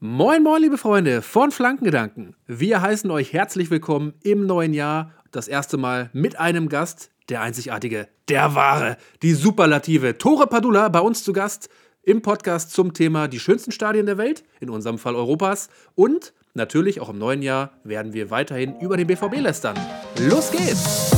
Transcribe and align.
Moin, 0.00 0.44
moin, 0.44 0.62
liebe 0.62 0.78
Freunde 0.78 1.22
von 1.22 1.50
Flankengedanken. 1.50 2.36
Wir 2.46 2.80
heißen 2.80 3.10
euch 3.10 3.32
herzlich 3.32 3.68
willkommen 3.68 4.14
im 4.22 4.46
neuen 4.46 4.72
Jahr. 4.72 5.10
Das 5.32 5.48
erste 5.48 5.76
Mal 5.76 6.08
mit 6.12 6.38
einem 6.38 6.68
Gast, 6.68 7.10
der 7.28 7.40
einzigartige, 7.40 8.06
der 8.28 8.54
wahre, 8.54 8.96
die 9.22 9.34
Superlative 9.34 10.16
Tore 10.16 10.46
Padula 10.46 10.88
bei 10.88 11.00
uns 11.00 11.24
zu 11.24 11.32
Gast 11.32 11.68
im 12.04 12.22
Podcast 12.22 12.70
zum 12.70 12.92
Thema 12.94 13.26
die 13.26 13.40
schönsten 13.40 13.72
Stadien 13.72 14.06
der 14.06 14.18
Welt, 14.18 14.44
in 14.60 14.70
unserem 14.70 14.98
Fall 14.98 15.16
Europas. 15.16 15.68
Und 15.96 16.32
natürlich 16.54 17.00
auch 17.00 17.08
im 17.08 17.18
neuen 17.18 17.42
Jahr 17.42 17.72
werden 17.82 18.12
wir 18.12 18.30
weiterhin 18.30 18.78
über 18.78 18.96
den 18.96 19.08
BVB 19.08 19.40
lästern. 19.40 19.76
Los 20.20 20.52
geht's! 20.52 21.17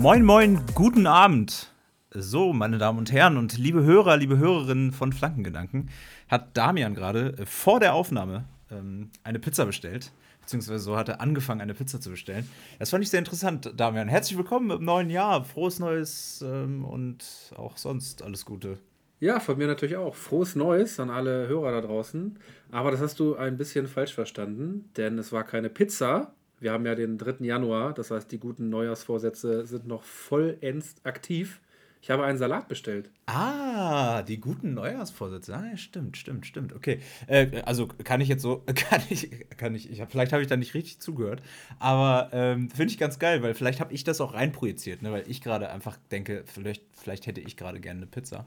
Moin, 0.00 0.24
moin, 0.24 0.58
guten 0.74 1.06
Abend. 1.06 1.70
So, 2.10 2.54
meine 2.54 2.78
Damen 2.78 2.98
und 2.98 3.12
Herren 3.12 3.36
und 3.36 3.58
liebe 3.58 3.84
Hörer, 3.84 4.16
liebe 4.16 4.38
Hörerinnen 4.38 4.92
von 4.92 5.12
Flankengedanken, 5.12 5.90
hat 6.26 6.56
Damian 6.56 6.94
gerade 6.94 7.34
äh, 7.36 7.44
vor 7.44 7.80
der 7.80 7.92
Aufnahme 7.92 8.46
ähm, 8.70 9.10
eine 9.24 9.38
Pizza 9.38 9.66
bestellt. 9.66 10.10
Beziehungsweise 10.40 10.78
so 10.78 10.96
hat 10.96 11.10
er 11.10 11.20
angefangen, 11.20 11.60
eine 11.60 11.74
Pizza 11.74 12.00
zu 12.00 12.08
bestellen. 12.08 12.48
Das 12.78 12.88
fand 12.88 13.04
ich 13.04 13.10
sehr 13.10 13.18
interessant, 13.18 13.74
Damian. 13.76 14.08
Herzlich 14.08 14.38
willkommen 14.38 14.70
im 14.70 14.86
neuen 14.86 15.10
Jahr. 15.10 15.44
Frohes 15.44 15.78
Neues 15.80 16.42
ähm, 16.48 16.86
und 16.86 17.52
auch 17.56 17.76
sonst 17.76 18.22
alles 18.22 18.46
Gute. 18.46 18.78
Ja, 19.18 19.38
von 19.38 19.58
mir 19.58 19.66
natürlich 19.66 19.98
auch. 19.98 20.14
Frohes 20.14 20.56
Neues 20.56 20.98
an 20.98 21.10
alle 21.10 21.46
Hörer 21.46 21.72
da 21.72 21.86
draußen. 21.86 22.38
Aber 22.70 22.90
das 22.90 23.00
hast 23.00 23.20
du 23.20 23.36
ein 23.36 23.58
bisschen 23.58 23.86
falsch 23.86 24.14
verstanden, 24.14 24.88
denn 24.96 25.18
es 25.18 25.30
war 25.30 25.44
keine 25.44 25.68
Pizza, 25.68 26.32
wir 26.60 26.72
haben 26.72 26.86
ja 26.86 26.94
den 26.94 27.18
3. 27.18 27.44
Januar, 27.44 27.94
das 27.94 28.10
heißt, 28.10 28.30
die 28.30 28.38
guten 28.38 28.68
Neujahrsvorsätze 28.68 29.66
sind 29.66 29.86
noch 29.86 30.02
vollends 30.02 30.94
aktiv. 31.04 31.60
Ich 32.02 32.10
habe 32.10 32.24
einen 32.24 32.38
Salat 32.38 32.66
bestellt. 32.68 33.10
Ah, 33.26 34.22
die 34.22 34.40
guten 34.40 34.72
Neujahrsvorsätze. 34.72 35.54
Ah, 35.54 35.66
ja, 35.70 35.76
stimmt, 35.76 36.16
stimmt, 36.16 36.46
stimmt. 36.46 36.72
Okay. 36.72 37.00
Äh, 37.26 37.60
also 37.66 37.88
kann 37.88 38.22
ich 38.22 38.28
jetzt 38.28 38.42
so, 38.42 38.64
kann 38.74 39.02
ich, 39.10 39.30
kann 39.58 39.74
ich, 39.74 39.90
ich 39.90 40.00
hab, 40.00 40.10
vielleicht 40.10 40.32
habe 40.32 40.42
ich 40.42 40.48
da 40.48 40.56
nicht 40.56 40.72
richtig 40.72 41.00
zugehört, 41.00 41.42
aber 41.78 42.30
ähm, 42.32 42.70
finde 42.70 42.92
ich 42.92 42.98
ganz 42.98 43.18
geil, 43.18 43.42
weil 43.42 43.54
vielleicht 43.54 43.80
habe 43.80 43.92
ich 43.92 44.04
das 44.04 44.20
auch 44.20 44.32
reinprojiziert, 44.32 45.02
ne? 45.02 45.12
weil 45.12 45.24
ich 45.26 45.42
gerade 45.42 45.68
einfach 45.70 45.98
denke, 46.10 46.44
vielleicht, 46.46 46.82
vielleicht 46.92 47.26
hätte 47.26 47.42
ich 47.42 47.56
gerade 47.58 47.80
gerne 47.80 47.98
eine 47.98 48.06
Pizza. 48.06 48.46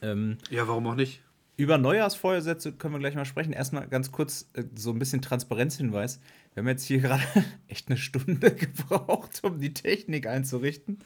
Ähm, 0.00 0.38
ja, 0.50 0.66
warum 0.66 0.86
auch 0.86 0.94
nicht? 0.94 1.20
Über 1.56 1.78
Neujahrsvorsätze 1.78 2.72
können 2.72 2.94
wir 2.94 2.98
gleich 2.98 3.14
mal 3.14 3.24
sprechen. 3.24 3.52
Erstmal 3.52 3.86
ganz 3.86 4.10
kurz 4.10 4.48
äh, 4.54 4.64
so 4.74 4.90
ein 4.90 4.98
bisschen 4.98 5.22
Transparenzhinweis. 5.22 6.20
Wir 6.54 6.62
haben 6.62 6.68
jetzt 6.68 6.86
hier 6.86 7.00
gerade 7.00 7.22
echt 7.68 7.88
eine 7.88 7.98
Stunde 7.98 8.50
gebraucht, 8.54 9.40
um 9.42 9.58
die 9.58 9.74
Technik 9.74 10.26
einzurichten. 10.26 11.00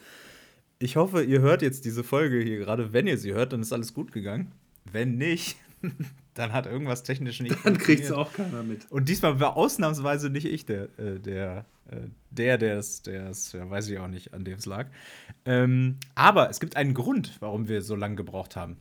Ich 0.78 0.96
hoffe, 0.96 1.24
ihr 1.24 1.40
hört 1.40 1.62
jetzt 1.62 1.84
diese 1.84 2.04
Folge 2.04 2.40
hier 2.40 2.58
gerade. 2.58 2.92
Wenn 2.92 3.06
ihr 3.06 3.18
sie 3.18 3.32
hört, 3.32 3.52
dann 3.52 3.62
ist 3.62 3.72
alles 3.72 3.94
gut 3.94 4.12
gegangen. 4.12 4.52
Wenn 4.90 5.16
nicht, 5.16 5.56
dann 6.34 6.52
hat 6.52 6.66
irgendwas 6.66 7.02
technisch 7.02 7.40
nicht 7.40 7.56
Dann 7.64 7.78
kriegt 7.78 8.04
es 8.04 8.12
auch 8.12 8.32
keiner 8.32 8.62
mit. 8.62 8.90
Und 8.90 9.08
diesmal 9.08 9.40
war 9.40 9.56
ausnahmsweise 9.56 10.30
nicht 10.30 10.46
ich 10.46 10.66
der, 10.66 10.84
äh, 10.98 11.18
der, 11.18 11.64
äh, 11.90 11.96
der, 12.30 12.58
der 12.58 12.78
es, 12.78 13.02
der 13.02 13.30
es, 13.30 13.52
ja, 13.52 13.68
weiß 13.68 13.88
ich 13.88 13.98
auch 13.98 14.06
nicht, 14.06 14.34
an 14.34 14.44
dem 14.44 14.58
es 14.58 14.66
lag. 14.66 14.86
Ähm, 15.46 15.96
aber 16.14 16.50
es 16.50 16.60
gibt 16.60 16.76
einen 16.76 16.94
Grund, 16.94 17.36
warum 17.40 17.68
wir 17.68 17.82
so 17.82 17.96
lange 17.96 18.16
gebraucht 18.16 18.54
haben. 18.54 18.76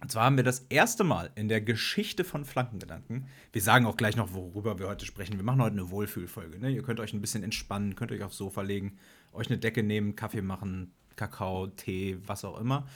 Und 0.00 0.10
zwar 0.10 0.24
haben 0.24 0.36
wir 0.36 0.44
das 0.44 0.60
erste 0.70 1.04
Mal 1.04 1.30
in 1.34 1.48
der 1.48 1.60
Geschichte 1.60 2.24
von 2.24 2.44
Flankengedanken, 2.44 3.26
wir 3.52 3.60
sagen 3.60 3.84
auch 3.84 3.96
gleich 3.96 4.16
noch, 4.16 4.32
worüber 4.32 4.78
wir 4.78 4.88
heute 4.88 5.04
sprechen. 5.04 5.36
Wir 5.36 5.44
machen 5.44 5.60
heute 5.60 5.72
eine 5.72 5.90
Wohlfühlfolge. 5.90 6.58
Ne? 6.58 6.70
Ihr 6.70 6.82
könnt 6.82 7.00
euch 7.00 7.12
ein 7.12 7.20
bisschen 7.20 7.42
entspannen, 7.42 7.96
könnt 7.96 8.10
euch 8.10 8.22
aufs 8.22 8.38
Sofa 8.38 8.62
legen, 8.62 8.96
euch 9.32 9.48
eine 9.48 9.58
Decke 9.58 9.82
nehmen, 9.82 10.16
Kaffee 10.16 10.42
machen, 10.42 10.92
Kakao, 11.16 11.66
Tee, 11.66 12.18
was 12.26 12.44
auch 12.44 12.58
immer. 12.58 12.86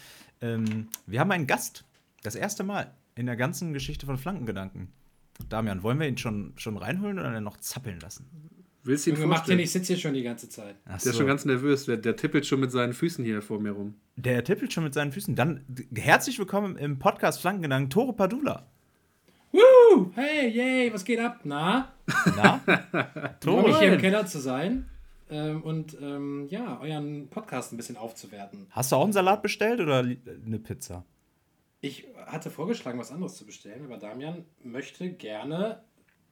Ähm, 0.40 0.88
wir 1.06 1.20
haben 1.20 1.30
einen 1.30 1.46
Gast. 1.46 1.84
Das 2.22 2.36
erste 2.36 2.64
Mal 2.64 2.94
in 3.14 3.26
der 3.26 3.36
ganzen 3.36 3.74
Geschichte 3.74 4.06
von 4.06 4.16
Flankengedanken. 4.16 4.92
Damian, 5.48 5.82
wollen 5.82 6.00
wir 6.00 6.08
ihn 6.08 6.16
schon, 6.16 6.54
schon 6.56 6.76
reinholen 6.76 7.18
oder 7.18 7.40
noch 7.40 7.58
zappeln 7.58 8.00
lassen? 8.00 8.26
Willst 8.86 9.06
du 9.06 9.10
ihn 9.10 9.16
Junge, 9.16 9.42
den, 9.48 9.58
ich 9.60 9.72
sitze 9.72 9.94
hier 9.94 9.96
schon 9.96 10.12
die 10.12 10.22
ganze 10.22 10.46
Zeit. 10.50 10.76
Ach 10.84 11.00
der 11.00 11.12
ist 11.12 11.16
schon 11.16 11.26
ganz 11.26 11.46
nervös. 11.46 11.86
Der, 11.86 11.96
der, 11.96 12.16
tippelt 12.16 12.44
schon 12.44 12.60
mit 12.60 12.70
seinen 12.70 12.92
Füßen 12.92 13.24
hier 13.24 13.40
vor 13.40 13.58
mir 13.58 13.72
rum. 13.72 13.94
Der 14.16 14.44
tippelt 14.44 14.74
schon 14.74 14.84
mit 14.84 14.92
seinen 14.92 15.10
Füßen. 15.10 15.34
Dann 15.34 15.64
herzlich 15.96 16.38
willkommen 16.38 16.76
im 16.76 16.98
Podcast 16.98 17.40
Flankengedanken, 17.40 17.88
Tore 17.88 18.12
Padula. 18.12 18.66
Woo! 19.52 20.10
Hey, 20.14 20.50
yay, 20.50 20.92
was 20.92 21.02
geht 21.02 21.18
ab? 21.18 21.40
Na? 21.44 21.94
Na? 22.36 22.60
Tore. 23.40 23.70
Ich 23.70 23.78
hier 23.78 23.94
im 23.94 24.00
Keller 24.00 24.26
zu 24.26 24.38
sein 24.38 24.84
ähm, 25.30 25.62
und 25.62 25.96
ähm, 26.02 26.46
ja, 26.50 26.78
euren 26.82 27.28
Podcast 27.28 27.72
ein 27.72 27.78
bisschen 27.78 27.96
aufzuwerten. 27.96 28.66
Hast 28.68 28.92
du 28.92 28.96
auch 28.96 29.04
einen 29.04 29.14
Salat 29.14 29.40
bestellt 29.40 29.80
oder 29.80 30.00
eine 30.00 30.58
Pizza? 30.58 31.06
Ich 31.80 32.06
hatte 32.26 32.50
vorgeschlagen, 32.50 32.98
was 32.98 33.10
anderes 33.10 33.36
zu 33.36 33.46
bestellen, 33.46 33.86
aber 33.86 33.96
Damian 33.96 34.44
möchte 34.62 35.10
gerne 35.10 35.80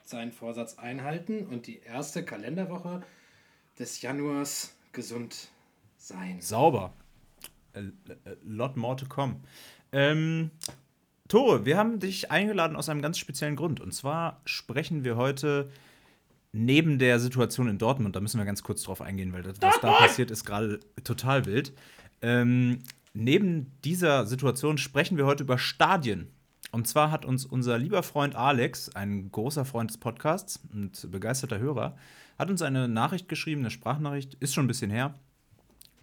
seinen 0.05 0.33
Vorsatz 0.33 0.79
einhalten 0.79 1.47
und 1.47 1.67
die 1.67 1.81
erste 1.81 2.25
Kalenderwoche 2.25 3.03
des 3.79 4.03
Januars 4.03 4.75
gesund 4.93 5.49
sein. 5.97 6.41
Sauber. 6.41 6.93
A, 7.75 7.79
a 7.79 8.35
lot 8.45 8.77
more 8.77 8.97
to 8.97 9.07
come. 9.07 9.37
Ähm, 9.93 10.51
Tore, 11.29 11.65
wir 11.65 11.79
haben 11.79 11.99
dich 11.99 12.31
eingeladen 12.31 12.77
aus 12.77 12.89
einem 12.89 13.01
ganz 13.01 13.19
speziellen 13.19 13.57
Grund. 13.57 13.81
Und 13.81 13.93
zwar 13.93 14.43
sprechen 14.45 15.05
wir 15.05 15.17
heute 15.17 15.71
neben 16.53 16.99
der 16.99 17.19
Situation 17.19 17.69
in 17.69 17.79
Dortmund, 17.79 18.15
da 18.15 18.21
müssen 18.21 18.39
wir 18.39 18.45
ganz 18.45 18.63
kurz 18.63 18.83
drauf 18.83 19.01
eingehen, 19.01 19.33
weil 19.33 19.43
das, 19.43 19.57
was 19.63 19.81
da 19.81 19.93
passiert, 19.93 20.31
ist 20.31 20.45
gerade 20.45 20.81
total 21.03 21.47
wild. 21.47 21.73
Ähm, 22.21 22.81
neben 23.15 23.73
dieser 23.85 24.27
Situation 24.27 24.77
sprechen 24.77 25.17
wir 25.17 25.25
heute 25.25 25.45
über 25.45 25.59
Stadien. 25.59 26.29
Und 26.73 26.89
zwar 26.89 27.11
hat 27.11 27.25
uns 27.25 27.45
unser 27.45 27.79
lieber 27.79 28.03
Freund 28.03 28.35
Alex, 28.35 28.89
ein 28.97 29.31
großer 29.31 29.65
Freund 29.65 29.91
des 29.91 29.99
Podcasts 29.99 30.59
und 30.73 31.11
begeisterter 31.11 31.59
Hörer, 31.59 31.97
hat 32.39 32.51
uns 32.51 32.63
eine 32.63 32.89
Nachricht 32.89 33.29
geschrieben, 33.29 33.61
eine 33.61 33.71
Sprachnachricht, 33.71 34.35
ist 34.41 34.55
schon 34.55 34.65
ein 34.65 34.69
bisschen 34.69 34.91
her, 34.91 35.15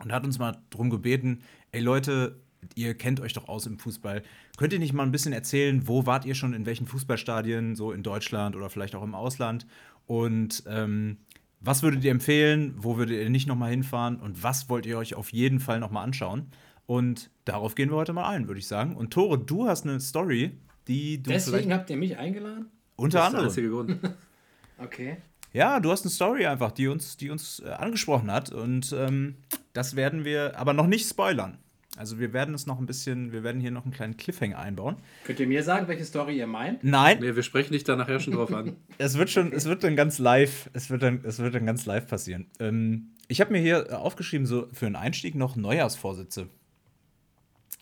und 0.04 0.12
hat 0.12 0.26
uns 0.26 0.40
mal 0.40 0.58
darum 0.70 0.90
gebeten, 0.90 1.42
ey 1.72 1.82
Leute, 1.82 2.40
ihr 2.76 2.94
kennt 2.94 3.20
euch 3.20 3.34
doch 3.34 3.48
aus 3.48 3.66
im 3.66 3.80
Fußball. 3.80 4.24
Könnt 4.58 4.74
ihr 4.74 4.80
nicht 4.80 4.94
mal 4.94 5.04
ein 5.04 5.12
bisschen 5.12 5.34
erzählen, 5.34 5.88
wo 5.88 6.06
wart 6.06 6.26
ihr 6.26 6.36
schon 6.36 6.54
in 6.54 6.66
welchen 6.66 6.88
Fußballstadien, 6.88 7.76
so 7.76 7.92
in 7.92 8.04
Deutschland 8.04 8.56
oder 8.56 8.70
vielleicht 8.70 8.96
auch 8.96 9.04
im 9.04 9.16
Ausland? 9.16 9.66
Und 10.06 10.64
ähm, 10.68 11.18
was 11.62 11.84
würdet 11.84 12.04
ihr 12.04 12.12
empfehlen? 12.12 12.76
Wo 12.78 12.98
würdet 12.98 13.18
ihr 13.18 13.30
nicht 13.30 13.48
nochmal 13.48 13.72
hinfahren? 13.72 14.18
Und 14.18 14.44
was 14.44 14.70
wollt 14.70 14.86
ihr 14.86 14.98
euch 14.98 15.16
auf 15.16 15.34
jeden 15.34 15.60
Fall 15.60 15.80
nochmal 15.80 16.04
anschauen? 16.04 16.52
Und 16.90 17.30
darauf 17.46 17.76
gehen 17.76 17.92
wir 17.92 17.98
heute 17.98 18.14
mal 18.14 18.28
ein, 18.28 18.48
würde 18.48 18.58
ich 18.58 18.66
sagen. 18.66 18.96
Und 18.96 19.14
Tore, 19.14 19.38
du 19.38 19.68
hast 19.68 19.86
eine 19.86 20.00
Story, 20.00 20.58
die 20.88 21.22
du. 21.22 21.30
Deswegen 21.30 21.72
habt 21.72 21.88
ihr 21.92 21.98
mich 21.98 22.18
eingeladen? 22.18 22.72
Unter 22.96 23.26
anderem. 23.26 23.46
Das 23.46 23.56
ist 23.56 23.58
der 23.58 23.66
einzige 23.66 24.00
Grund. 24.00 24.18
okay. 24.80 25.18
Ja, 25.54 25.80
du 25.80 25.92
hast 25.92 26.02
eine 26.02 26.10
Story 26.10 26.48
einfach, 26.48 26.72
die 26.72 26.88
uns, 26.88 27.16
die 27.16 27.30
uns 27.30 27.60
äh, 27.60 27.70
angesprochen 27.70 28.32
hat. 28.32 28.52
Und 28.52 28.92
ähm, 28.98 29.36
das 29.74 29.96
werden 29.96 30.26
wir 30.26 30.58
aber 30.58 30.74
noch 30.74 30.88
nicht 30.88 31.08
spoilern. 31.08 31.60
Also 31.96 32.18
wir 32.18 32.34
werden 32.34 32.56
es 32.56 32.66
noch 32.66 32.80
ein 32.80 32.88
bisschen, 32.88 33.34
wir 33.34 33.44
werden 33.44 33.62
hier 33.62 33.70
noch 33.70 33.84
einen 33.84 33.94
kleinen 33.94 34.18
Cliffhanger 34.18 34.58
einbauen. 34.58 34.96
Könnt 35.26 35.40
ihr 35.40 35.48
mir 35.48 35.62
sagen, 35.62 35.88
welche 35.88 36.06
Story 36.06 36.40
ihr 36.40 36.48
meint? 36.48 36.84
Nein. 36.84 37.20
Nee, 37.22 37.36
wir 37.36 37.44
sprechen 37.44 37.74
dich 37.74 37.84
da 37.84 37.98
nachher 37.98 38.20
schon 38.20 38.34
drauf 38.34 38.52
an. 38.52 38.78
es 38.98 39.16
wird 39.16 39.30
schon, 39.30 39.54
es 39.54 39.66
wird 39.66 39.84
dann 39.84 39.96
ganz 39.96 40.18
live, 40.18 40.72
es 40.74 40.90
wird 40.90 41.04
dann, 41.04 41.24
es 41.24 41.38
wird 41.38 41.54
dann 41.54 41.68
ganz 41.68 41.86
live 41.86 42.08
passieren. 42.08 42.48
Ähm, 42.60 43.12
ich 43.28 43.42
habe 43.42 43.52
mir 43.52 43.60
hier 43.60 44.02
aufgeschrieben, 44.02 44.48
so 44.48 44.68
für 44.74 44.88
einen 44.88 44.96
Einstieg 44.96 45.36
noch 45.36 45.56
Neujahrsvorsätze. 45.56 46.50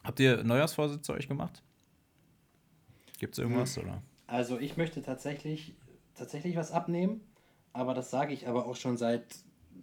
Habt 0.08 0.22
ihr 0.22 0.42
Neujahrsvorsätze 0.42 1.12
euch 1.12 1.28
gemacht? 1.28 1.62
Gibt 3.20 3.34
es 3.34 3.40
irgendwas, 3.40 3.76
hm. 3.76 3.84
oder? 3.84 4.02
Also 4.26 4.58
ich 4.58 4.78
möchte 4.78 5.02
tatsächlich, 5.02 5.76
tatsächlich 6.16 6.56
was 6.56 6.72
abnehmen, 6.72 7.20
aber 7.74 7.94
das 7.94 8.10
sage 8.10 8.34
ich 8.34 8.48
aber 8.48 8.68
auch 8.68 8.78
schon 8.78 8.96
seit, 8.96 9.26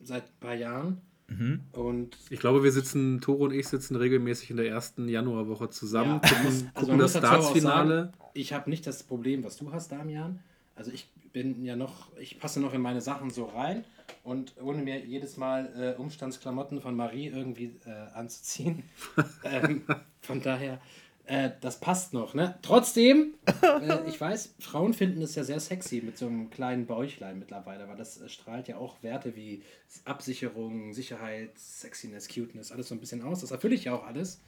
seit 0.02 0.25
ein 0.25 0.40
paar 0.40 0.54
Jahren. 0.54 1.02
Mhm. 1.26 1.60
Und 1.72 2.16
ich 2.31 2.40
glaube, 2.40 2.64
wir 2.64 2.72
sitzen, 2.72 3.20
Toro 3.20 3.44
und 3.44 3.52
ich 3.52 3.69
sitzen 3.69 3.96
regelmäßig 3.96 4.50
in 4.50 4.56
der 4.56 4.69
ersten 4.69 5.08
Januarwoche 5.08 5.69
zusammen, 5.69 6.20
ja. 6.22 6.28
gucken, 6.31 6.46
also 6.46 6.70
gucken 6.72 6.99
das 6.99 7.19
Startsfinale. 7.19 8.12
Ich 8.32 8.54
habe 8.54 8.70
nicht 8.70 8.87
das 8.87 9.02
Problem, 9.02 9.44
was 9.44 9.58
du 9.58 9.72
hast, 9.72 9.93
Damian. 9.93 10.40
Also 10.75 10.90
ich 10.90 11.06
bin 11.34 11.66
ja 11.66 11.76
noch, 11.76 12.16
ich 12.16 12.40
passe 12.40 12.60
noch 12.60 12.72
in 12.72 12.81
meine 12.81 13.02
Sachen 13.02 13.28
so 13.28 13.44
rein 13.44 13.84
und 14.22 14.54
ohne 14.60 14.82
mir 14.82 15.04
jedes 15.04 15.36
Mal 15.36 15.94
äh, 15.96 16.00
Umstandsklamotten 16.00 16.80
von 16.80 16.96
Marie 16.96 17.28
irgendwie 17.28 17.76
äh, 17.86 17.90
anzuziehen. 18.14 18.82
ähm, 19.44 19.84
von 20.20 20.40
daher, 20.40 20.80
äh, 21.26 21.50
das 21.60 21.80
passt 21.80 22.12
noch. 22.12 22.34
Ne? 22.34 22.58
Trotzdem, 22.62 23.34
äh, 23.62 23.98
ich 24.08 24.20
weiß, 24.20 24.54
Frauen 24.58 24.94
finden 24.94 25.22
es 25.22 25.34
ja 25.34 25.44
sehr 25.44 25.60
sexy 25.60 26.02
mit 26.04 26.18
so 26.18 26.26
einem 26.26 26.50
kleinen 26.50 26.86
Bäuchlein 26.86 27.38
mittlerweile, 27.38 27.88
weil 27.88 27.96
das 27.96 28.20
äh, 28.20 28.28
strahlt 28.28 28.68
ja 28.68 28.76
auch 28.76 29.02
Werte 29.02 29.36
wie 29.36 29.62
Absicherung, 30.04 30.92
Sicherheit, 30.92 31.58
Sexiness, 31.58 32.28
Cuteness, 32.28 32.72
alles 32.72 32.88
so 32.88 32.94
ein 32.94 33.00
bisschen 33.00 33.22
aus. 33.22 33.40
Das 33.40 33.50
erfülle 33.50 33.74
ich 33.74 33.84
ja 33.84 33.94
auch 33.94 34.04
alles. 34.04 34.40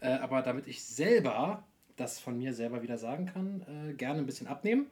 Äh, 0.00 0.14
aber 0.14 0.42
damit 0.42 0.66
ich 0.66 0.84
selber 0.84 1.64
das 1.96 2.18
von 2.18 2.38
mir 2.38 2.54
selber 2.54 2.82
wieder 2.82 2.96
sagen 2.96 3.26
kann, 3.26 3.94
gerne 3.98 4.18
ein 4.18 4.26
bisschen 4.26 4.46
abnehmen 4.46 4.86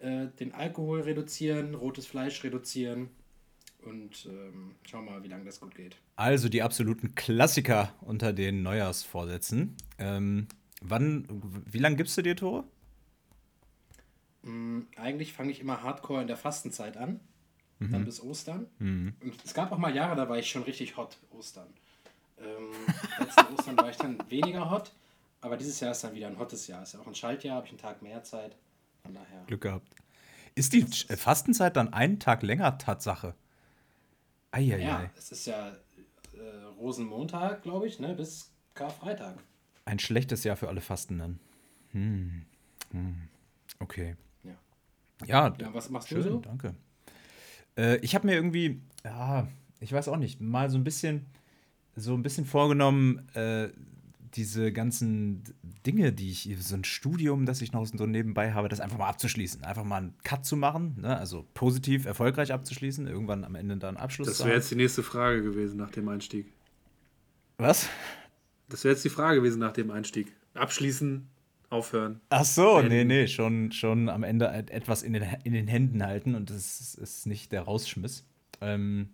äh, 0.00 0.28
den 0.38 0.52
Alkohol 0.52 1.02
reduzieren, 1.02 1.74
rotes 1.74 2.06
Fleisch 2.06 2.42
reduzieren 2.42 3.10
und 3.84 4.26
ähm, 4.26 4.74
schauen 4.84 5.04
mal, 5.04 5.22
wie 5.22 5.28
lange 5.28 5.44
das 5.44 5.60
gut 5.60 5.74
geht. 5.74 5.96
Also 6.16 6.48
die 6.48 6.62
absoluten 6.62 7.14
Klassiker 7.14 7.94
unter 8.00 8.32
den 8.32 8.62
Neujahrsvorsätzen. 8.62 9.76
Ähm, 9.98 10.48
wann, 10.80 11.26
wie 11.66 11.78
lange 11.78 11.96
gibst 11.96 12.16
du 12.16 12.22
dir, 12.22 12.36
Tore? 12.36 12.64
Mm, 14.42 14.80
eigentlich 14.96 15.32
fange 15.32 15.50
ich 15.50 15.60
immer 15.60 15.82
hardcore 15.82 16.22
in 16.22 16.26
der 16.26 16.36
Fastenzeit 16.36 16.96
an, 16.96 17.20
dann 17.78 18.04
bis 18.04 18.22
Ostern. 18.22 18.66
Und 18.78 19.14
es 19.44 19.54
gab 19.54 19.72
auch 19.72 19.78
mal 19.78 19.94
Jahre, 19.94 20.14
da 20.14 20.28
war 20.28 20.38
ich 20.38 20.50
schon 20.50 20.64
richtig 20.64 20.98
hot, 20.98 21.16
Ostern. 21.30 21.68
Ähm, 22.38 22.70
letzten 23.18 23.54
Ostern 23.54 23.76
war 23.76 23.90
ich 23.90 23.96
dann 23.96 24.18
weniger 24.28 24.70
hot, 24.70 24.92
aber 25.40 25.56
dieses 25.56 25.80
Jahr 25.80 25.92
ist 25.92 26.04
dann 26.04 26.14
wieder 26.14 26.26
ein 26.26 26.38
hottes 26.38 26.66
Jahr. 26.66 26.82
Ist 26.82 26.94
ja 26.94 27.00
auch 27.00 27.06
ein 27.06 27.14
Schaltjahr, 27.14 27.56
habe 27.56 27.66
ich 27.66 27.72
einen 27.72 27.80
Tag 27.80 28.02
mehr 28.02 28.22
Zeit. 28.22 28.56
Daher. 29.04 29.44
Glück 29.46 29.60
gehabt. 29.62 29.88
Ist 30.54 30.72
die 30.72 30.84
Sch- 30.84 31.16
Fastenzeit 31.16 31.76
dann 31.76 31.92
einen 31.92 32.18
Tag 32.18 32.42
länger 32.42 32.76
Tatsache? 32.78 33.34
Eieiei. 34.52 34.80
Ja, 34.80 35.10
es 35.16 35.32
ist 35.32 35.46
ja 35.46 35.68
äh, 35.68 36.64
Rosenmontag, 36.78 37.62
glaube 37.62 37.86
ich, 37.86 38.00
ne, 38.00 38.14
bis 38.14 38.50
Karfreitag. 38.74 39.36
Ein 39.84 39.98
schlechtes 39.98 40.44
Jahr 40.44 40.56
für 40.56 40.68
alle 40.68 40.80
Fastenden. 40.80 41.38
Hm. 41.92 42.44
Hm. 42.92 43.28
Okay. 43.78 44.16
Ja. 44.42 44.54
Ja, 45.26 45.54
Ja, 45.58 45.74
was 45.74 45.90
machst 45.90 46.10
du 46.10 46.16
schön, 46.16 46.22
so? 46.24 46.38
danke. 46.40 46.74
Äh, 47.76 47.96
ich 47.98 48.14
habe 48.14 48.26
mir 48.26 48.34
irgendwie, 48.34 48.80
ja, 49.04 49.46
ich 49.80 49.92
weiß 49.92 50.08
auch 50.08 50.16
nicht, 50.16 50.40
mal 50.40 50.68
so 50.70 50.78
ein 50.78 50.84
bisschen, 50.84 51.26
so 51.96 52.14
ein 52.14 52.22
bisschen 52.22 52.44
vorgenommen, 52.46 53.28
äh, 53.34 53.68
diese 54.34 54.72
ganzen 54.72 55.42
Dinge, 55.86 56.12
die 56.12 56.30
ich, 56.30 56.48
so 56.60 56.74
ein 56.74 56.84
Studium, 56.84 57.46
das 57.46 57.60
ich 57.62 57.72
noch 57.72 57.84
so 57.86 58.06
nebenbei 58.06 58.52
habe, 58.52 58.68
das 58.68 58.80
einfach 58.80 58.98
mal 58.98 59.08
abzuschließen. 59.08 59.64
Einfach 59.64 59.84
mal 59.84 59.96
einen 59.98 60.14
Cut 60.24 60.44
zu 60.46 60.56
machen, 60.56 60.96
ne? 61.00 61.16
also 61.16 61.46
positiv, 61.54 62.06
erfolgreich 62.06 62.52
abzuschließen, 62.52 63.06
irgendwann 63.06 63.44
am 63.44 63.54
Ende 63.54 63.76
dann 63.76 63.96
Abschluss 63.96 64.28
Das 64.28 64.44
wäre 64.44 64.54
jetzt 64.56 64.70
die 64.70 64.76
nächste 64.76 65.02
Frage 65.02 65.42
gewesen 65.42 65.76
nach 65.78 65.90
dem 65.90 66.08
Einstieg. 66.08 66.52
Was? 67.58 67.88
Das 68.68 68.84
wäre 68.84 68.94
jetzt 68.94 69.04
die 69.04 69.10
Frage 69.10 69.40
gewesen 69.40 69.58
nach 69.58 69.72
dem 69.72 69.90
Einstieg. 69.90 70.32
Abschließen, 70.54 71.26
aufhören. 71.70 72.20
Ach 72.30 72.44
so, 72.44 72.80
nee, 72.82 72.88
Beenden. 72.88 73.06
nee, 73.08 73.26
schon, 73.28 73.72
schon 73.72 74.08
am 74.08 74.22
Ende 74.22 74.48
et- 74.52 74.70
etwas 74.70 75.02
in 75.02 75.12
den, 75.12 75.24
in 75.44 75.52
den 75.52 75.68
Händen 75.68 76.04
halten 76.04 76.34
und 76.34 76.50
das 76.50 76.80
ist, 76.80 76.94
ist 76.94 77.26
nicht 77.26 77.52
der 77.52 77.62
Rausschmiss. 77.62 78.24
Ähm, 78.60 79.10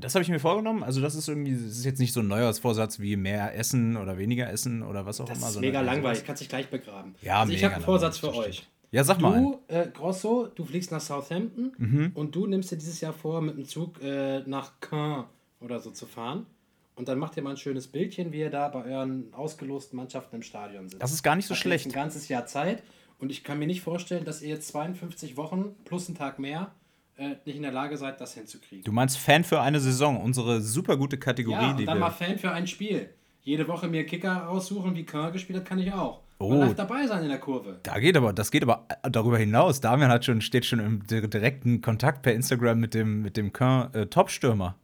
das 0.00 0.14
habe 0.14 0.22
ich 0.22 0.28
mir 0.28 0.38
vorgenommen. 0.40 0.82
Also, 0.82 1.00
das 1.00 1.14
ist 1.14 1.28
irgendwie, 1.28 1.52
das 1.52 1.76
ist 1.78 1.84
jetzt 1.84 1.98
nicht 1.98 2.12
so 2.12 2.20
ein 2.20 2.28
Neujahrsvorsatz 2.28 3.00
wie 3.00 3.16
mehr 3.16 3.56
essen 3.56 3.96
oder 3.96 4.18
weniger 4.18 4.50
essen 4.50 4.82
oder 4.82 5.06
was 5.06 5.20
auch 5.20 5.26
Das 5.26 5.38
immer. 5.38 5.46
ist 5.48 5.52
sondern 5.54 5.68
mega 5.70 5.78
eher 5.80 5.84
langweilig, 5.86 6.18
sowas. 6.18 6.26
kannst 6.26 6.42
dich 6.42 6.48
gleich 6.48 6.68
begraben. 6.68 7.14
Ja, 7.22 7.40
also 7.40 7.52
ich 7.52 7.58
mega 7.58 7.66
habe 7.66 7.76
einen 7.76 7.84
Vorsatz 7.84 8.18
für 8.18 8.26
das 8.28 8.36
euch. 8.36 8.66
Ja, 8.92 9.02
sag 9.04 9.20
mal. 9.20 9.40
Du, 9.42 9.60
äh, 9.68 9.88
Grosso, 9.92 10.46
du 10.54 10.64
fliegst 10.64 10.92
nach 10.92 11.00
Southampton 11.00 11.72
Mhm. 11.76 12.12
und 12.14 12.34
du 12.34 12.46
nimmst 12.46 12.70
dir 12.70 12.76
dieses 12.76 13.00
Jahr 13.00 13.12
vor, 13.12 13.42
mit 13.42 13.56
dem 13.56 13.64
Zug 13.66 14.00
äh, 14.02 14.40
nach 14.46 14.78
Caen 14.80 15.24
oder 15.60 15.80
so 15.80 15.90
zu 15.90 16.06
fahren. 16.06 16.46
Und 16.94 17.08
dann 17.08 17.18
macht 17.18 17.36
ihr 17.36 17.42
mal 17.42 17.50
ein 17.50 17.56
schönes 17.58 17.88
Bildchen, 17.88 18.32
wie 18.32 18.38
ihr 18.40 18.48
da 18.48 18.68
bei 18.68 18.84
euren 18.84 19.34
ausgelosten 19.34 19.96
Mannschaften 19.98 20.36
im 20.36 20.42
Stadion 20.42 20.88
sitzt. 20.88 21.02
Das 21.02 21.12
ist 21.12 21.22
gar 21.22 21.36
nicht 21.36 21.46
so 21.46 21.54
Habt 21.54 21.60
schlecht. 21.62 21.86
Ein 21.86 21.92
ganzes 21.92 22.28
Jahr 22.28 22.46
Zeit. 22.46 22.82
Und 23.18 23.30
ich 23.30 23.44
kann 23.44 23.58
mir 23.58 23.66
nicht 23.66 23.82
vorstellen, 23.82 24.24
dass 24.24 24.40
ihr 24.40 24.48
jetzt 24.50 24.68
52 24.68 25.36
Wochen 25.36 25.74
plus 25.84 26.06
einen 26.08 26.16
Tag 26.16 26.38
mehr 26.38 26.70
äh, 27.16 27.36
nicht 27.44 27.56
in 27.56 27.62
der 27.62 27.72
Lage 27.72 27.96
seid, 27.96 28.20
das 28.20 28.34
hinzukriegen. 28.34 28.84
Du 28.84 28.92
meinst 28.92 29.18
Fan 29.18 29.44
für 29.44 29.60
eine 29.60 29.80
Saison, 29.80 30.20
unsere 30.20 30.60
super 30.60 30.96
gute 30.96 31.18
Kategorie, 31.18 31.62
ja, 31.62 31.70
und 31.70 31.78
die 31.78 31.84
dann 31.84 31.98
mal. 31.98 32.10
Fan 32.10 32.38
für 32.38 32.50
ein 32.52 32.66
Spiel. 32.66 33.10
Jede 33.42 33.68
Woche 33.68 33.88
mir 33.88 34.04
Kicker 34.06 34.32
raussuchen, 34.44 34.94
wie 34.96 35.04
Caen 35.04 35.32
gespielt 35.32 35.58
hat, 35.60 35.66
kann 35.66 35.78
ich 35.78 35.92
auch. 35.92 36.22
Oh. 36.38 36.50
Man 36.50 36.60
darf 36.60 36.74
dabei 36.74 37.06
sein 37.06 37.22
in 37.22 37.28
der 37.30 37.38
Kurve. 37.38 37.78
Da 37.82 37.98
geht 37.98 38.16
aber, 38.16 38.32
das 38.32 38.50
geht 38.50 38.62
aber 38.62 38.86
darüber 39.02 39.38
hinaus. 39.38 39.80
Damian 39.80 40.10
hat 40.10 40.24
schon, 40.24 40.40
steht 40.42 40.66
schon 40.66 40.80
im 40.80 41.06
di- 41.06 41.26
direkten 41.30 41.80
Kontakt 41.80 42.22
per 42.22 42.34
Instagram 42.34 42.78
mit 42.78 42.92
dem, 42.92 43.22
mit 43.22 43.36
dem 43.38 43.52
Caen 43.52 43.94
äh, 43.94 44.06
Topstürmer. 44.06 44.76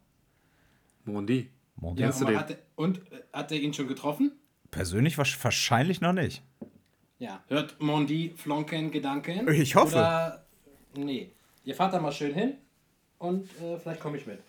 Mondi. 1.05 1.49
Mon 1.75 1.97
Ja, 1.97 2.09
und, 2.09 2.35
hat, 2.37 2.51
er- 2.51 2.57
und 2.75 2.97
äh, 3.11 3.21
hat 3.33 3.51
er 3.51 3.59
ihn 3.59 3.73
schon 3.73 3.87
getroffen? 3.87 4.31
Persönlich 4.71 5.17
wahrscheinlich 5.17 6.01
noch 6.01 6.13
nicht. 6.13 6.41
Ja. 7.19 7.43
Hört 7.47 7.79
Mondi 7.81 8.33
Flonken 8.35 8.89
Gedanken? 8.91 9.47
Ich 9.51 9.75
hoffe. 9.75 9.95
Oder, 9.97 10.45
nee. 10.95 11.31
Ihr 11.63 11.75
fahrt 11.75 11.93
da 11.93 11.99
mal 11.99 12.11
schön 12.11 12.33
hin 12.33 12.53
und 13.19 13.45
äh, 13.61 13.77
vielleicht 13.77 14.01
komme 14.01 14.17
ich 14.17 14.27
mit. 14.27 14.39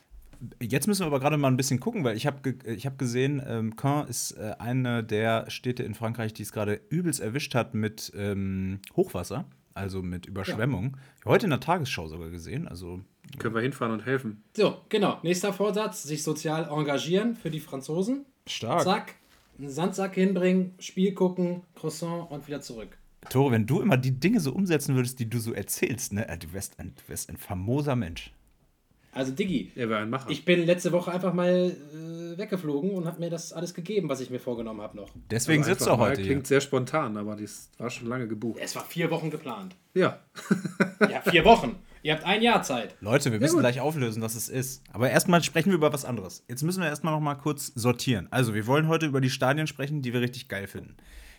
Jetzt 0.61 0.89
müssen 0.89 1.03
wir 1.03 1.07
aber 1.07 1.21
gerade 1.21 1.37
mal 1.37 1.49
ein 1.49 1.57
bisschen 1.57 1.81
gucken, 1.81 2.05
weil 2.05 2.17
ich 2.17 2.27
habe 2.27 2.41
ge 2.43 2.75
ich 2.75 2.87
hab 2.87 2.99
gesehen, 2.99 3.43
ähm, 3.47 3.77
Caen 3.77 4.09
ist 4.09 4.33
äh, 4.33 4.55
eine 4.59 5.05
der 5.05 5.49
Städte 5.49 5.85
in 5.85 5.95
Frankreich, 5.95 6.35
die 6.35 6.43
es 6.43 6.53
gerade 6.53 6.81
übelst 6.91 7.21
erwischt 7.21 7.55
hat 7.55 7.73
mit 7.75 8.13
ähm, 8.17 8.81
Hochwasser, 8.97 9.47
also 9.75 10.03
mit 10.03 10.27
Überschwemmung. 10.27 10.97
Heute 11.25 11.47
in 11.47 11.51
der 11.51 11.61
Tagesschau 11.61 12.09
sogar 12.09 12.31
gesehen. 12.31 12.67
Also 12.67 13.01
Können 13.39 13.55
wir 13.55 13.63
hinfahren 13.63 13.93
und 13.93 14.05
helfen. 14.07 14.43
So, 14.57 14.81
genau. 14.89 15.19
Nächster 15.23 15.53
Vorsatz: 15.53 16.03
sich 16.03 16.23
sozial 16.23 16.69
engagieren 16.69 17.37
für 17.37 17.51
die 17.51 17.61
Franzosen. 17.61 18.27
stark. 18.47 18.83
Zack. 18.83 19.15
Einen 19.57 19.71
Sandsack 19.71 20.17
hinbringen, 20.17 20.75
Spiel 20.81 21.15
gucken, 21.15 21.63
Croissant 21.77 22.29
und 22.29 22.49
wieder 22.49 22.61
zurück. 22.61 22.99
Tore, 23.31 23.53
wenn 23.53 23.67
du 23.67 23.81
immer 23.81 23.97
die 23.97 24.13
Dinge 24.13 24.41
so 24.41 24.53
umsetzen 24.53 24.95
würdest, 24.95 25.19
die 25.19 25.29
du 25.29 25.39
so 25.39 25.53
erzählst, 25.53 26.13
ne, 26.13 26.29
äh, 26.29 26.39
du 26.39 26.53
wärst 26.53 26.79
ein, 26.79 26.95
du 26.95 27.11
wärst 27.11 27.29
ein 27.31 27.37
famoser 27.37 27.97
Mensch. 27.97 28.33
Also, 29.13 29.31
Diggi, 29.31 29.71
Er 29.77 29.89
wäre 29.89 30.01
ein 30.01 30.11
Macher. 30.11 30.29
ich 30.29 30.45
bin 30.45 30.67
letzte 30.67 30.91
Woche 30.91 31.13
einfach 31.13 31.33
mal 31.33 31.49
äh, 31.71 32.37
weggeflogen 32.37 32.91
und 32.91 33.07
habe 33.07 33.21
mir 33.21 33.31
das 33.31 33.53
alles 33.53 33.73
gegeben, 33.73 34.09
was 34.09 34.21
ich 34.21 34.29
mir 34.29 34.41
vorgenommen 34.41 34.81
habe 34.81 34.97
noch. 34.97 35.09
Deswegen 35.31 35.63
Aber 35.63 35.73
sitzt 35.73 35.87
du 35.87 35.97
heute 35.99 36.21
hier. 36.21 36.33
Klingt 36.33 36.49
sehr 36.49 36.61
spontan, 36.61 37.17
aber 37.17 37.37
das 37.37 37.71
war 37.79 37.91
schon 37.91 38.09
lange 38.09 38.27
gebucht. 38.27 38.59
Es 38.61 38.75
war 38.75 38.85
vier 38.85 39.11
Wochen 39.11 39.31
geplant. 39.31 39.77
Ja. 39.95 40.19
Ja, 41.11 41.21
vier 41.21 41.45
Wochen. 41.45 41.77
Ihr 42.03 42.15
habt 42.15 42.25
ein 42.25 42.41
Jahr 42.43 42.63
Zeit. 42.63 42.97
Leute, 43.01 43.31
wir 43.31 43.39
müssen 43.39 43.55
gut. 43.55 43.61
gleich 43.61 43.81
auflösen, 43.81 44.23
was 44.23 44.35
es 44.35 44.49
ist. 44.49 44.83
Aber 44.93 45.11
erstmal 45.11 45.43
sprechen 45.43 45.71
wir 45.71 45.77
über 45.77 45.93
was 45.93 46.05
anderes. 46.05 46.45
Jetzt 46.49 46.63
müssen 46.63 46.81
wir 46.83 46.89
erstmal 46.89 47.13
noch 47.13 47.21
mal 47.21 47.35
kurz 47.35 47.73
sortieren. 47.75 48.27
Also, 48.31 48.55
wir 48.55 48.67
wollen 48.67 48.89
heute 48.89 49.07
über 49.07 49.21
die 49.21 49.31
Stadien 49.31 49.67
sprechen, 49.67 50.03
die 50.03 50.13
wir 50.13 50.21
richtig 50.21 50.49
geil 50.49 50.67
finden. 50.67 50.97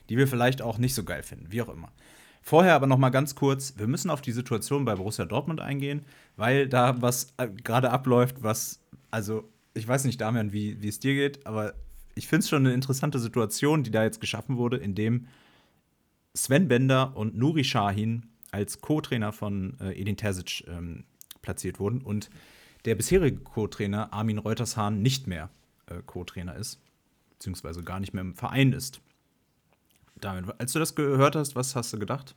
Die 0.10 0.18
wir 0.18 0.28
vielleicht 0.28 0.62
auch 0.62 0.78
nicht 0.78 0.94
so 0.94 1.04
geil 1.04 1.24
finden, 1.24 1.48
wie 1.50 1.62
auch 1.62 1.70
immer. 1.70 1.92
Vorher 2.42 2.76
aber 2.76 2.86
noch 2.86 3.00
mal 3.00 3.10
ganz 3.10 3.34
kurz, 3.34 3.74
wir 3.78 3.88
müssen 3.88 4.12
auf 4.12 4.22
die 4.22 4.32
Situation 4.32 4.86
bei 4.86 4.96
Borussia 4.96 5.26
Dortmund 5.26 5.62
eingehen, 5.62 6.06
weil 6.36 6.70
da 6.70 7.02
was 7.02 7.34
äh, 7.38 7.48
gerade 7.48 7.90
abläuft, 7.90 8.44
was, 8.44 8.80
also, 9.10 9.50
ich 9.74 9.88
weiß 9.88 10.04
nicht, 10.06 10.22
Damian, 10.22 10.54
wie, 10.54 10.80
wie 10.82 10.88
es 10.88 11.00
dir 11.00 11.16
geht, 11.16 11.48
aber 11.48 11.74
ich 12.14 12.28
finde 12.28 12.44
es 12.44 12.50
schon 12.50 12.66
eine 12.66 12.74
interessante 12.76 13.18
Situation, 13.18 13.84
die 13.84 13.90
da 13.90 14.04
jetzt 14.04 14.22
geschaffen 14.22 14.58
wurde, 14.58 14.78
in 14.78 14.94
dem 14.94 15.28
Sven 16.36 16.68
Bender 16.68 17.16
und 17.16 17.36
Nuri 17.36 17.64
Sahin 17.64 18.28
als 18.52 18.80
Co-Trainer 18.80 19.32
von 19.32 19.78
äh, 19.82 20.00
Edin 20.00 20.18
Terzic 20.18 20.66
ähm, 20.68 21.04
platziert 21.42 21.80
wurden 21.80 22.02
und 22.02 22.30
der 22.86 22.96
bisherige 22.96 23.38
Co-Trainer 23.38 24.14
Armin 24.14 24.38
Reutershahn 24.38 25.02
nicht 25.02 25.28
mehr 25.28 25.50
äh, 25.88 25.96
Co-Trainer 26.06 26.56
ist, 26.56 26.80
beziehungsweise 27.32 27.84
gar 27.84 28.00
nicht 28.00 28.14
mehr 28.14 28.22
im 28.22 28.36
Verein 28.36 28.72
ist. 28.72 29.02
Damit, 30.26 30.46
als 30.58 30.74
du 30.74 30.80
das 30.80 30.96
gehört 30.96 31.36
hast, 31.36 31.56
was 31.56 31.76
hast 31.76 31.94
du 31.94 32.00
gedacht? 32.00 32.36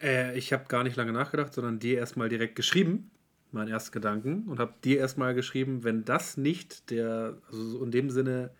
Äh, 0.00 0.36
ich 0.38 0.52
habe 0.52 0.64
gar 0.68 0.82
nicht 0.82 0.96
lange 0.96 1.12
nachgedacht, 1.12 1.52
sondern 1.52 1.78
dir 1.78 1.98
erstmal 1.98 2.28
direkt 2.28 2.56
geschrieben, 2.56 3.10
mein 3.52 3.68
erster 3.68 3.92
Gedanken, 3.92 4.44
und 4.48 4.58
habe 4.58 4.74
dir 4.84 4.98
erstmal 4.98 5.34
geschrieben, 5.34 5.84
wenn 5.84 6.04
das 6.04 6.36
nicht 6.36 6.90
der, 6.90 7.36
also 7.50 7.62
so 7.62 7.84
in 7.84 7.90
dem 7.90 8.10
Sinne 8.10 8.50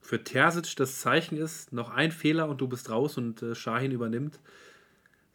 für 0.00 0.24
Terzic 0.24 0.74
das 0.76 1.00
Zeichen 1.00 1.36
ist, 1.36 1.72
noch 1.72 1.90
ein 1.90 2.10
Fehler 2.10 2.48
und 2.48 2.60
du 2.60 2.66
bist 2.66 2.90
raus 2.90 3.16
und 3.16 3.40
äh, 3.40 3.54
Shahin 3.54 3.92
übernimmt, 3.92 4.40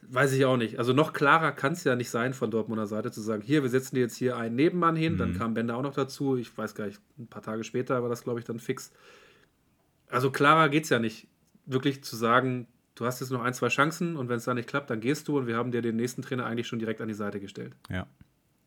weiß 0.02 0.34
ich 0.34 0.44
auch 0.44 0.58
nicht. 0.58 0.78
Also 0.78 0.92
noch 0.92 1.14
klarer 1.14 1.54
kann 1.54 1.74
es 1.74 1.86
ja 1.86 1.96
nicht 1.96 2.10
sein 2.10 2.34
von 2.34 2.52
Dortmunder 2.52 2.86
Seite 2.86 3.12
zu 3.12 3.22
sagen, 3.22 3.42
hier, 3.42 3.64
wir 3.64 3.70
setzen 3.70 3.96
dir 3.96 4.02
jetzt 4.02 4.18
hier 4.18 4.36
einen 4.36 4.56
Nebenmann 4.56 4.96
hin, 4.96 5.18
dann 5.18 5.38
kam 5.38 5.54
Bender 5.54 5.78
auch 5.78 5.82
noch 5.82 5.94
dazu, 5.94 6.38
ich 6.38 6.56
weiß 6.58 6.76
gar 6.76 6.88
nicht, 6.88 7.00
ein 7.18 7.28
paar 7.28 7.42
Tage 7.42 7.64
später 7.64 8.02
war 8.04 8.10
das, 8.10 8.24
glaube 8.24 8.40
ich, 8.40 8.46
dann 8.46 8.60
fix. 8.60 8.92
Also 10.10 10.32
klarer 10.32 10.70
geht 10.70 10.84
es 10.84 10.90
ja 10.90 11.00
nicht, 11.00 11.28
wirklich 11.68 12.04
zu 12.04 12.16
sagen, 12.16 12.68
du 12.96 13.06
hast 13.06 13.20
jetzt 13.20 13.30
noch 13.30 13.44
ein, 13.44 13.54
zwei 13.54 13.68
Chancen 13.68 14.16
und 14.16 14.30
wenn 14.30 14.38
es 14.38 14.46
da 14.46 14.54
nicht 14.54 14.68
klappt, 14.68 14.90
dann 14.90 15.00
gehst 15.00 15.28
du 15.28 15.38
und 15.38 15.48
wir 15.48 15.56
haben 15.56 15.72
dir 15.72 15.82
den 15.82 15.96
nächsten 15.96 16.22
Trainer 16.22 16.46
eigentlich 16.46 16.68
schon 16.68 16.80
direkt 16.80 17.02
an 17.02 17.08
die 17.08 17.14
Seite 17.14 17.40
gestellt. 17.40 17.76
Ja, 17.90 18.08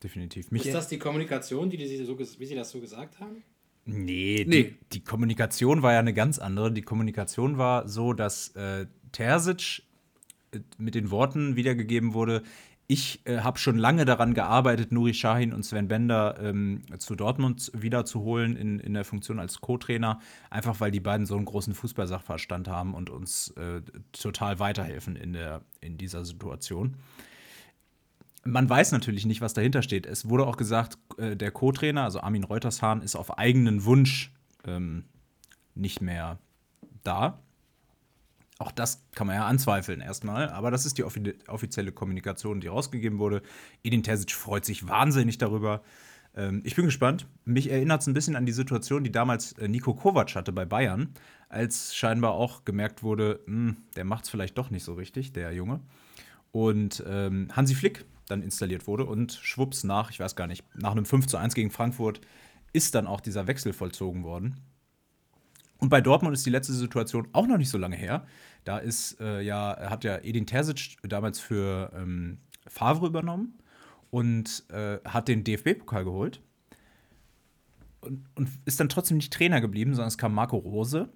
definitiv. 0.03 0.51
Mich 0.51 0.67
Ist 0.67 0.75
das 0.75 0.89
die 0.89 0.99
Kommunikation, 0.99 1.71
die, 1.71 1.77
die 1.77 2.05
so, 2.05 2.19
wie 2.19 2.47
Sie 2.47 2.55
das 2.55 2.71
so 2.71 2.81
gesagt 2.81 3.19
haben? 3.19 3.43
Nee, 3.85 4.45
Nee. 4.47 4.63
Die, 4.63 4.77
die 4.93 5.05
Kommunikation 5.05 5.83
war 5.83 5.95
ja 5.95 5.99
eine 5.99 6.15
ganz 6.15 6.39
andere. 6.39 6.71
Die 6.71 6.83
Kommunikation 6.83 7.59
war 7.59 7.89
so, 7.89 8.13
dass 8.13 8.49
äh, 8.55 8.87
Terzic 9.13 9.83
äh, 10.53 10.61
mit 10.79 10.95
den 10.95 11.11
Worten 11.11 11.57
wiedergegeben 11.57 12.15
wurde, 12.15 12.43
ich 12.91 13.25
äh, 13.25 13.39
habe 13.39 13.57
schon 13.61 13.79
lange 13.79 14.05
daran 14.05 14.35
gearbeitet, 14.35 14.91
Nuri 14.91 15.13
Sahin 15.13 15.53
und 15.53 15.63
Sven 15.63 15.87
Bender 15.87 16.37
ähm, 16.43 16.83
zu 16.99 17.15
Dortmund 17.15 17.71
wiederzuholen 17.73 18.57
in, 18.57 18.81
in 18.81 18.95
der 18.95 19.05
Funktion 19.05 19.39
als 19.39 19.61
Co-Trainer, 19.61 20.19
einfach 20.51 20.81
weil 20.81 20.91
die 20.91 20.99
beiden 20.99 21.25
so 21.25 21.37
einen 21.37 21.45
großen 21.45 21.73
Fußballsachverstand 21.73 22.67
haben 22.67 22.95
und 22.95 23.09
uns 23.09 23.51
äh, 23.51 23.83
total 24.11 24.59
weiterhelfen 24.59 25.15
in, 25.15 25.35
der, 25.35 25.61
in 25.81 25.99
dieser 25.99 26.25
Situation. 26.25 26.97
Man 28.43 28.69
weiß 28.69 28.91
natürlich 28.91 29.25
nicht, 29.25 29.41
was 29.41 29.55
dahinter 29.55 29.83
steht. 29.83 30.05
Es 30.05 30.29
wurde 30.29 30.45
auch 30.45 30.57
gesagt, 30.57 30.99
äh, 31.17 31.37
der 31.37 31.53
Co-Trainer, 31.53 32.03
also 32.03 32.21
Armin 32.21 32.43
Reutershahn, 32.43 33.03
ist 33.03 33.15
auf 33.15 33.39
eigenen 33.39 33.85
Wunsch 33.85 34.33
ähm, 34.67 35.05
nicht 35.77 36.01
mehr 36.01 36.41
da. 37.05 37.39
Auch 38.61 38.73
das 38.73 39.03
kann 39.15 39.27
man 39.27 39.37
ja 39.37 39.47
anzweifeln 39.47 40.03
erstmal, 40.03 40.51
aber 40.51 40.71
das 40.71 40.85
ist 40.85 40.99
die 40.99 41.05
offi 41.05 41.35
offizielle 41.49 41.93
Kommunikation, 41.93 42.61
die 42.61 42.67
rausgegeben 42.67 43.19
wurde. 43.19 43.41
Edin 43.83 44.03
Terzic 44.03 44.33
freut 44.33 44.67
sich 44.67 44.87
wahnsinnig 44.87 45.39
darüber. 45.39 45.81
Ähm, 46.37 46.61
ich 46.67 46.77
bin 46.77 46.85
gespannt. 46.85 47.27
Mich 47.47 47.71
erinnert 47.71 48.03
es 48.03 48.07
ein 48.07 48.13
bisschen 48.13 48.37
an 48.37 48.45
die 48.45 48.53
Situation, 48.53 49.03
die 49.03 49.11
damals 49.11 49.53
äh, 49.53 49.67
Nico 49.67 49.95
Kovac 49.95 50.35
hatte 50.35 50.53
bei 50.53 50.67
Bayern, 50.67 51.15
als 51.49 51.95
scheinbar 51.95 52.33
auch 52.33 52.67
gemerkt 52.67 53.03
wurde, 53.03 53.41
mh, 53.47 53.71
hm, 53.71 53.77
der 53.97 54.05
macht 54.05 54.25
es 54.25 54.31
vielleicht 54.31 54.59
doch 54.59 54.69
nicht 54.69 54.85
so 54.85 54.93
richtig, 54.93 55.33
der 55.33 55.53
Junge. 55.53 55.81
Und 56.53 57.03
ähm, 57.09 57.49
Hansi 57.57 57.75
Flick 57.75 58.05
dann 58.27 58.43
installiert 58.43 58.87
wurde 58.87 59.07
und 59.07 59.33
schwupps 59.33 59.85
nach, 59.85 60.11
ich 60.11 60.21
weiß 60.21 60.37
gar 60.37 60.47
nicht, 60.47 60.67
nach 60.77 60.93
einem 60.93 61.07
5 61.07 61.27
zu 61.29 61.39
1 61.39 61.55
gegen 61.55 61.71
Frankfurt 61.71 62.21
ist 62.75 62.95
dann 62.95 63.07
auch 63.07 63.23
dieser 63.23 63.47
Wechsel 63.47 63.73
vollzogen 63.73 64.23
worden. 64.23 64.61
Und 65.81 65.89
bei 65.89 66.01
Dortmund 66.01 66.35
ist 66.35 66.45
die 66.45 66.51
letzte 66.51 66.75
Situation 66.75 67.29
auch 67.33 67.47
noch 67.47 67.57
nicht 67.57 67.71
so 67.71 67.79
lange 67.79 67.97
her. 67.97 68.27
Da 68.65 68.79
ist 68.79 69.21
äh, 69.21 69.41
ja, 69.41 69.77
hat 69.91 70.05
ja 70.05 70.19
Edin 70.19 70.47
Terzic 70.47 70.97
damals 71.03 71.41
für 71.41 71.93
ähm, 71.95 72.39
Favre 72.67 73.07
übernommen 73.07 73.59
und 74.11 74.65
äh, 74.71 74.99
hat 75.05 75.29
den 75.29 75.45
DFB-Pokal 75.45 76.05
geholt. 76.05 76.43
Und, 78.01 78.25
und, 78.35 78.49
ist 78.65 78.81
dann 78.81 78.89
trotzdem 78.89 79.19
nicht 79.19 79.33
Trainer 79.33 79.61
geblieben, 79.61 79.95
sondern 79.95 80.09
es 80.09 80.19
kam 80.19 80.35
Marco 80.35 80.57
Rose. 80.57 81.09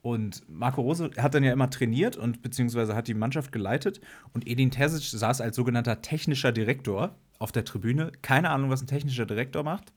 Und 0.00 0.42
Marco 0.48 0.80
Rose 0.80 1.10
hat 1.16 1.34
dann 1.34 1.44
ja 1.44 1.52
immer 1.52 1.70
trainiert 1.70 2.16
und 2.16 2.42
beziehungsweise 2.42 2.96
hat 2.96 3.06
die 3.06 3.14
Mannschaft 3.14 3.52
geleitet. 3.52 4.00
Und 4.32 4.48
Edin 4.48 4.70
Terzic 4.70 5.02
saß 5.02 5.40
als 5.40 5.54
sogenannter 5.54 6.02
technischer 6.02 6.50
Direktor 6.50 7.14
auf 7.38 7.52
der 7.52 7.64
Tribüne. 7.64 8.10
Keine 8.22 8.50
Ahnung, 8.50 8.70
was 8.70 8.82
ein 8.82 8.88
technischer 8.88 9.26
Direktor 9.26 9.62
macht. 9.62 9.92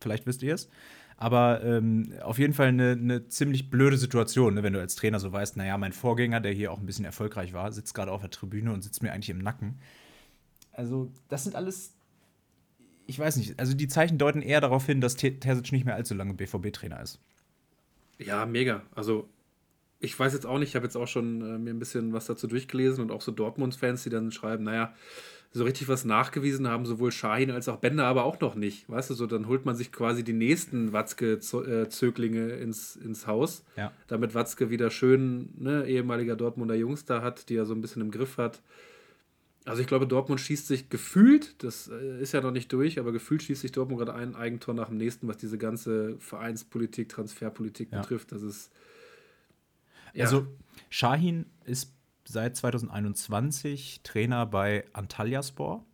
Vielleicht 0.00 0.26
wisst 0.26 0.42
ihr 0.42 0.54
es. 0.54 0.68
Aber 1.16 1.62
ähm, 1.62 2.12
auf 2.22 2.38
jeden 2.38 2.54
Fall 2.54 2.68
eine, 2.68 2.92
eine 2.92 3.28
ziemlich 3.28 3.70
blöde 3.70 3.96
Situation, 3.96 4.54
ne, 4.54 4.62
wenn 4.62 4.72
du 4.72 4.80
als 4.80 4.96
Trainer 4.96 5.20
so 5.20 5.32
weißt, 5.32 5.56
naja, 5.56 5.78
mein 5.78 5.92
Vorgänger, 5.92 6.40
der 6.40 6.52
hier 6.52 6.72
auch 6.72 6.78
ein 6.78 6.86
bisschen 6.86 7.04
erfolgreich 7.04 7.52
war, 7.52 7.70
sitzt 7.72 7.94
gerade 7.94 8.10
auf 8.10 8.20
der 8.20 8.30
Tribüne 8.30 8.72
und 8.72 8.82
sitzt 8.82 9.02
mir 9.02 9.12
eigentlich 9.12 9.30
im 9.30 9.38
Nacken. 9.38 9.78
Also, 10.72 11.12
das 11.28 11.44
sind 11.44 11.54
alles, 11.54 11.94
ich 13.06 13.18
weiß 13.18 13.36
nicht, 13.36 13.58
also 13.60 13.74
die 13.74 13.88
Zeichen 13.88 14.18
deuten 14.18 14.42
eher 14.42 14.60
darauf 14.60 14.86
hin, 14.86 15.00
dass 15.00 15.14
Terzic 15.14 15.70
nicht 15.72 15.84
mehr 15.84 15.94
allzu 15.94 16.14
lange 16.14 16.34
BVB-Trainer 16.34 17.00
ist. 17.00 17.20
Ja, 18.18 18.44
mega. 18.44 18.82
Also, 18.94 19.28
ich 20.00 20.18
weiß 20.18 20.32
jetzt 20.32 20.46
auch 20.46 20.58
nicht, 20.58 20.70
ich 20.70 20.76
habe 20.76 20.86
jetzt 20.86 20.96
auch 20.96 21.08
schon 21.08 21.40
äh, 21.40 21.58
mir 21.58 21.70
ein 21.70 21.78
bisschen 21.78 22.12
was 22.12 22.26
dazu 22.26 22.46
durchgelesen 22.46 23.02
und 23.02 23.10
auch 23.10 23.20
so 23.20 23.32
Dortmunds-Fans, 23.32 24.02
die 24.02 24.10
dann 24.10 24.32
schreiben, 24.32 24.64
naja, 24.64 24.94
so 25.56 25.62
richtig 25.62 25.86
was 25.86 26.04
nachgewiesen 26.04 26.66
haben 26.66 26.84
sowohl 26.84 27.12
Shahin 27.12 27.52
als 27.52 27.68
auch 27.68 27.76
Bender 27.76 28.06
aber 28.06 28.24
auch 28.24 28.40
noch 28.40 28.56
nicht. 28.56 28.90
Weißt 28.90 29.10
du, 29.10 29.14
so 29.14 29.26
dann 29.28 29.46
holt 29.46 29.64
man 29.64 29.76
sich 29.76 29.92
quasi 29.92 30.24
die 30.24 30.32
nächsten 30.32 30.92
Watzke-Zöglinge 30.92 32.48
ins, 32.48 32.96
ins 32.96 33.28
Haus, 33.28 33.64
ja. 33.76 33.92
damit 34.08 34.34
Watzke 34.34 34.70
wieder 34.70 34.90
schön 34.90 35.50
ne, 35.56 35.86
ehemaliger 35.86 36.34
Dortmunder 36.34 36.74
Jungs 36.74 37.04
da 37.04 37.22
hat, 37.22 37.48
die 37.48 37.56
er 37.56 37.66
so 37.66 37.72
ein 37.72 37.80
bisschen 37.80 38.02
im 38.02 38.10
Griff 38.10 38.36
hat. 38.36 38.62
Also 39.64 39.80
ich 39.80 39.86
glaube, 39.86 40.08
Dortmund 40.08 40.40
schießt 40.40 40.66
sich 40.66 40.90
gefühlt, 40.90 41.62
das 41.62 41.88
äh, 41.88 42.20
ist 42.20 42.32
ja 42.32 42.40
noch 42.40 42.50
nicht 42.50 42.72
durch, 42.72 42.98
aber 42.98 43.12
gefühlt 43.12 43.44
schießt 43.44 43.62
sich 43.62 43.70
Dortmund 43.70 44.00
gerade 44.00 44.14
ein 44.14 44.34
Eigentor 44.34 44.74
nach 44.74 44.88
dem 44.88 44.98
nächsten, 44.98 45.28
was 45.28 45.36
diese 45.36 45.56
ganze 45.56 46.16
Vereinspolitik, 46.18 47.08
Transferpolitik 47.08 47.92
ja. 47.92 48.00
betrifft. 48.00 48.32
Das 48.32 48.42
ist 48.42 48.72
ja. 50.14 50.24
Also 50.24 50.46
Shahin 50.90 51.46
ist 51.64 51.93
seit 52.26 52.56
2021 52.56 54.00
Trainer 54.02 54.46
bei 54.46 54.84
Antalyaspor, 54.92 55.84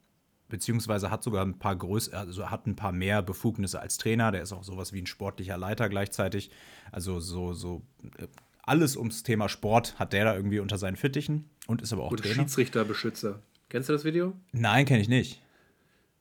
beziehungsweise 0.49 1.10
hat 1.10 1.22
sogar 1.22 1.44
ein 1.44 1.58
paar 1.58 1.76
größere, 1.76 2.18
also 2.18 2.50
hat 2.50 2.66
ein 2.66 2.76
paar 2.76 2.92
mehr 2.92 3.22
Befugnisse 3.22 3.80
als 3.80 3.99
Trainer. 3.99 4.32
Der 4.32 4.42
ist 4.42 4.52
auch 4.52 4.64
sowas 4.64 4.92
wie 4.92 5.00
ein 5.00 5.06
sportlicher 5.06 5.56
Leiter 5.56 5.88
gleichzeitig. 5.88 6.50
Also 6.92 7.20
so, 7.20 7.52
so 7.52 7.82
äh, 8.18 8.26
alles 8.62 8.96
ums 8.96 9.22
Thema 9.22 9.49
Sport 9.49 9.99
hat 9.99 10.12
der 10.12 10.25
da 10.25 10.34
irgendwie 10.34 10.60
unter 10.60 10.78
seinen 10.78 10.96
Fittichen 10.96 11.49
und 11.66 11.82
ist 11.82 11.92
aber 11.92 12.04
auch 12.04 12.10
und 12.10 12.20
Trainer. 12.20 12.34
Schiedsrichterbeschützer. 12.34 13.42
Kennst 13.68 13.88
du 13.88 13.92
das 13.92 14.04
Video? 14.04 14.34
Nein, 14.52 14.84
kenne 14.84 15.00
ich 15.00 15.08
nicht. 15.08 15.40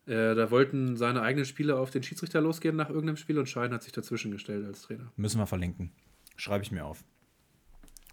Äh, 0.05 0.35
da 0.35 0.49
wollten 0.49 0.97
seine 0.97 1.21
eigenen 1.21 1.45
Spieler 1.45 1.79
auf 1.79 1.91
den 1.91 2.03
Schiedsrichter 2.03 2.41
losgehen 2.41 2.75
nach 2.75 2.89
irgendeinem 2.89 3.17
Spiel 3.17 3.37
und 3.37 3.47
Schein 3.47 3.73
hat 3.73 3.83
sich 3.83 3.91
dazwischen 3.91 4.31
gestellt 4.31 4.65
als 4.65 4.83
Trainer. 4.83 5.11
Müssen 5.15 5.39
wir 5.39 5.47
verlinken. 5.47 5.91
Schreibe 6.35 6.63
ich 6.63 6.71
mir 6.71 6.85
auf. 6.85 7.03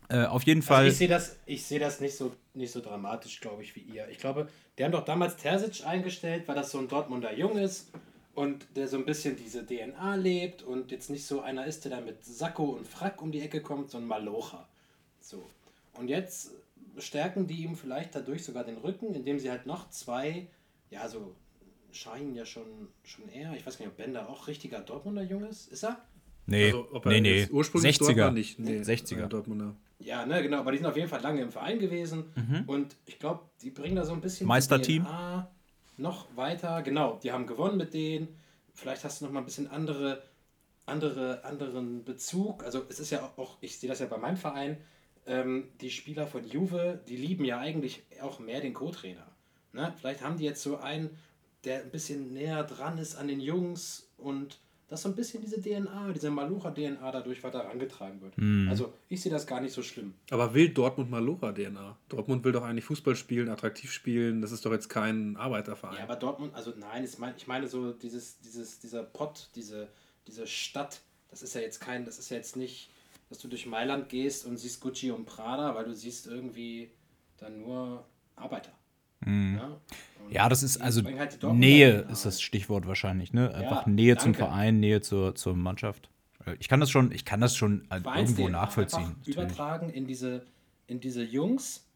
Äh, 0.09 0.25
auf 0.27 0.45
jeden 0.45 0.63
Fall. 0.63 0.85
Also 0.85 0.91
ich 0.93 0.99
sehe 0.99 1.09
das, 1.09 1.37
ich 1.47 1.65
seh 1.65 1.79
das 1.79 2.01
nicht, 2.01 2.17
so, 2.17 2.33
nicht 2.55 2.73
so 2.73 2.81
dramatisch, 2.81 3.41
glaube 3.41 3.63
ich, 3.63 3.75
wie 3.75 3.81
ihr. 3.81 4.09
Ich 4.09 4.19
glaube, 4.19 4.49
die 4.79 4.85
haben 4.85 4.93
doch 4.93 5.05
damals 5.05 5.37
Terzic 5.37 5.87
eingestellt, 5.87 6.45
weil 6.47 6.55
das 6.55 6.71
so 6.71 6.79
ein 6.79 6.89
Dortmunder 6.89 7.35
Jung 7.35 7.59
ist 7.59 7.89
und 8.35 8.67
der 8.77 8.87
so 8.87 8.99
ein 8.99 9.07
bisschen 9.07 9.37
diese 9.37 9.67
DNA 9.67 10.15
lebt 10.17 10.63
und 10.63 10.93
jetzt 10.93 11.11
nicht 11.11 11.27
so 11.27 11.41
einer 11.41 11.67
ist, 11.67 11.85
der 11.85 11.93
da 11.93 12.01
mit 12.01 12.25
Sakko 12.25 12.65
und 12.65 12.87
Frack 12.87 13.21
um 13.23 13.33
die 13.33 13.41
Ecke 13.41 13.63
kommt, 13.63 13.91
sondern 13.91 14.09
Malocha. 14.09 14.69
So. 15.21 15.49
Und 15.95 16.09
jetzt 16.09 16.51
stärken 16.99 17.47
die 17.47 17.65
ihm 17.65 17.77
vielleicht 17.77 18.15
dadurch 18.15 18.45
sogar 18.45 18.65
den 18.65 18.77
Rücken, 18.79 19.15
indem 19.15 19.39
sie 19.39 19.51
halt 19.51 19.67
noch 19.67 19.91
zwei, 19.91 20.47
ja, 20.91 21.09
so 21.09 21.35
scheinen 21.93 22.35
ja 22.35 22.45
schon, 22.45 22.89
schon 23.05 23.29
eher, 23.31 23.55
ich 23.55 23.67
weiß 23.67 23.79
gar 23.79 23.87
nicht, 23.87 23.93
ob 23.93 23.97
Bender 23.97 24.29
auch 24.29 24.47
richtiger 24.47 24.81
Dortmunder 24.81 25.23
Jung 25.23 25.47
ist. 25.47 25.73
Ist 25.73 25.85
er? 25.85 25.99
Nee, 26.47 26.73
also, 26.73 27.01
nee, 27.07 27.21
nee. 27.21 27.49
Ursprünglich 27.51 27.97
60er. 27.97 28.31
Nicht. 28.31 28.59
Nee, 28.59 28.81
60er. 28.81 29.27
Dortmunder. 29.27 29.75
Ja, 29.99 30.27
ne, 30.27 30.43
genau, 30.43 30.59
aber 30.59 30.73
die 30.73 30.79
sind 30.79 30.87
auf 30.87 30.97
jeden 30.97 31.09
Fall 31.09 31.23
lange 31.23 31.41
im 31.41 31.51
Verein 31.51 31.79
gewesen 31.79 32.25
mhm. 32.37 32.65
und 32.67 32.97
ich 33.07 33.19
glaube, 33.19 33.43
die 33.63 33.71
bringen 33.71 33.97
da 33.97 34.05
so 34.05 34.13
ein 34.13 34.21
bisschen 34.21 34.47
Meisterteam 34.47 35.07
noch 35.97 36.27
weiter. 36.37 36.83
Genau, 36.83 37.19
die 37.23 37.33
haben 37.33 37.47
gewonnen 37.47 37.79
mit 37.79 37.95
denen. 37.95 38.29
Vielleicht 38.75 39.05
hast 39.05 39.21
du 39.21 39.25
noch 39.25 39.33
mal 39.33 39.41
ein 39.41 39.47
bisschen 39.47 39.69
andere, 39.69 40.23
andere, 40.85 41.45
anderen 41.45 42.05
Bezug. 42.05 42.63
Also 42.65 42.83
es 42.89 43.01
ist 43.01 43.11
ja 43.11 43.33
auch, 43.37 43.57
ich 43.61 43.79
sehe 43.79 43.89
das 43.89 44.01
ja 44.01 44.07
bei 44.07 44.19
meinem 44.19 44.37
Verein, 44.37 44.77
ähm, 45.27 45.69
die 45.81 45.91
Spieler 45.91 46.27
von 46.27 46.47
Juve, 46.47 47.01
die 47.09 47.17
lieben 47.17 47.45
ja 47.45 47.59
eigentlich 47.59 48.03
auch 48.21 48.39
mehr 48.39 48.61
den 48.61 48.75
Co-Trainer. 48.75 49.27
Ne? 49.73 49.95
Vielleicht 49.99 50.23
haben 50.23 50.37
die 50.37 50.45
jetzt 50.45 50.63
so 50.63 50.77
einen, 50.77 51.11
der 51.65 51.83
ein 51.83 51.91
bisschen 51.91 52.33
näher 52.33 52.63
dran 52.65 52.99
ist 52.99 53.17
an 53.17 53.29
den 53.29 53.41
Jungs 53.41 54.09
und 54.19 54.59
dass 54.89 55.03
so 55.03 55.09
ein 55.09 55.17
bisschen 55.17 55.43
diese 55.43 55.61
DNA, 55.61 56.13
diese 56.13 56.31
Malucha-DNA 56.31 57.11
dadurch 57.11 57.43
weiter 57.43 57.65
herangetragen 57.65 58.21
wird. 58.21 58.39
Mhm. 58.39 58.69
Also 58.69 58.93
ich 59.09 59.21
sehe 59.21 59.33
das 59.33 59.47
gar 59.47 59.61
nicht 59.61 59.73
so 59.73 59.83
schlimm. 59.83 60.15
Aber 60.31 60.55
will 60.55 60.69
Dortmund 60.69 61.11
Malucha-DNA? 61.11 61.97
Dortmund 62.09 62.45
will 62.45 62.53
doch 62.53 62.63
eigentlich 62.63 62.85
Fußball 62.85 63.17
spielen, 63.17 63.49
attraktiv 63.49 63.91
spielen. 63.91 64.43
Das 64.43 64.53
ist 64.53 64.65
doch 64.65 64.73
jetzt 64.73 64.89
kein 64.89 65.37
Arbeiterverein. 65.37 65.97
Ja, 65.97 66.05
aber 66.05 66.17
Dortmund, 66.17 66.55
also 66.55 66.73
nein, 66.77 67.05
ich 67.05 67.47
meine 67.49 67.67
so 67.67 67.93
dieses, 67.93 68.39
dieses, 68.41 68.79
dieser 68.79 69.03
Pott, 69.03 69.51
diese, 69.57 69.89
diese 70.29 70.47
Stadt, 70.47 71.01
das 71.31 71.43
ist 71.43 71.55
ja 71.55 71.61
jetzt 71.61 71.81
kein, 71.81 72.05
das 72.05 72.21
ist 72.21 72.31
ja 72.31 72.37
jetzt 72.37 72.57
nicht, 72.57 72.91
dass 73.29 73.39
du 73.39 73.49
durch 73.49 73.67
Mailand 73.67 74.09
gehst 74.09 74.47
und 74.47 74.57
siehst 74.57 74.81
Gucci 74.81 75.11
und 75.11 75.25
Prada, 75.25 75.75
weil 75.75 75.87
du 75.87 75.95
siehst 75.95 76.29
irgendwie 76.29 76.91
dann 77.39 77.61
nur 77.61 78.05
Arbeiter. 78.37 78.71
Mhm. 79.21 79.57
Ja? 79.57 79.81
ja, 80.31 80.49
das 80.49 80.63
ist 80.63 80.79
also 80.79 81.03
halt 81.05 81.43
Nähe 81.43 82.07
ist 82.11 82.25
das 82.25 82.41
Stichwort 82.41 82.87
wahrscheinlich, 82.87 83.33
ne? 83.33 83.55
Einfach 83.55 83.87
ja, 83.87 83.93
Nähe 83.93 84.15
danke. 84.15 84.23
zum 84.25 84.35
Verein, 84.35 84.81
Nähe 84.81 85.01
zur, 85.01 85.35
zur 85.35 85.55
Mannschaft. 85.55 86.11
Äh, 86.45 86.57
ich 86.59 86.69
kann 86.69 86.81
das 86.81 86.91
schon, 86.91 87.13
ich 87.13 87.25
kann 87.25 87.41
das 87.41 87.57
schon 87.57 87.87
irgendwo 87.91 88.49
nachvollziehen. 88.49 89.17
Übertragen 89.25 89.91
in 89.91 90.07
diese, 90.07 90.47
in 90.87 91.01
diese 91.01 91.23
Jungs, 91.23 91.87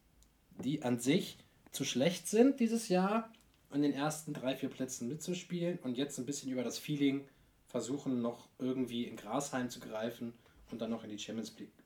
die 0.63 0.83
an 0.83 0.99
sich 0.99 1.37
zu 1.71 1.85
schlecht 1.85 2.27
sind 2.27 2.59
dieses 2.59 2.89
Jahr, 2.89 3.31
in 3.73 3.81
den 3.81 3.93
ersten 3.93 4.33
drei, 4.33 4.55
vier 4.55 4.69
Plätzen 4.69 5.07
mitzuspielen 5.07 5.79
und 5.83 5.97
jetzt 5.97 6.17
ein 6.19 6.25
bisschen 6.25 6.51
über 6.51 6.63
das 6.63 6.77
Feeling 6.77 7.21
versuchen, 7.67 8.21
noch 8.21 8.47
irgendwie 8.59 9.05
in 9.05 9.15
Grasheim 9.15 9.69
zu 9.69 9.79
greifen 9.79 10.33
und 10.71 10.81
dann 10.81 10.89
noch 10.89 11.05
in 11.05 11.09
die 11.09 11.17
Champions 11.17 11.57
League 11.57 11.69
äh, 11.69 11.80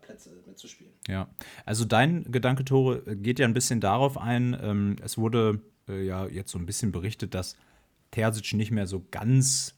Plätze 0.00 0.30
mitzuspielen. 0.46 0.92
Ja, 1.08 1.28
also 1.64 1.84
dein 1.84 2.30
Gedanke, 2.30 2.64
Tore, 2.64 3.02
geht 3.16 3.38
ja 3.38 3.46
ein 3.46 3.54
bisschen 3.54 3.80
darauf 3.80 4.18
ein. 4.18 4.56
Ähm, 4.60 4.96
es 5.02 5.18
wurde 5.18 5.60
äh, 5.88 6.04
ja 6.04 6.26
jetzt 6.26 6.50
so 6.50 6.58
ein 6.58 6.66
bisschen 6.66 6.92
berichtet, 6.92 7.34
dass 7.34 7.56
Terzic 8.10 8.54
nicht 8.54 8.70
mehr 8.70 8.86
so 8.86 9.04
ganz 9.10 9.74
äh, 9.74 9.77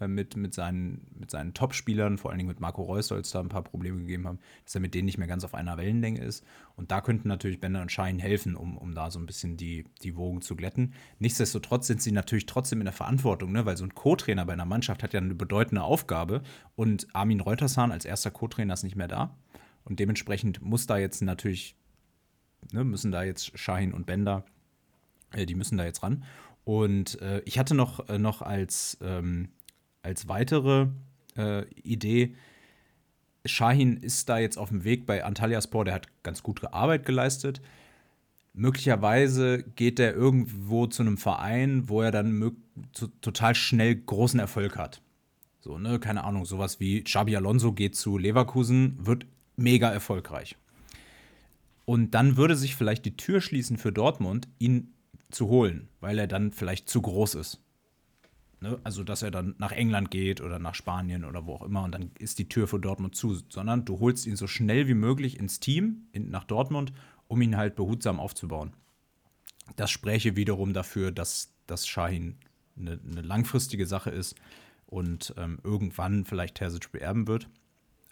mit, 0.00 0.36
mit 0.36 0.54
seinen, 0.54 1.06
mit 1.18 1.30
seinen 1.30 1.54
Top-Spielern, 1.54 2.18
vor 2.18 2.30
allen 2.30 2.38
Dingen 2.38 2.48
mit 2.48 2.60
Marco 2.60 2.82
Reus 2.82 3.08
soll 3.08 3.20
es 3.20 3.30
da 3.30 3.40
ein 3.40 3.48
paar 3.48 3.62
Probleme 3.62 3.98
gegeben 3.98 4.26
haben, 4.26 4.40
dass 4.64 4.74
er 4.74 4.80
mit 4.80 4.92
denen 4.92 5.06
nicht 5.06 5.18
mehr 5.18 5.28
ganz 5.28 5.44
auf 5.44 5.54
einer 5.54 5.76
Wellenlänge 5.76 6.20
ist. 6.20 6.44
Und 6.74 6.90
da 6.90 7.00
könnten 7.00 7.28
natürlich 7.28 7.60
Bender 7.60 7.80
und 7.80 7.92
Schein 7.92 8.18
helfen, 8.18 8.56
um, 8.56 8.76
um 8.76 8.94
da 8.94 9.10
so 9.12 9.20
ein 9.20 9.26
bisschen 9.26 9.56
die, 9.56 9.84
die 10.02 10.16
Wogen 10.16 10.42
zu 10.42 10.56
glätten. 10.56 10.94
Nichtsdestotrotz 11.20 11.86
sind 11.86 12.02
sie 12.02 12.10
natürlich 12.10 12.46
trotzdem 12.46 12.80
in 12.80 12.86
der 12.86 12.92
Verantwortung, 12.92 13.52
ne? 13.52 13.66
weil 13.66 13.76
so 13.76 13.84
ein 13.84 13.94
Co-Trainer 13.94 14.44
bei 14.44 14.52
einer 14.52 14.64
Mannschaft 14.64 15.04
hat 15.04 15.12
ja 15.12 15.20
eine 15.20 15.34
bedeutende 15.34 15.82
Aufgabe 15.82 16.42
und 16.74 17.06
Armin 17.14 17.40
Reutershahn 17.40 17.92
als 17.92 18.04
erster 18.04 18.32
Co-Trainer 18.32 18.74
ist 18.74 18.82
nicht 18.82 18.96
mehr 18.96 19.08
da. 19.08 19.36
Und 19.84 20.00
dementsprechend 20.00 20.60
muss 20.60 20.86
da 20.86 20.98
jetzt 20.98 21.22
natürlich, 21.22 21.76
ne, 22.72 22.82
müssen 22.82 23.12
da 23.12 23.22
jetzt 23.22 23.56
Schein 23.56 23.92
und 23.92 24.06
Bender, 24.06 24.44
äh, 25.32 25.46
die 25.46 25.54
müssen 25.54 25.78
da 25.78 25.84
jetzt 25.84 26.02
ran. 26.02 26.24
Und 26.64 27.20
äh, 27.20 27.42
ich 27.44 27.58
hatte 27.58 27.74
noch, 27.74 28.08
äh, 28.08 28.18
noch 28.18 28.42
als 28.42 28.98
ähm, 29.02 29.50
als 30.04 30.28
weitere 30.28 30.88
äh, 31.36 31.64
Idee, 31.82 32.34
Shahin 33.46 33.96
ist 33.96 34.28
da 34.28 34.38
jetzt 34.38 34.56
auf 34.56 34.68
dem 34.68 34.84
Weg 34.84 35.06
bei 35.06 35.24
Antalyaspor, 35.24 35.84
der 35.84 35.94
hat 35.94 36.08
ganz 36.22 36.42
gute 36.42 36.72
Arbeit 36.72 37.04
geleistet. 37.04 37.60
Möglicherweise 38.54 39.62
geht 39.62 39.98
er 39.98 40.14
irgendwo 40.14 40.86
zu 40.86 41.02
einem 41.02 41.18
Verein, 41.18 41.88
wo 41.88 42.00
er 42.02 42.10
dann 42.10 42.56
total 43.20 43.54
schnell 43.54 43.96
großen 43.96 44.40
Erfolg 44.40 44.76
hat. 44.76 45.02
So, 45.60 45.78
ne, 45.78 45.98
keine 45.98 46.24
Ahnung, 46.24 46.44
sowas 46.44 46.78
wie 46.80 47.02
Xabi 47.02 47.36
Alonso 47.36 47.72
geht 47.72 47.96
zu 47.96 48.16
Leverkusen, 48.16 48.96
wird 49.04 49.26
mega 49.56 49.90
erfolgreich. 49.90 50.56
Und 51.84 52.12
dann 52.12 52.36
würde 52.36 52.56
sich 52.56 52.76
vielleicht 52.76 53.04
die 53.04 53.16
Tür 53.16 53.40
schließen 53.40 53.76
für 53.76 53.92
Dortmund, 53.92 54.48
ihn 54.58 54.94
zu 55.30 55.48
holen, 55.48 55.88
weil 56.00 56.18
er 56.18 56.26
dann 56.26 56.52
vielleicht 56.52 56.88
zu 56.88 57.02
groß 57.02 57.34
ist. 57.34 57.63
Ne? 58.64 58.80
Also, 58.82 59.04
dass 59.04 59.20
er 59.20 59.30
dann 59.30 59.54
nach 59.58 59.72
England 59.72 60.10
geht 60.10 60.40
oder 60.40 60.58
nach 60.58 60.74
Spanien 60.74 61.26
oder 61.26 61.44
wo 61.44 61.56
auch 61.56 61.62
immer 61.62 61.84
und 61.84 61.92
dann 61.92 62.12
ist 62.18 62.38
die 62.38 62.48
Tür 62.48 62.66
für 62.66 62.80
Dortmund 62.80 63.14
zu, 63.14 63.34
sondern 63.50 63.84
du 63.84 64.00
holst 64.00 64.26
ihn 64.26 64.36
so 64.36 64.46
schnell 64.46 64.88
wie 64.88 64.94
möglich 64.94 65.38
ins 65.38 65.60
Team, 65.60 66.06
in, 66.12 66.30
nach 66.30 66.44
Dortmund, 66.44 66.94
um 67.28 67.42
ihn 67.42 67.58
halt 67.58 67.76
behutsam 67.76 68.18
aufzubauen. 68.18 68.72
Das 69.76 69.90
spräche 69.90 70.34
wiederum 70.34 70.72
dafür, 70.72 71.12
dass 71.12 71.52
das 71.66 71.86
Shahin 71.86 72.38
eine, 72.78 72.98
eine, 73.06 73.20
langfristige 73.20 73.86
Sache 73.86 74.08
ist 74.08 74.34
und 74.86 75.34
ähm, 75.36 75.58
irgendwann 75.62 76.24
vielleicht 76.24 76.54
Terzic 76.54 76.90
beerben 76.90 77.26
wird. 77.26 77.50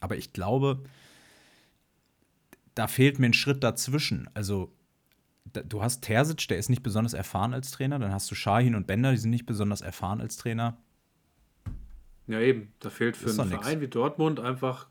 Aber 0.01 0.19
ich 0.19 0.35
glaube, 0.35 0.85
da 2.75 2.89
fehlt 2.89 3.19
mir 3.19 3.27
ein 3.27 3.33
Schritt 3.33 3.65
dazwischen. 3.65 4.29
Also 4.35 4.71
du 5.45 5.83
hast 5.83 6.03
Terzic, 6.03 6.49
der 6.49 6.59
ist 6.59 6.71
nicht 6.71 6.83
besonders 6.83 7.15
erfahren 7.15 7.55
als 7.55 7.71
Trainer. 7.71 7.99
Dann 7.99 8.13
hast 8.13 8.31
du 8.31 8.35
Shahin 8.35 8.75
und 8.75 8.87
Bender, 8.87 9.11
die 9.11 9.19
sind 9.19 9.31
nicht 9.31 9.47
besonders 9.47 9.81
erfahren 9.81 10.21
als 10.21 10.37
Trainer. 10.37 10.79
Ja, 12.27 12.41
eben. 12.41 12.73
Da 12.81 12.91
fehlt 12.91 13.17
für 13.17 13.31
einen 13.31 13.51
Verein 13.51 13.81
wie 13.81 13.89
Dortmund 13.89 14.41
einfach 14.41 14.87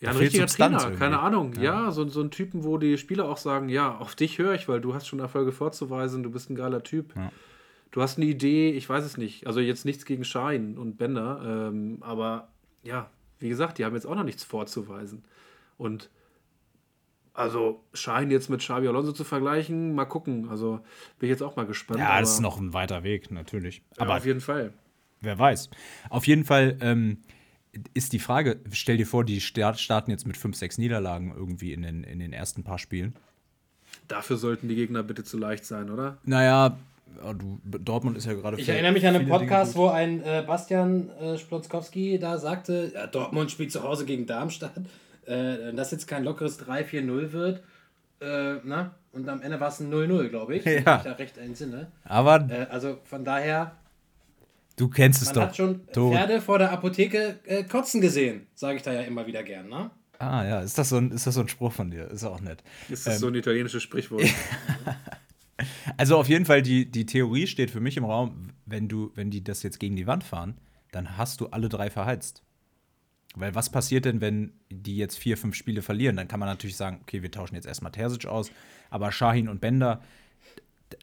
ja, 0.00 0.10
ein 0.10 0.16
richtiger 0.16 0.48
Substanz 0.48 0.76
Trainer, 0.76 0.84
irgendwie. 0.84 0.98
keine 0.98 1.20
Ahnung. 1.20 1.52
Ja, 1.54 1.62
ja 1.86 1.90
so, 1.90 2.06
so 2.08 2.20
ein 2.20 2.30
Typen, 2.30 2.64
wo 2.64 2.78
die 2.78 2.98
Spieler 2.98 3.28
auch 3.28 3.38
sagen, 3.38 3.68
ja, 3.68 3.96
auf 3.96 4.14
dich 4.14 4.38
höre 4.38 4.54
ich, 4.54 4.68
weil 4.68 4.80
du 4.80 4.94
hast 4.94 5.06
schon 5.06 5.20
Erfolge 5.20 5.52
vorzuweisen, 5.52 6.22
du 6.22 6.30
bist 6.30 6.50
ein 6.50 6.54
geiler 6.54 6.82
Typ. 6.82 7.14
Ja. 7.16 7.32
Du 7.92 8.02
hast 8.02 8.18
eine 8.18 8.26
Idee, 8.26 8.72
ich 8.72 8.88
weiß 8.88 9.04
es 9.04 9.16
nicht. 9.16 9.46
Also 9.46 9.60
jetzt 9.60 9.84
nichts 9.84 10.04
gegen 10.04 10.24
Schein 10.24 10.76
und 10.76 10.98
Bender, 10.98 11.70
ähm, 11.70 11.98
aber 12.00 12.48
ja, 12.82 13.10
wie 13.38 13.48
gesagt, 13.48 13.78
die 13.78 13.84
haben 13.84 13.94
jetzt 13.94 14.06
auch 14.06 14.14
noch 14.14 14.24
nichts 14.24 14.44
vorzuweisen. 14.44 15.24
Und 15.78 16.10
also 17.36 17.84
Schein 17.92 18.30
jetzt 18.30 18.48
mit 18.48 18.60
Xabi 18.60 18.88
Alonso 18.88 19.12
zu 19.12 19.24
vergleichen, 19.24 19.94
mal 19.94 20.06
gucken. 20.06 20.48
Also 20.48 20.80
bin 21.18 21.28
ich 21.28 21.30
jetzt 21.30 21.42
auch 21.42 21.56
mal 21.56 21.66
gespannt. 21.66 22.00
Ja, 22.00 22.18
das 22.18 22.34
ist 22.34 22.40
noch 22.40 22.58
ein 22.58 22.72
weiter 22.72 23.02
Weg, 23.04 23.30
natürlich. 23.30 23.82
Aber 23.98 24.12
ja, 24.12 24.16
auf 24.16 24.26
jeden 24.26 24.40
Fall. 24.40 24.72
Wer 25.20 25.38
weiß. 25.38 25.70
Auf 26.08 26.26
jeden 26.26 26.44
Fall 26.44 26.76
ähm, 26.80 27.18
ist 27.94 28.12
die 28.12 28.18
Frage, 28.18 28.60
stell 28.72 28.96
dir 28.96 29.06
vor, 29.06 29.24
die 29.24 29.40
starten 29.40 30.10
jetzt 30.10 30.26
mit 30.26 30.36
5, 30.36 30.56
6 30.56 30.78
Niederlagen 30.78 31.34
irgendwie 31.36 31.72
in 31.72 31.82
den, 31.82 32.04
in 32.04 32.18
den 32.18 32.32
ersten 32.32 32.64
paar 32.64 32.78
Spielen. 32.78 33.14
Dafür 34.08 34.36
sollten 34.36 34.68
die 34.68 34.74
Gegner 34.74 35.02
bitte 35.02 35.24
zu 35.24 35.36
leicht 35.36 35.64
sein, 35.64 35.90
oder? 35.90 36.18
Naja, 36.24 36.78
du, 37.16 37.60
Dortmund 37.64 38.16
ist 38.16 38.26
ja 38.26 38.34
gerade. 38.34 38.58
Ich 38.58 38.68
erinnere 38.68 38.92
mich 38.92 39.06
an 39.06 39.14
einen 39.14 39.28
Podcast, 39.28 39.76
wo 39.76 39.88
ein 39.88 40.22
äh, 40.22 40.42
Bastian 40.46 41.10
äh, 41.20 41.38
Splonskowski 41.38 42.18
da 42.18 42.38
sagte: 42.38 42.92
ja, 42.94 43.06
Dortmund 43.06 43.50
spielt 43.50 43.72
zu 43.72 43.82
Hause 43.82 44.06
gegen 44.06 44.26
Darmstadt 44.26 44.72
äh, 45.26 45.72
dass 45.72 45.90
jetzt 45.90 46.06
kein 46.06 46.24
lockeres 46.24 46.60
3-4-0 46.60 47.32
wird. 47.32 47.62
Äh, 48.20 48.60
na? 48.64 48.94
Und 49.12 49.28
am 49.28 49.42
Ende 49.42 49.60
war 49.60 49.68
es 49.68 49.80
ein 49.80 49.92
0-0, 49.92 50.28
glaube 50.28 50.56
ich. 50.56 50.64
Ja. 50.64 50.78
Ich 50.78 50.84
da 50.84 51.12
recht 51.12 51.38
entsinne. 51.38 51.90
Aber. 52.04 52.46
Äh, 52.50 52.66
also 52.70 52.98
von 53.04 53.24
daher. 53.24 53.76
Du 54.76 54.88
kennst 54.88 55.22
es 55.22 55.28
man 55.28 55.34
doch. 55.34 55.40
Man 55.40 55.48
hat 55.48 55.56
schon 55.56 55.80
Pferde 56.12 56.40
vor 56.42 56.58
der 56.58 56.70
Apotheke 56.70 57.38
äh, 57.44 57.64
kotzen 57.64 58.02
gesehen, 58.02 58.46
sage 58.54 58.76
ich 58.76 58.82
da 58.82 58.92
ja 58.92 59.00
immer 59.02 59.26
wieder 59.26 59.42
gern, 59.42 59.68
ne? 59.68 59.90
Ah 60.18 60.44
ja, 60.44 60.60
ist 60.60 60.78
das, 60.78 60.90
so 60.90 60.96
ein, 60.96 61.10
ist 61.10 61.26
das 61.26 61.34
so 61.34 61.40
ein 61.40 61.48
Spruch 61.48 61.72
von 61.72 61.90
dir? 61.90 62.10
Ist 62.10 62.24
auch 62.24 62.40
nett. 62.40 62.62
Ist 62.88 63.06
das 63.06 63.14
ähm, 63.14 63.20
so 63.20 63.26
ein 63.28 63.34
italienisches 63.34 63.82
Sprichwort? 63.82 64.22
also 65.96 66.16
auf 66.16 66.28
jeden 66.28 66.46
Fall, 66.46 66.62
die, 66.62 66.90
die 66.90 67.06
Theorie 67.06 67.46
steht 67.46 67.70
für 67.70 67.80
mich 67.80 67.96
im 67.96 68.04
Raum, 68.04 68.50
wenn 68.64 68.88
du, 68.88 69.12
wenn 69.14 69.30
die 69.30 69.44
das 69.44 69.62
jetzt 69.62 69.78
gegen 69.78 69.96
die 69.96 70.06
Wand 70.06 70.24
fahren, 70.24 70.58
dann 70.92 71.16
hast 71.16 71.40
du 71.40 71.46
alle 71.48 71.68
drei 71.68 71.90
verheizt. 71.90 72.42
Weil 73.36 73.54
was 73.54 73.70
passiert 73.70 74.06
denn, 74.06 74.20
wenn 74.20 74.52
die 74.70 74.96
jetzt 74.96 75.18
vier, 75.18 75.36
fünf 75.36 75.54
Spiele 75.54 75.82
verlieren? 75.82 76.16
Dann 76.16 76.26
kann 76.26 76.40
man 76.40 76.48
natürlich 76.48 76.76
sagen, 76.76 77.00
okay, 77.02 77.22
wir 77.22 77.30
tauschen 77.30 77.54
jetzt 77.54 77.66
erstmal 77.66 77.92
Terzic 77.92 78.26
aus. 78.26 78.50
Aber 78.88 79.12
Shahin 79.12 79.48
und 79.48 79.60
Bender, 79.60 80.02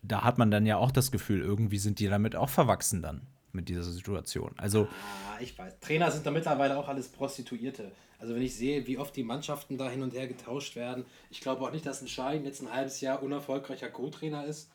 da 0.01 0.23
hat 0.23 0.39
man 0.39 0.49
dann 0.49 0.65
ja 0.65 0.77
auch 0.77 0.91
das 0.91 1.11
Gefühl, 1.11 1.41
irgendwie 1.41 1.77
sind 1.77 1.99
die 1.99 2.07
damit 2.07 2.35
auch 2.35 2.49
verwachsen 2.49 3.03
dann 3.03 3.21
mit 3.51 3.69
dieser 3.69 3.83
Situation. 3.83 4.51
Also 4.57 4.87
ah, 4.89 5.39
ich 5.39 5.57
weiß, 5.57 5.79
Trainer 5.79 6.09
sind 6.09 6.25
da 6.25 6.31
mittlerweile 6.31 6.75
auch 6.77 6.87
alles 6.87 7.07
Prostituierte. 7.07 7.91
Also 8.19 8.33
wenn 8.33 8.41
ich 8.41 8.55
sehe, 8.55 8.87
wie 8.87 8.97
oft 8.97 9.15
die 9.15 9.23
Mannschaften 9.23 9.77
da 9.77 9.87
hin 9.89 10.01
und 10.01 10.13
her 10.13 10.27
getauscht 10.27 10.75
werden, 10.75 11.05
ich 11.29 11.39
glaube 11.39 11.61
auch 11.61 11.71
nicht, 11.71 11.85
dass 11.85 12.01
ein 12.01 12.07
Shahin 12.07 12.45
jetzt 12.45 12.61
ein 12.61 12.73
halbes 12.73 12.99
Jahr 13.01 13.21
unerfolgreicher 13.21 13.89
Co-Trainer 13.89 14.45
ist 14.45 14.71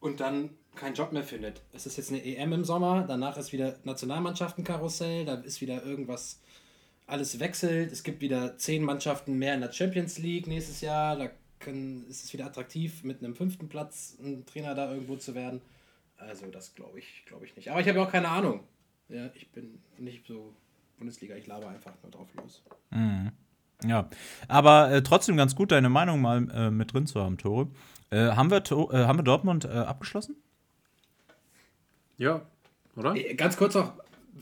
und 0.00 0.20
dann 0.20 0.50
keinen 0.74 0.94
Job 0.94 1.12
mehr 1.12 1.24
findet. 1.24 1.62
Es 1.72 1.86
ist 1.86 1.96
jetzt 1.96 2.10
eine 2.10 2.22
EM 2.22 2.52
im 2.52 2.64
Sommer, 2.64 3.04
danach 3.08 3.38
ist 3.38 3.52
wieder 3.52 3.76
Nationalmannschaftenkarussell, 3.84 5.24
da 5.24 5.36
ist 5.36 5.62
wieder 5.62 5.82
irgendwas 5.82 6.40
alles 7.06 7.38
wechselt. 7.38 7.92
Es 7.92 8.02
gibt 8.02 8.20
wieder 8.20 8.56
zehn 8.58 8.82
Mannschaften 8.82 9.38
mehr 9.38 9.54
in 9.54 9.60
der 9.60 9.72
Champions 9.72 10.18
League 10.18 10.46
nächstes 10.46 10.80
Jahr. 10.80 11.16
Da 11.16 11.30
können, 11.58 12.06
ist 12.08 12.24
es 12.24 12.32
wieder 12.32 12.46
attraktiv, 12.46 13.04
mit 13.04 13.22
einem 13.22 13.34
fünften 13.34 13.68
Platz 13.68 14.16
ein 14.20 14.44
Trainer 14.46 14.74
da 14.74 14.92
irgendwo 14.92 15.16
zu 15.16 15.34
werden. 15.34 15.60
Also 16.16 16.46
das 16.46 16.74
glaube 16.74 16.98
ich, 16.98 17.24
glaube 17.26 17.44
ich 17.44 17.56
nicht. 17.56 17.70
Aber 17.70 17.80
ich 17.80 17.88
habe 17.88 18.02
auch 18.02 18.10
keine 18.10 18.28
Ahnung. 18.28 18.60
Ja, 19.08 19.30
ich 19.34 19.50
bin 19.50 19.78
nicht 19.98 20.26
so 20.26 20.52
Bundesliga, 20.98 21.36
ich 21.36 21.46
laber 21.46 21.68
einfach 21.68 21.92
nur 22.02 22.10
drauf 22.10 22.28
los. 22.34 22.62
Mhm. 22.90 23.32
Ja, 23.84 24.08
aber 24.48 24.90
äh, 24.90 25.02
trotzdem 25.02 25.36
ganz 25.36 25.54
gut, 25.54 25.70
deine 25.70 25.90
Meinung 25.90 26.20
mal 26.20 26.48
äh, 26.50 26.70
mit 26.70 26.92
drin 26.92 27.06
zu 27.06 27.22
haben, 27.22 27.36
Tore. 27.36 27.68
Äh, 28.10 28.30
haben, 28.30 28.50
wir, 28.50 28.58
äh, 28.58 29.04
haben 29.04 29.18
wir 29.18 29.22
Dortmund 29.22 29.66
äh, 29.66 29.68
abgeschlossen? 29.68 30.36
Ja, 32.16 32.40
oder? 32.96 33.14
Äh, 33.14 33.34
ganz 33.34 33.56
kurz 33.58 33.74
noch, 33.74 33.92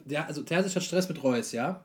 ja, 0.07 0.24
also 0.27 0.42
Terzic 0.42 0.77
hat 0.77 0.83
Stress 0.85 1.09
mit 1.09 1.22
Reus, 1.22 1.50
ja? 1.50 1.85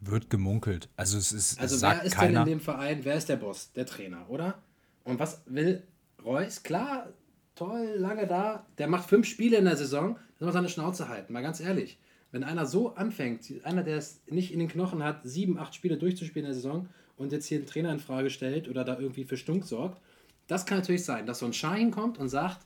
Wird 0.00 0.30
gemunkelt. 0.30 0.88
Also 0.96 1.18
es 1.18 1.32
ist. 1.32 1.60
Also 1.60 1.76
es 1.76 1.82
wer 1.82 2.02
ist 2.02 2.14
keiner. 2.14 2.44
denn 2.44 2.52
in 2.52 2.58
dem 2.58 2.60
Verein? 2.60 3.00
Wer 3.02 3.16
ist 3.16 3.28
der 3.28 3.36
Boss? 3.36 3.72
Der 3.72 3.84
Trainer, 3.84 4.28
oder? 4.28 4.62
Und 5.04 5.18
was 5.18 5.42
will 5.46 5.82
Reus? 6.24 6.62
Klar, 6.62 7.08
toll, 7.54 7.94
lange 7.96 8.26
da. 8.26 8.66
Der 8.78 8.88
macht 8.88 9.08
fünf 9.08 9.26
Spiele 9.26 9.58
in 9.58 9.66
der 9.66 9.76
Saison. 9.76 10.16
Das 10.38 10.46
muss 10.46 10.54
seine 10.54 10.68
Schnauze 10.70 11.08
halten. 11.08 11.32
Mal 11.32 11.42
ganz 11.42 11.60
ehrlich. 11.60 11.98
Wenn 12.32 12.44
einer 12.44 12.64
so 12.64 12.94
anfängt, 12.94 13.44
einer, 13.64 13.82
der 13.82 13.98
es 13.98 14.22
nicht 14.26 14.52
in 14.52 14.60
den 14.60 14.68
Knochen 14.68 15.02
hat, 15.02 15.20
sieben, 15.24 15.58
acht 15.58 15.74
Spiele 15.74 15.98
durchzuspielen 15.98 16.46
in 16.46 16.52
der 16.52 16.54
Saison 16.54 16.88
und 17.16 17.32
jetzt 17.32 17.46
hier 17.46 17.58
einen 17.58 17.66
Trainer 17.66 17.92
in 17.92 17.98
Frage 17.98 18.30
stellt 18.30 18.68
oder 18.68 18.84
da 18.84 18.98
irgendwie 18.98 19.24
für 19.24 19.36
Stunk 19.36 19.66
sorgt, 19.66 20.00
das 20.46 20.64
kann 20.64 20.78
natürlich 20.78 21.04
sein, 21.04 21.26
dass 21.26 21.40
so 21.40 21.46
ein 21.46 21.52
Schein 21.52 21.90
kommt 21.90 22.18
und 22.18 22.28
sagt: 22.28 22.60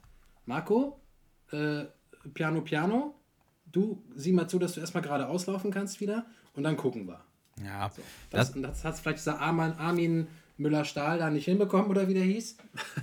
Marco, 0.46 1.00
äh, 1.50 1.84
Piano, 2.32 2.60
Piano, 2.60 3.14
du 3.72 4.02
sieh 4.14 4.32
mal 4.32 4.48
zu, 4.48 4.58
dass 4.58 4.74
du 4.74 4.80
erstmal 4.80 5.02
gerade 5.02 5.28
auslaufen 5.28 5.70
kannst 5.70 6.00
wieder 6.00 6.26
und 6.54 6.62
dann 6.62 6.76
gucken 6.76 7.06
wir. 7.06 7.20
Ja. 7.62 7.90
So, 7.94 8.02
das, 8.30 8.52
das, 8.52 8.62
das 8.62 8.84
hat 8.84 8.98
vielleicht 8.98 9.18
dieser 9.18 9.40
Armin, 9.40 9.72
Armin 9.78 10.26
Müller-Stahl 10.56 11.18
da 11.18 11.30
nicht 11.30 11.44
hinbekommen, 11.46 11.88
oder 11.88 12.08
wie 12.08 12.14
der 12.14 12.24
hieß? 12.24 12.56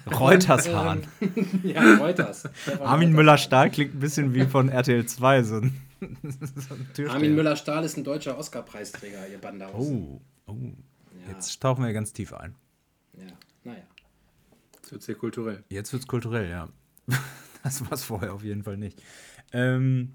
Reutershahn. 0.20 1.06
ja, 1.64 1.98
Reuters. 1.98 2.50
Armin 2.80 3.12
Müller-Stahl 3.12 3.70
klingt 3.72 3.96
ein 3.96 4.00
bisschen 4.00 4.34
wie 4.34 4.46
von 4.46 4.70
RTL 4.70 5.06
2, 5.06 5.44
so 5.44 5.56
ein, 5.56 5.82
so 6.96 7.04
ein 7.04 7.10
Armin 7.10 7.36
Müller-Stahl 7.36 7.84
ist 7.84 7.98
ein 7.98 8.04
deutscher 8.04 8.38
Oscar-Preisträger, 8.38 9.28
ihr 9.28 9.38
Bandaus. 9.38 9.74
Oh, 9.76 10.22
oh. 10.48 10.54
Ja. 10.54 11.34
Jetzt 11.34 11.62
tauchen 11.62 11.84
wir 11.84 11.94
ganz 11.94 12.14
tief 12.14 12.34
ein. 12.34 12.56
Ja, 13.18 13.26
naja. 13.64 13.84
Jetzt 14.76 14.92
wird 14.92 15.02
es 15.02 15.06
hier 15.06 15.16
kulturell. 15.16 15.64
Jetzt 15.70 15.92
wird 15.92 16.04
es 16.04 16.08
kulturell, 16.08 16.50
ja. 16.50 16.70
das 17.64 17.82
war 17.82 17.92
es 17.92 18.04
vorher 18.04 18.34
auf 18.34 18.44
jeden 18.44 18.64
Fall 18.64 18.78
nicht. 18.78 19.02
Ähm, 19.52 20.14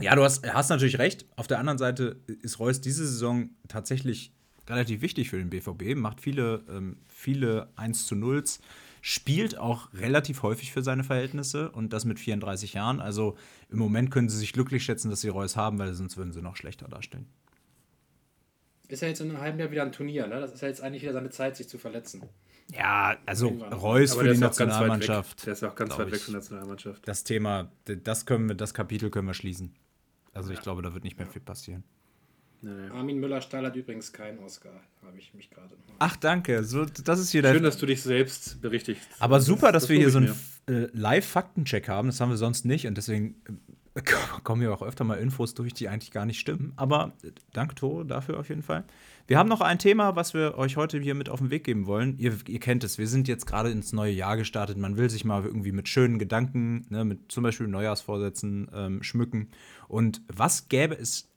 ja, 0.00 0.14
du 0.16 0.22
hast, 0.22 0.46
hast 0.52 0.70
natürlich 0.70 0.98
recht. 0.98 1.26
Auf 1.36 1.46
der 1.46 1.58
anderen 1.58 1.78
Seite 1.78 2.20
ist 2.42 2.58
Reus 2.58 2.80
diese 2.80 3.06
Saison 3.06 3.50
tatsächlich 3.68 4.32
relativ 4.68 5.02
wichtig 5.02 5.30
für 5.30 5.38
den 5.38 5.50
BVB, 5.50 5.94
macht 5.94 6.20
viele, 6.20 6.64
ähm, 6.68 6.98
viele 7.06 7.68
1 7.76 8.06
zu 8.06 8.14
0 8.14 8.44
spielt 9.06 9.58
auch 9.58 9.92
relativ 9.92 10.42
häufig 10.42 10.72
für 10.72 10.82
seine 10.82 11.04
Verhältnisse 11.04 11.70
und 11.70 11.92
das 11.92 12.06
mit 12.06 12.18
34 12.18 12.72
Jahren. 12.72 13.00
Also 13.00 13.36
im 13.68 13.78
Moment 13.78 14.10
können 14.10 14.30
sie 14.30 14.38
sich 14.38 14.54
glücklich 14.54 14.82
schätzen, 14.82 15.10
dass 15.10 15.20
sie 15.20 15.28
Reus 15.28 15.56
haben, 15.56 15.78
weil 15.78 15.92
sonst 15.92 16.16
würden 16.16 16.32
sie 16.32 16.40
noch 16.40 16.56
schlechter 16.56 16.88
dastehen. 16.88 17.26
Ist 18.88 19.02
ja 19.02 19.08
jetzt 19.08 19.20
in 19.20 19.28
einem 19.28 19.40
halben 19.42 19.58
Jahr 19.58 19.70
wieder 19.70 19.82
ein 19.82 19.92
Turnier, 19.92 20.26
ne? 20.26 20.40
Das 20.40 20.54
ist 20.54 20.62
ja 20.62 20.68
jetzt 20.68 20.80
eigentlich 20.80 21.02
wieder 21.02 21.12
seine 21.12 21.28
Zeit, 21.28 21.54
sich 21.54 21.68
zu 21.68 21.76
verletzen. 21.76 22.22
Ja, 22.72 23.18
also 23.26 23.48
Reus 23.48 24.14
für 24.14 24.32
die 24.32 24.38
Nationalmannschaft. 24.38 25.44
Der 25.44 25.52
ist 25.52 25.62
auch 25.64 25.74
ganz 25.74 25.98
weit 25.98 26.10
weg 26.10 26.20
von 26.20 26.32
der 26.32 26.40
Nationalmannschaft. 26.40 27.06
Das 27.06 27.24
Thema, 27.24 27.70
das 27.84 28.24
können 28.24 28.48
wir, 28.48 28.54
das 28.54 28.72
Kapitel 28.72 29.10
können 29.10 29.26
wir 29.26 29.34
schließen. 29.34 29.74
Also 30.34 30.52
ich 30.52 30.60
glaube, 30.60 30.82
da 30.82 30.92
wird 30.92 31.04
nicht 31.04 31.18
mehr 31.18 31.26
viel 31.26 31.42
passieren. 31.42 31.84
Nee. 32.60 32.88
Armin 32.92 33.20
Müller-Stahl 33.20 33.66
hat 33.66 33.76
übrigens 33.76 34.12
keinen 34.12 34.38
Oscar, 34.38 34.72
habe 35.02 35.18
ich 35.18 35.34
mich 35.34 35.50
gerade. 35.50 35.76
Ach, 35.98 36.16
danke. 36.16 36.64
So, 36.64 36.86
das 36.86 37.20
ist 37.20 37.30
hier 37.30 37.42
Schön, 37.42 37.62
dass 37.62 37.76
du 37.76 37.84
dich 37.84 38.02
selbst 38.02 38.60
berichtigst. 38.62 39.06
Aber 39.18 39.40
super, 39.40 39.70
dass 39.70 39.84
das 39.84 39.90
wir 39.90 39.98
hier 39.98 40.08
so 40.08 40.18
einen 40.18 40.34
äh, 40.66 40.88
Live-Faktencheck 40.92 41.88
haben. 41.88 42.08
Das 42.08 42.20
haben 42.20 42.30
wir 42.30 42.38
sonst 42.38 42.64
nicht 42.64 42.86
und 42.86 42.96
deswegen 42.96 43.36
äh, 43.46 43.52
kommen 44.44 44.60
hier 44.60 44.72
auch 44.72 44.82
öfter 44.82 45.04
mal 45.04 45.14
Infos 45.14 45.54
durch, 45.54 45.72
die 45.72 45.88
eigentlich 45.88 46.10
gar 46.10 46.26
nicht 46.26 46.40
stimmen. 46.40 46.72
Aber 46.76 47.12
äh, 47.22 47.30
danke, 47.52 47.74
Tore, 47.74 48.04
dafür 48.04 48.38
auf 48.38 48.48
jeden 48.48 48.62
Fall. 48.62 48.84
Wir 49.26 49.38
haben 49.38 49.48
noch 49.48 49.60
ein 49.60 49.78
Thema, 49.78 50.16
was 50.16 50.34
wir 50.34 50.58
euch 50.58 50.76
heute 50.76 50.98
hier 50.98 51.14
mit 51.14 51.28
auf 51.28 51.38
den 51.38 51.50
Weg 51.50 51.64
geben 51.64 51.86
wollen. 51.86 52.18
Ihr, 52.18 52.36
ihr 52.46 52.60
kennt 52.60 52.84
es, 52.84 52.98
wir 52.98 53.06
sind 53.06 53.28
jetzt 53.28 53.46
gerade 53.46 53.70
ins 53.70 53.92
neue 53.92 54.12
Jahr 54.12 54.36
gestartet. 54.36 54.76
Man 54.76 54.96
will 54.96 55.08
sich 55.08 55.24
mal 55.24 55.44
irgendwie 55.44 55.72
mit 55.72 55.88
schönen 55.88 56.18
Gedanken, 56.18 56.86
ne, 56.90 57.04
mit 57.04 57.30
zum 57.30 57.44
Beispiel 57.44 57.68
Neujahrsvorsätzen 57.68 58.70
ähm, 58.74 59.02
schmücken. 59.02 59.50
Und 59.88 60.22
was 60.28 60.68
gäbe 60.68 60.94
es 60.94 61.30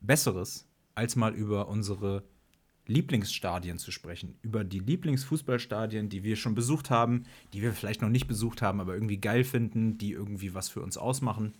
Besseres, 0.00 0.68
als 0.94 1.16
mal 1.16 1.34
über 1.34 1.68
unsere 1.68 2.22
Lieblingsstadien 2.90 3.78
zu 3.78 3.90
sprechen. 3.92 4.34
Über 4.42 4.64
die 4.64 4.80
Lieblingsfußballstadien, 4.80 6.08
die 6.08 6.24
wir 6.24 6.36
schon 6.36 6.54
besucht 6.54 6.90
haben, 6.90 7.24
die 7.52 7.62
wir 7.62 7.72
vielleicht 7.72 8.02
noch 8.02 8.08
nicht 8.08 8.26
besucht 8.26 8.60
haben, 8.62 8.80
aber 8.80 8.94
irgendwie 8.94 9.18
geil 9.18 9.44
finden, 9.44 9.96
die 9.96 10.12
irgendwie 10.12 10.54
was 10.54 10.68
für 10.68 10.80
uns 10.82 10.98
ausmachen. 10.98 11.54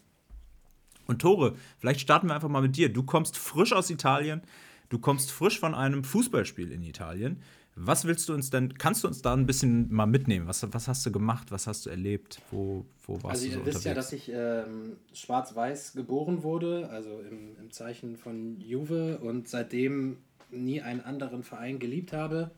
Und 1.07 1.23
Tore, 1.23 1.55
vielleicht 1.79 2.01
starten 2.01 2.29
wir 2.29 2.35
einfach 2.35 2.49
mal 2.49 2.63
mit 2.63 2.77
dir. 2.77 2.93
Du 2.93 3.03
kommst 3.03 3.39
frisch 3.39 3.73
aus 3.73 3.91
Italien, 3.91 4.43
du 4.91 4.99
kommst 4.99 5.31
frisch 5.31 5.59
von 5.59 5.75
einem 5.75 6.05
Fußballspiel 6.05 6.71
in 6.73 6.83
Italien. 6.83 7.43
Was 7.77 8.05
willst 8.05 8.29
du 8.29 8.35
uns 8.35 8.51
denn, 8.51 8.75
kannst 8.77 9.05
du 9.05 9.09
uns 9.09 9.23
da 9.23 9.33
ein 9.33 9.47
bisschen 9.47 9.93
mal 9.93 10.07
mitnehmen? 10.07 10.47
Was, 10.49 10.67
was 10.73 10.89
hast 10.89 11.07
du 11.07 11.13
gemacht? 11.13 11.51
Was 11.51 11.67
hast 11.67 11.87
du 11.87 11.91
erlebt? 11.91 12.43
Wo, 12.51 12.85
wo 13.07 13.15
warst 13.23 13.43
Also 13.43 13.47
du 13.47 13.53
so 13.53 13.59
ihr 13.61 13.67
wisst 13.67 13.85
ja, 13.85 13.93
unterwegs? 13.93 14.11
dass 14.11 14.13
ich 14.13 14.31
ähm, 14.35 14.97
schwarz-weiß 15.15 15.93
geboren 15.95 16.43
wurde, 16.43 16.91
also 16.91 17.21
im, 17.21 17.57
im 17.59 17.71
Zeichen 17.71 18.17
von 18.17 18.61
Juve 18.61 19.19
und 19.19 19.49
seitdem 19.49 20.19
nie 20.53 20.81
einen 20.81 21.01
anderen 21.01 21.43
Verein 21.43 21.79
geliebt 21.79 22.13
habe. 22.13 22.51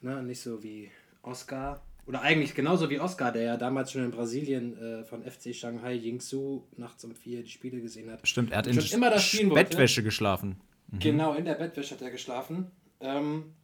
Ne, 0.00 0.22
nicht 0.22 0.40
so 0.40 0.62
wie 0.62 0.90
Oscar. 1.22 1.82
Oder 2.06 2.20
eigentlich 2.20 2.54
genauso 2.54 2.90
wie 2.90 3.00
Oscar, 3.00 3.32
der 3.32 3.42
ja 3.42 3.56
damals 3.56 3.92
schon 3.92 4.04
in 4.04 4.10
Brasilien 4.10 4.76
äh, 4.76 5.04
von 5.04 5.22
FC 5.22 5.54
Shanghai 5.54 5.94
Yingsu 5.94 6.64
nachts 6.76 7.04
um 7.04 7.14
vier 7.14 7.42
die 7.42 7.50
Spiele 7.50 7.80
gesehen 7.80 8.10
hat. 8.10 8.26
Stimmt, 8.28 8.52
er 8.52 8.58
hat 8.58 8.66
in 8.66 8.78
immer 8.78 9.10
das 9.10 9.32
wollte. 9.34 9.54
Bettwäsche 9.54 10.02
geschlafen. 10.02 10.60
Genau, 10.98 11.34
in 11.34 11.44
der 11.44 11.54
Bettwäsche 11.54 11.94
hat 11.94 12.02
er 12.02 12.10
geschlafen. 12.10 12.70
Ähm, 13.00 13.54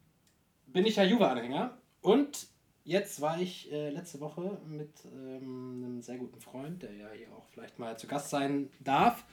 bin 0.67 0.85
ich 0.85 0.95
ja 0.95 1.03
Juve-Anhänger. 1.03 1.77
Und 2.01 2.47
jetzt 2.83 3.21
war 3.21 3.39
ich 3.39 3.71
äh, 3.71 3.89
letzte 3.89 4.19
Woche 4.19 4.57
mit 4.67 4.91
ähm, 5.05 5.83
einem 5.83 6.01
sehr 6.01 6.17
guten 6.17 6.39
Freund, 6.39 6.81
der 6.81 6.93
ja 6.93 7.07
hier 7.15 7.31
auch 7.31 7.45
vielleicht 7.51 7.79
mal 7.79 7.97
zu 7.97 8.07
Gast 8.07 8.29
sein 8.29 8.69
darf, 8.79 9.23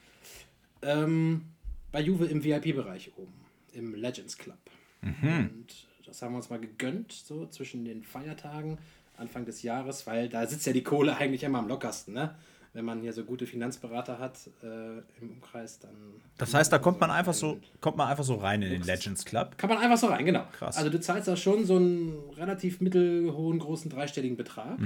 ähm, 0.83 1.47
bei 1.91 2.01
Juve 2.01 2.27
im 2.27 2.45
VIP-Bereich 2.45 3.13
oben, 3.17 3.33
im 3.79 3.95
Legends 3.95 4.37
Club. 4.37 4.59
Und 5.03 5.67
das 6.07 6.23
haben 6.23 6.33
wir 6.33 6.39
uns 6.39 6.51
mal 6.51 6.59
gegönnt, 6.59 7.13
so 7.13 7.47
zwischen 7.47 7.85
den 7.85 8.03
Feiertagen, 8.03 8.79
Anfang 9.17 9.45
des 9.45 9.63
Jahres, 9.63 10.07
weil 10.07 10.29
da 10.29 10.47
sitzt 10.47 10.67
ja 10.67 10.73
die 10.73 10.83
Kohle 10.83 11.17
eigentlich 11.19 11.45
immer 11.45 11.59
am 11.59 11.69
lockersten, 11.69 12.15
ne? 12.15 12.35
Wenn 12.75 12.85
man 12.85 13.01
hier 13.01 13.15
so 13.15 13.25
gute 13.25 13.47
Finanzberater 13.47 14.19
hat 14.19 14.39
äh, 14.63 14.99
im 15.21 15.31
Umkreis, 15.31 15.79
dann. 15.79 15.91
Das 16.37 16.53
heißt, 16.53 16.71
da 16.71 16.79
kommt 16.79 17.01
man 17.01 17.11
einfach 17.11 17.33
so, 17.33 17.59
kommt 17.81 17.97
man 17.97 18.09
einfach 18.09 18.25
so 18.25 18.35
rein 18.35 18.61
in 18.61 18.71
den 18.71 18.83
Legends 18.83 19.25
Club. 19.25 19.57
Kann 19.57 19.71
man 19.71 19.79
einfach 19.79 19.97
so 19.97 20.07
rein, 20.09 20.27
genau. 20.27 20.45
Krass. 20.53 20.77
Also 20.77 20.91
du 20.91 21.01
zahlst 21.01 21.27
da 21.27 21.37
schon 21.37 21.65
so 21.65 21.77
einen 21.77 22.31
relativ 22.37 22.81
mittelhohen, 22.83 23.59
großen, 23.59 23.91
dreistelligen 23.91 24.37
Betrag. 24.37 24.79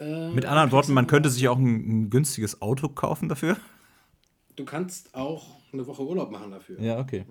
Äh, 0.00 0.30
Mit 0.30 0.46
anderen 0.46 0.72
Worten, 0.72 0.94
man 0.94 1.06
könnte 1.06 1.28
sich 1.28 1.46
auch 1.46 1.58
ein, 1.58 2.04
ein 2.04 2.10
günstiges 2.10 2.62
Auto 2.62 2.88
kaufen 2.88 3.28
dafür. 3.28 3.56
Du 4.56 4.64
kannst 4.64 5.14
auch 5.14 5.60
eine 5.74 5.86
Woche 5.86 6.02
Urlaub 6.02 6.30
machen 6.30 6.50
dafür. 6.50 6.80
Ja, 6.80 6.98
okay. 6.98 7.24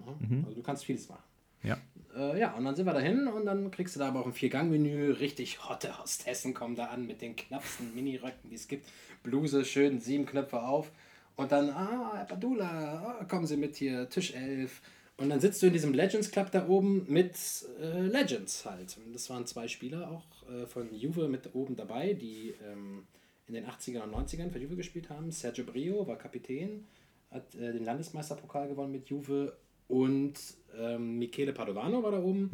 Also 0.45 0.55
du 0.55 0.61
kannst 0.61 0.85
vieles 0.85 1.09
machen. 1.09 1.23
Ja. 1.63 1.77
Äh, 2.15 2.39
ja, 2.39 2.53
und 2.53 2.65
dann 2.65 2.75
sind 2.75 2.85
wir 2.85 2.93
dahin 2.93 3.27
und 3.27 3.45
dann 3.45 3.71
kriegst 3.71 3.95
du 3.95 3.99
da 3.99 4.09
aber 4.09 4.21
auch 4.21 4.27
ein 4.27 4.33
Vier-Gang-Menü. 4.33 5.11
Richtig 5.11 5.67
hotte 5.67 5.99
Hostessen 5.99 6.53
kommen 6.53 6.75
da 6.75 6.85
an 6.85 7.07
mit 7.07 7.21
den 7.21 7.35
knappsten 7.35 7.93
Miniröcken, 7.95 8.49
die 8.49 8.55
es 8.55 8.67
gibt. 8.67 8.87
Bluse, 9.23 9.65
schön, 9.65 9.99
sieben 9.99 10.25
Knöpfe 10.25 10.61
auf. 10.61 10.91
Und 11.35 11.51
dann, 11.51 11.69
ah, 11.71 12.25
Padula, 12.27 13.17
ah, 13.19 13.25
kommen 13.25 13.47
Sie 13.47 13.57
mit 13.57 13.75
hier, 13.75 14.09
Tisch 14.09 14.33
11. 14.35 14.81
Und 15.17 15.29
dann 15.29 15.39
sitzt 15.39 15.61
du 15.61 15.67
in 15.67 15.73
diesem 15.73 15.93
Legends 15.93 16.31
Club 16.31 16.51
da 16.51 16.67
oben 16.67 17.05
mit 17.07 17.35
äh, 17.81 18.01
Legends 18.01 18.65
halt. 18.65 18.97
Und 19.03 19.13
das 19.13 19.29
waren 19.29 19.45
zwei 19.45 19.67
Spieler 19.67 20.11
auch 20.11 20.49
äh, 20.49 20.65
von 20.67 20.93
Juve 20.93 21.27
mit 21.27 21.53
oben 21.55 21.75
dabei, 21.75 22.13
die 22.13 22.53
ähm, 22.63 23.07
in 23.47 23.53
den 23.53 23.65
80ern 23.65 24.01
und 24.01 24.13
90ern 24.15 24.51
für 24.51 24.59
Juve 24.59 24.75
gespielt 24.75 25.09
haben. 25.09 25.31
Sergio 25.31 25.65
Brio 25.65 26.05
war 26.07 26.17
Kapitän, 26.17 26.85
hat 27.33 27.55
äh, 27.55 27.73
den 27.73 27.83
Landesmeisterpokal 27.83 28.67
gewonnen 28.67 28.91
mit 28.91 29.09
Juve 29.09 29.57
und 29.87 30.33
ähm, 30.77 31.19
Michele 31.19 31.53
Padovano 31.53 32.01
war 32.01 32.11
da 32.11 32.19
oben, 32.19 32.49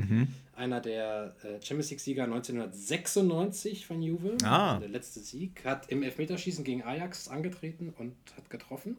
einer 0.56 0.82
der 0.82 1.36
äh, 1.44 1.62
Champions 1.62 1.92
League-Sieger 1.92 2.24
1996 2.24 3.86
von 3.86 4.02
Juve. 4.02 4.36
Ah. 4.44 4.80
Der 4.80 4.90
letzte 4.90 5.20
Sieg. 5.20 5.64
Hat 5.64 5.90
im 5.90 6.04
Elfmeterschießen 6.04 6.66
gegen 6.66 6.84
Ajax 6.84 7.30
angetreten 7.30 7.94
und 7.98 8.16
hat 8.36 8.50
getroffen. 8.50 8.98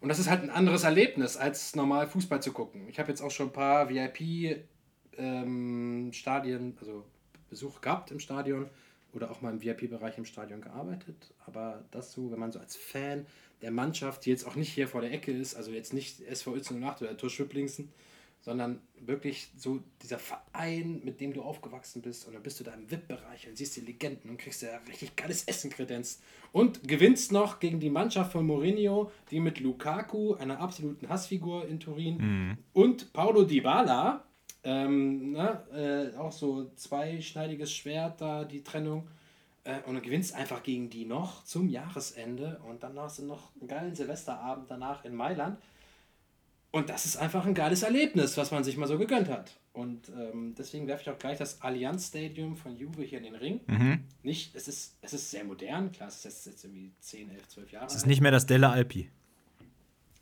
Und 0.00 0.08
das 0.08 0.18
ist 0.18 0.28
halt 0.28 0.42
ein 0.42 0.50
anderes 0.50 0.84
Erlebnis, 0.84 1.36
als 1.36 1.76
normal 1.76 2.06
Fußball 2.06 2.42
zu 2.42 2.52
gucken. 2.52 2.88
Ich 2.88 2.98
habe 2.98 3.08
jetzt 3.08 3.22
auch 3.22 3.30
schon 3.30 3.48
ein 3.48 3.52
paar 3.52 3.88
VIP-Stadien, 3.88 6.76
also 6.78 7.04
Besuch 7.48 7.80
gehabt 7.80 8.10
im 8.10 8.20
Stadion 8.20 8.68
oder 9.14 9.30
auch 9.30 9.40
mal 9.40 9.52
im 9.52 9.62
VIP-Bereich 9.62 10.18
im 10.18 10.24
Stadion 10.24 10.60
gearbeitet. 10.60 11.32
Aber 11.46 11.84
das 11.90 12.12
so, 12.12 12.30
wenn 12.30 12.38
man 12.38 12.52
so 12.52 12.58
als 12.58 12.76
Fan 12.76 13.26
der 13.62 13.70
Mannschaft, 13.70 14.26
die 14.26 14.30
jetzt 14.30 14.46
auch 14.46 14.56
nicht 14.56 14.72
hier 14.72 14.88
vor 14.88 15.00
der 15.00 15.12
Ecke 15.12 15.32
ist, 15.32 15.54
also 15.54 15.70
jetzt 15.70 15.92
nicht 15.92 16.20
SV 16.20 16.56
08 16.56 17.02
oder 17.02 17.16
TuS 17.16 17.32
Schüpplingsen, 17.32 17.90
sondern 18.44 18.80
wirklich 19.00 19.48
so 19.56 19.80
dieser 20.02 20.18
Verein, 20.18 21.00
mit 21.02 21.18
dem 21.20 21.32
du 21.32 21.40
aufgewachsen 21.40 22.02
bist. 22.02 22.26
Und 22.26 22.34
dann 22.34 22.42
bist 22.42 22.60
du 22.60 22.64
da 22.64 22.74
im 22.74 22.90
VIP-Bereich 22.90 23.48
und 23.48 23.56
siehst 23.56 23.76
die 23.76 23.80
Legenden 23.80 24.28
und 24.28 24.36
kriegst 24.36 24.60
ja 24.60 24.76
richtig 24.86 25.16
geiles 25.16 25.44
Essen 25.44 25.70
kredenzt. 25.70 26.22
Und 26.52 26.86
gewinnst 26.86 27.32
noch 27.32 27.58
gegen 27.58 27.80
die 27.80 27.88
Mannschaft 27.88 28.32
von 28.32 28.46
Mourinho, 28.46 29.10
die 29.30 29.40
mit 29.40 29.60
Lukaku, 29.60 30.34
einer 30.34 30.60
absoluten 30.60 31.08
Hassfigur 31.08 31.66
in 31.66 31.80
Turin, 31.80 32.58
und 32.74 33.14
Paulo 33.14 33.44
Dybala, 33.44 34.24
ähm, 34.62 35.32
ne, 35.32 36.12
äh, 36.14 36.16
auch 36.18 36.32
so 36.32 36.70
zweischneidiges 36.74 37.72
Schwert 37.72 38.20
da, 38.20 38.44
die 38.44 38.62
Trennung. 38.62 39.08
Äh, 39.64 39.80
und 39.86 39.94
du 39.94 40.00
gewinnst 40.00 40.34
einfach 40.34 40.62
gegen 40.62 40.90
die 40.90 41.04
noch 41.04 41.44
zum 41.44 41.68
Jahresende. 41.68 42.60
Und 42.68 42.82
dann 42.82 42.98
hast 42.98 43.18
du 43.18 43.24
noch 43.24 43.50
einen 43.58 43.68
geilen 43.68 43.94
Silvesterabend 43.94 44.70
danach 44.70 45.04
in 45.04 45.14
Mailand. 45.14 45.58
Und 46.70 46.88
das 46.88 47.04
ist 47.04 47.16
einfach 47.16 47.46
ein 47.46 47.54
geiles 47.54 47.82
Erlebnis, 47.82 48.36
was 48.36 48.50
man 48.50 48.64
sich 48.64 48.76
mal 48.76 48.88
so 48.88 48.98
gegönnt 48.98 49.28
hat. 49.28 49.54
Und 49.72 50.08
ähm, 50.08 50.54
deswegen 50.58 50.86
werfe 50.86 51.02
ich 51.02 51.10
auch 51.10 51.18
gleich 51.18 51.38
das 51.38 51.62
Allianz 51.62 52.08
Stadium 52.08 52.56
von 52.56 52.76
Juve 52.76 53.02
hier 53.02 53.18
in 53.18 53.24
den 53.24 53.34
Ring. 53.36 53.60
Nicht, 54.22 54.54
es 54.56 54.66
ist, 54.68 54.96
es 55.00 55.12
ist 55.12 55.30
sehr 55.30 55.44
modern, 55.44 55.92
klar, 55.92 56.08
es 56.08 56.24
ist 56.24 56.46
jetzt, 56.46 56.64
irgendwie 56.64 56.92
10, 57.00 57.30
11, 57.30 57.48
12 57.48 57.72
Jahre 57.72 57.86
Es 57.86 57.94
ist 57.94 58.02
alt. 58.02 58.06
nicht 58.08 58.20
mehr 58.20 58.30
das 58.32 58.46
Della 58.46 58.70
Alpi. 58.72 59.08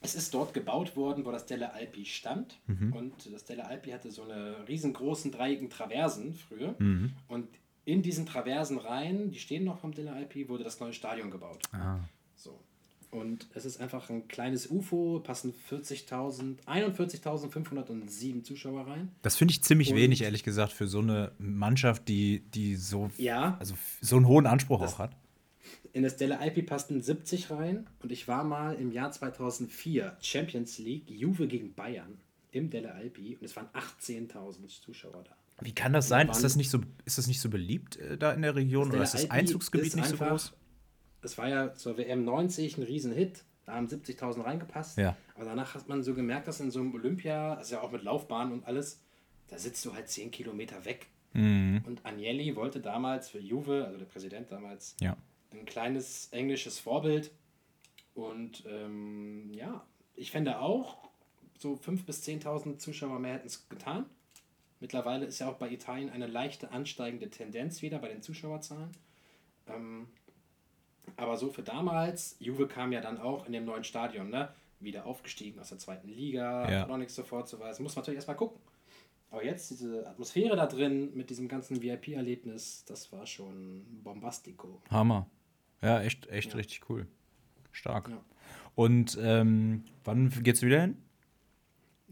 Es 0.02 0.14
ist 0.14 0.34
dort 0.34 0.52
gebaut 0.52 0.94
worden, 0.96 1.24
wo 1.24 1.30
das 1.30 1.46
Della 1.46 1.68
Alpi 1.68 2.04
stand. 2.04 2.58
Und 2.92 3.32
das 3.32 3.44
Della 3.44 3.64
Alpi 3.64 3.90
hatte 3.90 4.10
so 4.10 4.22
eine 4.24 4.66
riesengroßen 4.68 5.30
dreieckigen 5.32 5.70
Traversen 5.70 6.34
früher. 6.34 6.74
Und 7.28 7.48
in 7.84 8.02
diesen 8.02 8.26
Traversen 8.26 8.78
rein, 8.78 9.30
die 9.30 9.38
stehen 9.38 9.64
noch 9.64 9.78
vom 9.78 9.92
Della 9.92 10.12
Alpi, 10.12 10.48
wurde 10.48 10.64
das 10.64 10.78
neue 10.80 10.92
Stadion 10.92 11.30
gebaut. 11.30 11.62
Ah. 11.72 11.98
So. 12.36 12.60
Und 13.10 13.48
es 13.54 13.64
ist 13.66 13.78
einfach 13.80 14.08
ein 14.08 14.26
kleines 14.28 14.70
UFO, 14.70 15.20
passen 15.20 15.52
40.000, 15.70 16.64
41.507 16.66 18.42
Zuschauer 18.44 18.86
rein. 18.86 19.10
Das 19.22 19.36
finde 19.36 19.52
ich 19.52 19.62
ziemlich 19.62 19.90
Und- 19.90 19.96
wenig, 19.96 20.22
ehrlich 20.22 20.42
gesagt, 20.44 20.72
für 20.72 20.86
so 20.86 21.00
eine 21.00 21.32
Mannschaft, 21.38 22.08
die, 22.08 22.40
die 22.54 22.76
so, 22.76 23.10
Ja. 23.18 23.56
also 23.58 23.74
so 24.00 24.16
einen 24.16 24.26
hohen 24.26 24.46
Anspruch 24.46 24.80
auch 24.82 24.98
hat. 24.98 25.16
In 25.92 26.02
das 26.04 26.16
Della 26.16 26.36
Alpi 26.38 26.62
passten 26.62 27.02
70 27.02 27.50
rein 27.50 27.86
und 28.02 28.10
ich 28.12 28.28
war 28.28 28.44
mal 28.44 28.74
im 28.76 28.92
Jahr 28.92 29.12
2004 29.12 30.16
Champions 30.20 30.78
League 30.78 31.10
Juve 31.10 31.46
gegen 31.48 31.74
Bayern 31.74 32.18
im 32.50 32.70
Della 32.70 32.92
Alpi 32.92 33.36
und 33.38 33.44
es 33.44 33.54
waren 33.56 33.68
18.000 33.74 34.80
Zuschauer 34.82 35.22
da. 35.24 35.36
Wie 35.64 35.74
kann 35.74 35.92
das 35.92 36.08
sein? 36.08 36.28
Ist 36.28 36.44
das 36.44 36.56
nicht 36.56 36.70
so, 36.70 36.80
ist 37.04 37.18
das 37.18 37.26
nicht 37.26 37.40
so 37.40 37.48
beliebt 37.48 37.96
äh, 37.96 38.16
da 38.18 38.32
in 38.32 38.42
der 38.42 38.54
Region 38.54 38.90
oder 38.90 39.02
ist 39.02 39.14
das 39.14 39.30
Einzugsgebiet 39.30 39.88
ist 39.88 39.96
nicht 39.96 40.08
so 40.08 40.16
groß? 40.16 40.52
Es 41.22 41.38
war 41.38 41.48
ja 41.48 41.74
zur 41.74 41.96
WM 41.98 42.24
90 42.24 42.78
ein 42.78 42.82
Riesenhit. 42.82 43.44
Da 43.64 43.74
haben 43.74 43.86
70.000 43.86 44.44
reingepasst. 44.44 44.98
Ja. 44.98 45.16
Aber 45.36 45.44
danach 45.44 45.74
hat 45.74 45.88
man 45.88 46.02
so 46.02 46.14
gemerkt, 46.14 46.48
dass 46.48 46.58
in 46.60 46.70
so 46.72 46.80
einem 46.80 46.92
Olympia, 46.94 47.54
also 47.54 47.76
ja 47.76 47.80
auch 47.80 47.92
mit 47.92 48.02
Laufbahn 48.02 48.50
und 48.50 48.66
alles, 48.66 49.00
da 49.48 49.56
sitzt 49.56 49.84
du 49.84 49.94
halt 49.94 50.08
10 50.08 50.32
Kilometer 50.32 50.84
weg. 50.84 51.06
Mhm. 51.32 51.82
Und 51.86 52.04
Agnelli 52.04 52.56
wollte 52.56 52.80
damals 52.80 53.28
für 53.28 53.38
Juve, 53.38 53.84
also 53.86 53.98
der 53.98 54.06
Präsident 54.06 54.50
damals, 54.50 54.96
Ja. 55.00 55.16
ein 55.52 55.64
kleines 55.64 56.28
englisches 56.32 56.80
Vorbild. 56.80 57.30
Und 58.14 58.64
ähm, 58.66 59.52
ja, 59.54 59.86
ich 60.16 60.30
fände 60.32 60.58
auch, 60.58 61.08
so 61.58 61.74
5.000 61.74 62.04
bis 62.04 62.22
10.000 62.24 62.78
Zuschauer 62.78 63.20
mehr 63.20 63.34
hätten 63.34 63.46
es 63.46 63.68
getan. 63.68 64.06
Mittlerweile 64.82 65.26
ist 65.26 65.38
ja 65.38 65.48
auch 65.48 65.54
bei 65.58 65.70
Italien 65.70 66.10
eine 66.10 66.26
leichte 66.26 66.72
ansteigende 66.72 67.30
Tendenz 67.30 67.82
wieder 67.82 68.00
bei 68.00 68.08
den 68.08 68.20
Zuschauerzahlen. 68.20 68.90
Ähm, 69.68 70.08
aber 71.16 71.36
so 71.36 71.50
für 71.50 71.62
damals, 71.62 72.34
Juve 72.40 72.66
kam 72.66 72.90
ja 72.90 73.00
dann 73.00 73.18
auch 73.18 73.46
in 73.46 73.52
dem 73.52 73.64
neuen 73.64 73.84
Stadion, 73.84 74.28
ne? 74.28 74.48
Wieder 74.80 75.06
aufgestiegen 75.06 75.60
aus 75.60 75.68
der 75.68 75.78
zweiten 75.78 76.08
Liga, 76.08 76.68
Ja. 76.68 76.86
noch 76.88 76.96
nichts 76.96 77.14
sofort 77.14 77.46
zu 77.48 77.60
weisen. 77.60 77.84
Muss 77.84 77.94
man 77.94 78.02
natürlich 78.02 78.16
erstmal 78.16 78.36
gucken. 78.36 78.60
Aber 79.30 79.44
jetzt 79.44 79.70
diese 79.70 80.04
Atmosphäre 80.04 80.56
da 80.56 80.66
drin 80.66 81.12
mit 81.14 81.30
diesem 81.30 81.46
ganzen 81.46 81.80
VIP-Erlebnis, 81.80 82.84
das 82.84 83.12
war 83.12 83.24
schon 83.24 83.86
bombastico. 84.02 84.82
Hammer. 84.90 85.28
Ja, 85.80 86.02
echt, 86.02 86.26
echt 86.26 86.56
richtig 86.56 86.90
cool. 86.90 87.06
Stark. 87.70 88.08
Ja. 88.08 88.20
Und 88.74 89.16
ähm, 89.22 89.84
wann 90.02 90.28
geht's 90.42 90.60
wieder 90.62 90.80
hin? 90.80 90.96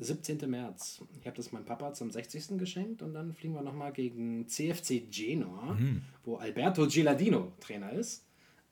17. 0.00 0.38
März. 0.50 1.02
Ich 1.20 1.26
habe 1.26 1.36
das 1.36 1.52
meinem 1.52 1.64
Papa 1.64 1.92
zum 1.92 2.10
60. 2.10 2.58
geschenkt 2.58 3.02
und 3.02 3.12
dann 3.14 3.34
fliegen 3.34 3.54
wir 3.54 3.62
nochmal 3.62 3.92
gegen 3.92 4.48
CFC 4.48 5.02
Genoa, 5.10 5.76
wo 6.24 6.36
Alberto 6.36 6.86
Giladino 6.86 7.52
Trainer 7.60 7.92
ist. 7.92 8.24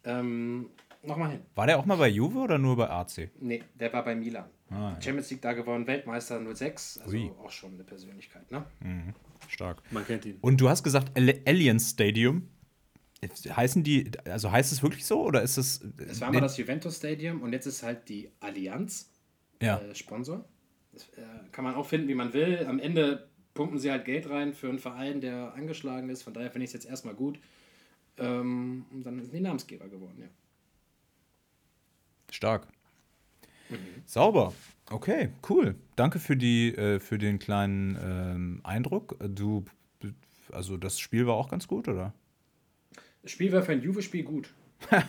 Ähm, 0.05 0.71
nochmal 1.03 1.33
hin. 1.33 1.41
War 1.55 1.67
der 1.67 1.79
auch 1.79 1.85
mal 1.85 1.97
bei 1.97 2.09
Juve 2.09 2.39
oder 2.39 2.57
nur 2.59 2.77
bei 2.77 2.89
AC? 2.89 3.31
Nee, 3.41 3.63
der 3.79 3.93
war 3.93 4.05
bei 4.05 4.15
Milan. 4.15 4.49
Ah, 4.71 4.93
ja. 4.95 5.01
Champions 5.03 5.31
League 5.31 5.43
da 5.43 5.53
gewonnen, 5.53 5.87
Weltmeister 5.87 6.41
06, 6.55 6.99
also 6.99 7.17
Ui. 7.17 7.31
auch 7.43 7.51
schon 7.51 7.75
eine 7.75 7.85
Persönlichkeit, 7.85 8.51
ne? 8.51 8.65
Stark. 9.49 9.83
Man 9.91 10.07
kennt 10.07 10.25
ihn. 10.27 10.37
Und 10.41 10.61
du 10.61 10.69
hast 10.69 10.83
gesagt 10.83 11.13
Allianz 11.47 11.91
Stadium. 11.91 12.49
Heißen 13.49 13.83
die, 13.83 14.11
also 14.27 14.53
heißt 14.53 14.73
es 14.73 14.83
wirklich 14.83 15.05
so 15.05 15.23
oder 15.25 15.43
ist 15.43 15.57
es. 15.57 15.81
Es 16.09 16.21
war 16.21 16.31
mal 16.33 16.41
das 16.41 16.57
Juventus 16.57 16.97
Stadium 16.99 17.43
und 17.43 17.53
jetzt 17.53 17.67
ist 17.67 17.83
halt 17.83 18.09
die 18.09 18.31
Allianz 18.41 19.11
Ja. 19.61 19.79
äh, 19.79 19.95
Sponsor. 19.95 20.45
Äh, 21.17 21.51
kann 21.53 21.65
man 21.65 21.75
auch 21.75 21.87
finden, 21.87 22.09
wie 22.09 22.15
man 22.15 22.33
will. 22.33 22.67
Am 22.67 22.79
Ende 22.79 23.29
pumpen 23.55 23.79
sie 23.79 23.91
halt 23.91 24.05
Geld 24.05 24.29
rein 24.31 24.55
für 24.55 24.69
einen 24.69 24.79
Verein, 24.79 25.21
der 25.21 25.55
angeschlagen 25.55 26.09
ist. 26.11 26.23
Von 26.23 26.35
daher 26.35 26.51
finde 26.51 26.65
ich 26.65 26.71
es 26.71 26.75
jetzt 26.75 26.87
erstmal 26.87 27.15
gut. 27.15 27.39
Ähm, 28.17 28.87
und 28.91 29.05
dann 29.05 29.21
sind 29.23 29.35
die 29.35 29.41
Namensgeber 29.41 29.89
geworden, 29.89 30.19
ja. 30.21 30.29
Stark. 32.31 32.69
Sauber. 34.07 34.55
Okay, 34.91 35.31
cool. 35.49 35.75
Danke 35.97 36.19
für, 36.19 36.37
die, 36.37 36.75
äh, 36.75 37.01
für 37.01 37.19
den 37.19 37.39
kleinen 37.39 37.99
ähm, 38.03 38.61
Eindruck. 38.65 39.17
Du, 39.21 39.65
also 40.51 40.77
das 40.77 40.99
Spiel 40.99 41.27
war 41.27 41.35
auch 41.35 41.51
ganz 41.51 41.69
gut, 41.69 41.89
oder? 41.89 42.15
Das 43.23 43.33
Spiel 43.33 43.53
war 43.53 43.63
für 43.63 43.73
ein 43.73 43.83
Juve-Spiel 43.83 44.25
gut. 44.25 44.55
Was 44.91 45.01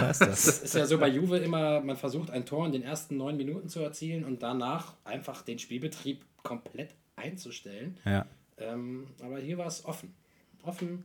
heißt 0.00 0.20
das? 0.22 0.46
Es 0.46 0.62
ist 0.62 0.74
ja 0.74 0.86
so 0.86 0.98
bei 0.98 1.08
Juve 1.08 1.38
immer, 1.38 1.80
man 1.80 1.96
versucht 1.96 2.30
ein 2.30 2.46
Tor 2.46 2.66
in 2.66 2.72
den 2.72 2.82
ersten 2.82 3.16
neun 3.16 3.36
Minuten 3.36 3.68
zu 3.68 3.80
erzielen 3.80 4.24
und 4.24 4.42
danach 4.42 4.94
einfach 5.04 5.42
den 5.42 5.58
Spielbetrieb 5.58 6.24
komplett 6.42 6.94
einzustellen. 7.16 7.98
ja. 8.04 8.26
Ähm, 8.58 9.06
aber 9.20 9.38
hier 9.38 9.58
war 9.58 9.66
es 9.66 9.84
offen. 9.84 10.14
Offen, 10.62 11.04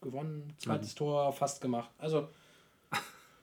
gewonnen, 0.00 0.52
zweites 0.58 0.94
Tor 0.94 1.32
fast 1.32 1.60
gemacht. 1.60 1.90
Also, 1.98 2.28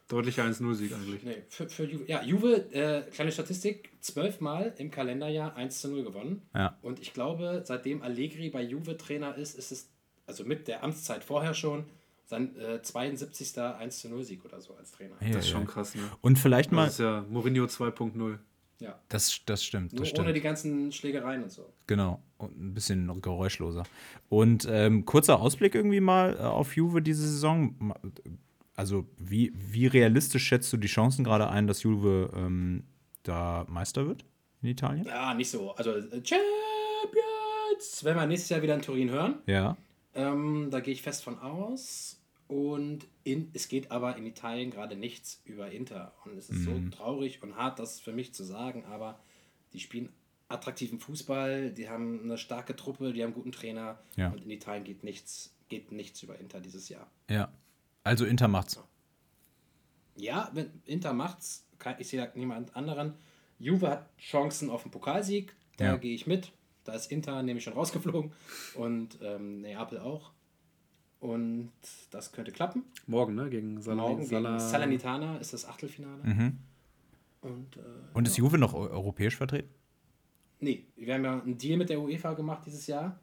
Deutlicher 0.10 0.44
1-0-Sieg 0.44 0.94
eigentlich. 0.94 1.24
nee, 1.24 1.44
für, 1.48 1.70
für 1.70 1.86
Juve. 1.86 2.06
Ja, 2.08 2.22
Juve, 2.24 2.56
äh, 2.74 3.04
kleine 3.10 3.32
Statistik, 3.32 3.90
zwölfmal 4.02 4.74
im 4.78 4.92
Kalenderjahr 4.92 5.56
1 5.56 5.82
zu 5.82 5.90
0 5.90 6.04
gewonnen. 6.04 6.42
Ja. 6.54 6.78
Und 6.82 7.00
ich 7.00 7.14
glaube, 7.14 7.64
seitdem 7.66 8.02
Allegri 8.02 8.50
bei 8.50 8.62
Juve 8.62 8.98
Trainer 8.98 9.36
ist, 9.36 9.58
ist 9.58 9.72
es, 9.72 9.90
also 10.28 10.44
mit 10.44 10.68
der 10.68 10.84
Amtszeit 10.84 11.24
vorher 11.24 11.54
schon, 11.54 11.86
sein 12.34 12.56
äh, 12.58 12.82
72. 12.82 13.58
1 13.60 14.00
zu 14.00 14.10
0 14.10 14.24
Sieg 14.24 14.44
oder 14.46 14.60
so 14.62 14.76
als 14.76 14.92
Trainer. 14.92 15.16
Ja, 15.22 15.30
Das 15.34 15.46
ist 15.46 15.52
schon 15.52 15.62
ja. 15.62 15.68
krass, 15.68 15.96
ne? 15.96 16.02
Und 16.22 16.38
vielleicht 16.40 16.72
mal. 16.72 16.86
Das 16.86 16.94
ist 16.94 17.00
ja 17.00 17.26
Mourinho 17.30 17.66
2.0. 17.66 18.38
Ja. 18.80 19.00
Das, 19.08 19.40
das 19.46 19.64
stimmt, 19.64 19.94
Nur 19.94 20.02
das 20.02 20.10
ohne 20.14 20.24
stimmt. 20.24 20.36
die 20.38 20.42
ganzen 20.42 20.92
Schlägereien 20.92 21.44
und 21.44 21.52
so. 21.52 21.72
Genau. 21.88 22.22
Und 22.38 22.60
ein 22.60 22.74
bisschen 22.74 23.22
geräuschloser. 23.22 23.84
Und 24.28 24.68
ähm, 24.70 25.06
kurzer 25.06 25.40
Ausblick 25.40 25.74
irgendwie 25.76 26.02
mal 26.02 26.36
äh, 26.36 26.40
auf 26.42 26.76
Juve 26.76 27.02
diese 27.02 27.22
Saison. 27.26 27.94
Also, 28.76 29.06
wie, 29.18 29.54
wie 29.56 29.88
realistisch 29.88 30.44
schätzt 30.44 30.74
du 30.74 30.78
die 30.78 30.88
Chancen 30.88 31.24
gerade 31.24 31.48
ein, 31.50 31.68
dass 31.68 31.84
Juve 31.84 32.32
ähm, 32.36 32.84
da 33.22 33.66
Meister 33.70 34.06
wird 34.08 34.26
in 34.62 34.70
Italien? 34.70 35.06
Ja, 35.06 35.34
nicht 35.34 35.50
so. 35.52 35.72
Also 35.76 35.92
äh, 35.92 36.22
Champions, 36.26 38.04
wenn 38.04 38.16
wir 38.16 38.26
nächstes 38.26 38.50
Jahr 38.50 38.62
wieder 38.62 38.76
in 38.76 38.82
Turin 38.82 39.10
hören, 39.12 39.36
Ja. 39.46 39.78
ähm, 40.16 40.70
da 40.72 40.80
gehe 40.80 40.94
ich 40.94 41.02
fest 41.04 41.24
von 41.24 41.38
aus. 41.40 42.20
Und 42.54 43.08
in, 43.24 43.50
es 43.54 43.68
geht 43.68 43.90
aber 43.90 44.16
in 44.16 44.28
Italien 44.28 44.70
gerade 44.70 44.96
nichts 44.96 45.42
über 45.44 45.72
Inter. 45.72 46.14
Und 46.24 46.38
es 46.38 46.52
ist 46.52 46.66
so 46.66 46.80
traurig 46.92 47.42
und 47.42 47.56
hart, 47.56 47.80
das 47.80 48.00
für 48.00 48.12
mich 48.14 48.32
zu 48.36 48.44
sagen, 48.44 48.86
aber 48.86 49.20
die 49.74 49.80
spielen 49.80 50.10
attraktiven 50.50 51.00
Fußball, 51.00 51.72
die 51.72 51.90
haben 51.90 52.22
eine 52.22 52.38
starke 52.38 52.76
Truppe, 52.76 53.12
die 53.12 53.24
haben 53.24 53.30
einen 53.30 53.34
guten 53.34 53.52
Trainer. 53.52 53.98
Ja. 54.18 54.30
Und 54.30 54.44
in 54.44 54.52
Italien 54.52 54.84
geht 54.84 55.04
nichts, 55.04 55.56
geht 55.68 55.92
nichts 55.92 56.22
über 56.22 56.38
Inter 56.38 56.62
dieses 56.62 56.90
Jahr. 56.90 57.10
Ja. 57.28 57.52
Also 58.04 58.24
Inter 58.26 58.48
macht's. 58.48 58.80
Ja, 60.16 60.52
wenn 60.54 60.70
Inter 60.86 61.14
macht's, 61.14 61.66
kann, 61.80 61.96
ich 61.98 62.08
sehe 62.10 62.24
da 62.24 62.32
niemand 62.36 62.76
anderen. 62.76 63.16
Juve 63.58 63.90
hat 63.90 64.16
Chancen 64.20 64.70
auf 64.70 64.84
den 64.84 64.92
Pokalsieg, 64.92 65.56
da 65.78 65.86
Ja. 65.86 65.98
gehe 65.98 66.14
ich 66.14 66.28
mit. 66.28 66.52
Da 66.84 66.94
ist 66.94 67.12
Inter 67.12 67.42
nämlich 67.42 67.64
schon 67.64 67.74
rausgeflogen 67.74 68.32
und 68.76 69.18
ähm, 69.24 69.62
Neapel 69.62 69.98
auch. 70.00 70.34
Und 71.24 71.72
das 72.12 72.34
könnte 72.34 72.52
klappen. 72.52 72.84
Morgen, 73.08 73.36
ne? 73.36 73.50
Gegen 73.50 73.82
Salern 73.82 73.98
Morgen 74.00 74.18
gegen 74.18 74.30
Salah- 74.30 74.60
Salernitana 74.60 75.38
ist 75.38 75.54
das 75.54 75.64
Achtelfinale. 75.66 76.22
Mhm. 76.22 76.58
Und 77.40 77.78
äh, 77.78 77.80
Und 78.14 78.28
ist 78.28 78.36
Juve 78.38 78.58
noch 78.58 78.74
eu- 78.74 78.90
europäisch 78.90 79.38
vertreten? 79.38 79.70
nee, 80.60 80.84
wir 80.98 81.14
haben 81.14 81.24
ja 81.24 81.40
einen 81.42 81.58
Deal 81.58 81.78
mit 81.78 81.90
der 81.90 82.00
UEFA 82.02 82.34
gemacht 82.34 82.64
dieses 82.66 82.88
Jahr. 82.88 83.20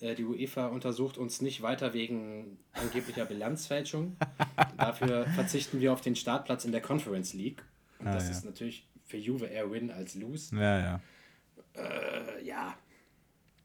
Äh, 0.00 0.16
die 0.16 0.24
UEFA 0.24 0.66
untersucht 0.66 1.16
uns 1.16 1.40
nicht 1.42 1.62
weiter 1.62 1.92
wegen 1.94 2.58
angeblicher 2.72 3.24
Bilanzfälschung. 3.24 4.16
Dafür 4.76 5.26
verzichten 5.28 5.80
wir 5.80 5.92
auf 5.92 6.00
den 6.00 6.16
Startplatz 6.16 6.64
in 6.64 6.72
der 6.72 6.80
Conference 6.82 7.34
League. 7.34 7.62
Und 8.00 8.08
Ah, 8.08 8.14
das 8.14 8.24
ja. 8.24 8.30
ist 8.32 8.44
natürlich 8.44 8.84
für 9.04 9.16
Juve 9.16 9.46
eher 9.46 9.70
Win 9.70 9.92
als 9.92 10.16
Lose. 10.16 10.56
Ja, 10.56 10.78
ja. 10.80 11.00
Äh, 11.74 12.44
ja. 12.44 12.74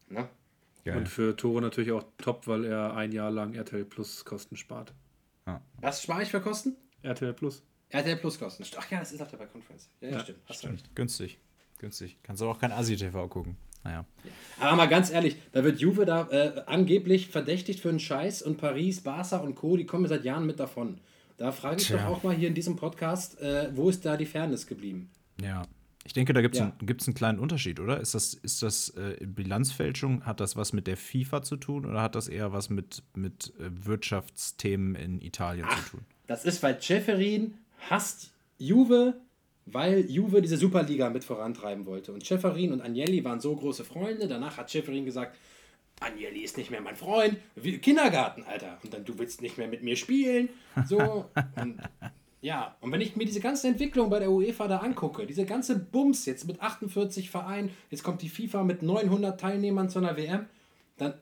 Ne? 0.10 0.28
Geil. 0.86 0.98
Und 0.98 1.10
für 1.10 1.36
Toro 1.36 1.60
natürlich 1.62 1.92
auch 1.92 2.04
top, 2.18 2.48
weil 2.48 2.66
er 2.66 2.96
ein 2.96 3.12
Jahr 3.12 3.32
lang 3.32 3.54
RTL 3.54 3.86
Plus 3.86 4.26
Kosten 4.26 4.56
spart. 4.56 4.94
Was 5.82 6.04
spare 6.04 6.24
ich 6.24 6.30
für 6.30 6.42
Kosten? 6.42 6.76
RTL 7.02 7.34
Plus. 7.34 7.64
RTL 7.90 8.18
Plus 8.18 8.38
Kosten. 8.40 8.64
Ach 8.78 8.92
ja, 8.92 9.00
das 9.00 9.12
ist 9.12 9.22
auf 9.22 9.30
der 9.30 9.38
bei 9.38 9.46
Conference. 9.46 9.90
Ja, 10.02 10.10
ja, 10.10 10.14
Ja, 10.16 10.24
stimmt. 10.24 10.40
Hast 10.48 10.64
du 10.64 10.68
recht. 10.68 10.96
Günstig. 10.96 11.40
Günstig. 11.80 12.18
Kannst 12.24 12.42
aber 12.42 12.52
auch 12.52 12.60
kein 12.60 12.72
Asi-TV 12.72 13.28
gucken. 13.30 13.58
Naja. 13.84 14.06
Aber 14.60 14.76
mal 14.76 14.88
ganz 14.88 15.10
ehrlich, 15.10 15.38
da 15.54 15.64
wird 15.64 15.80
Juve 15.80 16.06
da 16.06 16.28
äh, 16.30 16.64
angeblich 16.66 17.30
verdächtigt 17.30 17.80
für 17.80 17.90
einen 17.90 18.00
Scheiß 18.00 18.42
und 18.42 18.58
Paris, 18.58 19.02
Barca 19.02 19.38
und 19.38 19.56
Co., 19.56 19.78
die 19.78 19.86
kommen 19.86 20.06
seit 20.08 20.26
Jahren 20.26 20.46
mit 20.46 20.60
davon. 20.60 21.00
Da 21.38 21.54
frage 21.54 21.78
ich 21.78 21.88
Tja. 21.88 21.98
doch 21.98 22.06
auch 22.18 22.24
mal 22.24 22.36
hier 22.36 22.50
in 22.50 22.54
diesem 22.54 22.76
Podcast, 22.76 23.40
äh, 23.40 23.70
wo 23.74 23.90
ist 23.90 24.06
da 24.06 24.18
die 24.18 24.26
Fairness 24.26 24.68
geblieben? 24.68 25.10
Ja. 25.42 25.64
Ich 26.10 26.14
denke, 26.14 26.34
da 26.34 26.42
gibt 26.42 26.56
es 26.56 26.60
Ja. 26.60 26.74
einen, 26.80 26.90
einen 26.90 27.14
kleinen 27.14 27.38
Unterschied, 27.38 27.80
oder? 27.80 28.00
Ist 28.00 28.16
das, 28.16 28.34
ist 28.34 28.64
das 28.64 28.90
äh, 28.98 29.24
Bilanzfälschung, 29.24 30.26
hat 30.26 30.40
das 30.40 30.56
was 30.56 30.74
mit 30.74 30.88
der 30.88 30.98
FIFA 30.98 31.44
zu 31.44 31.56
tun 31.56 31.86
oder 31.86 32.02
hat 32.02 32.16
das 32.16 32.28
eher 32.28 32.52
was 32.52 32.72
mit, 32.72 33.04
mit 33.14 33.54
äh, 33.60 33.70
Wirtschaftsthemen 33.86 34.96
in 34.96 35.22
Italien 35.22 35.68
zu 35.70 35.92
tun? 35.92 36.02
Das 36.26 36.46
ist, 36.46 36.64
weil 36.64 36.82
Ceferin 36.82 37.54
hasst 37.92 38.32
Juve, 38.58 39.22
weil 39.68 40.10
Juve 40.10 40.42
diese 40.42 40.58
Superliga 40.58 41.12
mit 41.12 41.24
vorantreiben 41.24 41.86
wollte. 41.86 42.12
Und 42.12 42.26
Ceferin 42.26 42.74
und 42.74 42.82
Agnelli 42.82 43.24
waren 43.24 43.40
so 43.40 43.56
große 43.56 43.84
Freunde. 43.84 44.28
Danach 44.28 44.58
hat 44.58 44.72
Ceferin 44.72 45.06
gesagt, 45.06 45.38
Agnelli 46.00 46.40
ist 46.40 46.58
nicht 46.58 46.72
mehr 46.72 46.82
mein 46.82 46.96
Freund. 46.96 47.38
Wie 47.56 47.78
Kindergarten, 47.78 48.44
Alter. 48.46 48.80
Und 48.84 48.96
dann, 48.96 49.06
du 49.06 49.20
willst 49.20 49.44
nicht 49.44 49.60
mehr 49.60 49.68
mit 49.68 49.84
mir 49.84 49.96
spielen. 49.96 50.50
So. 50.88 51.30
Und 51.62 51.80
ja, 52.42 52.76
und 52.82 52.92
wenn 52.92 53.02
ich 53.02 53.16
mir 53.16 53.26
diese 53.26 53.42
ganze 53.42 53.68
Entwicklung 53.68 54.10
bei 54.10 54.20
der 54.20 54.32
UEFA 54.32 54.68
da 54.68 54.78
angucke, 54.78 55.26
diese 55.26 55.46
ganze 55.46 55.78
Bums 55.78 56.26
jetzt 56.26 56.48
mit 56.48 56.62
48 56.62 57.30
Vereinen, 57.30 57.72
jetzt 57.90 58.04
kommt 58.04 58.22
die 58.22 58.30
FIFA 58.30 58.64
mit 58.64 58.82
900 58.82 59.40
Teilnehmern 59.40 59.90
zu 59.90 60.00
einer 60.00 60.16
WM, 60.16 60.46
dann 60.98 61.14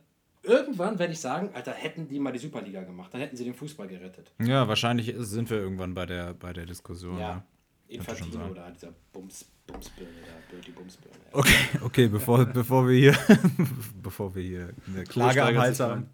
irgendwann 0.43 0.99
werde 0.99 1.13
ich 1.13 1.19
sagen, 1.19 1.49
Alter, 1.53 1.71
hätten 1.71 2.07
die 2.07 2.19
mal 2.19 2.31
die 2.31 2.39
Superliga 2.39 2.83
gemacht, 2.83 3.13
dann 3.13 3.21
hätten 3.21 3.35
sie 3.35 3.43
den 3.43 3.53
Fußball 3.53 3.87
gerettet. 3.87 4.31
Ja, 4.39 4.67
wahrscheinlich 4.67 5.13
sind 5.17 5.49
wir 5.49 5.57
irgendwann 5.57 5.93
bei 5.93 6.05
der, 6.05 6.33
bei 6.33 6.53
der 6.53 6.65
Diskussion. 6.65 7.17
Ja. 7.19 7.19
Ja. 7.19 7.33
schon 7.33 7.99
Infantino 7.99 8.47
oder 8.49 8.71
dieser 8.71 8.93
Bums, 9.13 9.45
Bumsbirne, 9.65 10.11
da, 10.25 10.51
Dirty 10.51 10.71
Bumsbirne. 10.71 11.15
Okay, 11.31 11.79
okay, 11.81 12.07
bevor, 12.07 12.45
bevor 12.45 12.87
wir 12.87 12.97
hier, 12.97 13.17
bevor 14.03 14.35
wir 14.35 14.43
hier 14.43 14.69
eine 14.87 15.03
Klage 15.05 15.43
am 15.43 15.57
Hals 15.57 15.79
haben. 15.79 16.09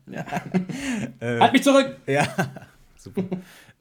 Halt 1.20 1.54
mich 1.54 1.64
zurück! 1.64 1.98
Ja, 2.06 2.28
super. 2.96 3.24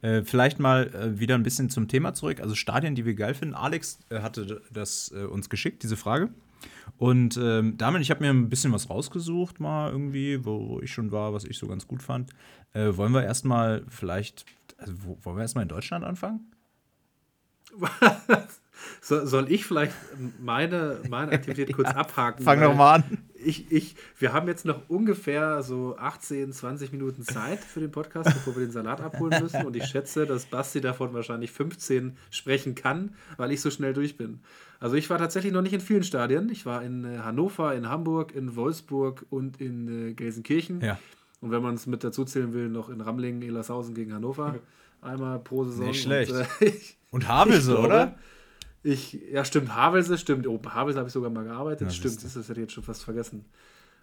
Äh, 0.03 0.23
vielleicht 0.23 0.59
mal 0.59 0.93
äh, 0.93 1.19
wieder 1.19 1.35
ein 1.35 1.43
bisschen 1.43 1.69
zum 1.69 1.87
Thema 1.87 2.13
zurück. 2.13 2.41
Also 2.41 2.55
Stadien, 2.55 2.93
die 2.93 3.05
wir 3.05 3.15
geil 3.15 3.33
finden. 3.33 3.55
Alex 3.55 3.99
äh, 4.09 4.19
hatte 4.19 4.61
das 4.71 5.13
äh, 5.15 5.23
uns 5.23 5.49
geschickt, 5.49 5.81
diese 5.81 5.95
Frage. 5.95 6.29
Und 6.97 7.37
ähm, 7.37 7.77
damit, 7.77 8.01
ich 8.01 8.11
habe 8.11 8.21
mir 8.21 8.29
ein 8.29 8.49
bisschen 8.49 8.73
was 8.73 8.89
rausgesucht, 8.89 9.61
mal 9.61 9.89
irgendwie, 9.91 10.45
wo, 10.45 10.69
wo 10.69 10.81
ich 10.81 10.91
schon 10.91 11.11
war, 11.11 11.33
was 11.33 11.45
ich 11.45 11.57
so 11.57 11.67
ganz 11.67 11.87
gut 11.87 12.03
fand. 12.03 12.31
Äh, 12.73 12.97
wollen 12.97 13.13
wir 13.13 13.23
erstmal 13.23 13.83
vielleicht, 13.87 14.45
also 14.77 14.93
wo, 15.03 15.17
wollen 15.23 15.37
wir 15.37 15.41
erstmal 15.43 15.63
in 15.63 15.69
Deutschland 15.69 16.03
anfangen? 16.03 16.51
So, 19.01 19.25
soll 19.25 19.51
ich 19.51 19.65
vielleicht 19.65 19.93
meine, 20.41 20.97
meine 21.09 21.31
Aktivität 21.31 21.73
kurz 21.75 21.89
abhaken? 21.89 22.43
Fang 22.43 22.59
doch 22.59 22.75
mal 22.75 22.95
an. 22.95 23.03
Ich, 23.45 23.71
ich, 23.71 23.95
wir 24.17 24.33
haben 24.33 24.47
jetzt 24.47 24.65
noch 24.65 24.89
ungefähr 24.89 25.61
so 25.63 25.95
18, 25.97 26.51
20 26.51 26.91
Minuten 26.91 27.23
Zeit 27.23 27.59
für 27.59 27.79
den 27.79 27.91
Podcast, 27.91 28.33
bevor 28.33 28.55
wir 28.55 28.65
den 28.65 28.71
Salat 28.71 29.01
abholen 29.01 29.41
müssen. 29.41 29.65
Und 29.65 29.75
ich 29.75 29.85
schätze, 29.85 30.25
dass 30.25 30.45
Basti 30.45 30.81
davon 30.81 31.13
wahrscheinlich 31.13 31.51
15 31.51 32.17
sprechen 32.31 32.75
kann, 32.75 33.15
weil 33.37 33.51
ich 33.51 33.61
so 33.61 33.69
schnell 33.69 33.93
durch 33.93 34.17
bin. 34.17 34.39
Also 34.79 34.95
ich 34.95 35.09
war 35.09 35.17
tatsächlich 35.17 35.53
noch 35.53 35.61
nicht 35.61 35.73
in 35.73 35.79
vielen 35.79 36.03
Stadien. 36.03 36.49
Ich 36.49 36.65
war 36.65 36.83
in 36.83 37.05
äh, 37.05 37.19
Hannover, 37.19 37.73
in 37.73 37.87
Hamburg, 37.87 38.35
in 38.35 38.55
Wolfsburg 38.55 39.25
und 39.29 39.61
in 39.61 40.09
äh, 40.09 40.13
Gelsenkirchen. 40.13 40.81
Ja. 40.81 40.99
Und 41.41 41.51
wenn 41.51 41.61
man 41.61 41.75
es 41.75 41.87
mit 41.87 42.03
dazu 42.03 42.25
zählen 42.25 42.53
will, 42.53 42.69
noch 42.69 42.89
in 42.89 43.01
Ramlingen, 43.01 43.41
Elershausen 43.41 43.93
gegen 43.93 44.13
Hannover. 44.13 44.55
Einmal 45.01 45.39
pro 45.39 45.65
Saison. 45.65 45.87
Nicht 45.87 46.03
schlecht. 46.03 46.31
Und, 46.31 46.39
äh, 46.39 46.45
ich, 46.65 46.97
Und 47.11 47.27
Havelse, 47.27 47.77
oder? 47.77 48.15
Ich, 48.83 49.13
ja, 49.31 49.45
stimmt, 49.45 49.73
Havelse, 49.73 50.17
stimmt. 50.17 50.45
Oh, 50.45 50.59
Havelse 50.67 50.99
habe 50.99 51.07
ich 51.07 51.13
sogar 51.13 51.29
mal 51.29 51.45
gearbeitet. 51.45 51.87
Na, 51.87 51.93
stimmt, 51.93 52.23
das 52.23 52.35
hätte 52.35 52.51
ich 52.53 52.57
jetzt 52.57 52.73
schon 52.73 52.83
fast 52.83 53.03
vergessen. 53.03 53.45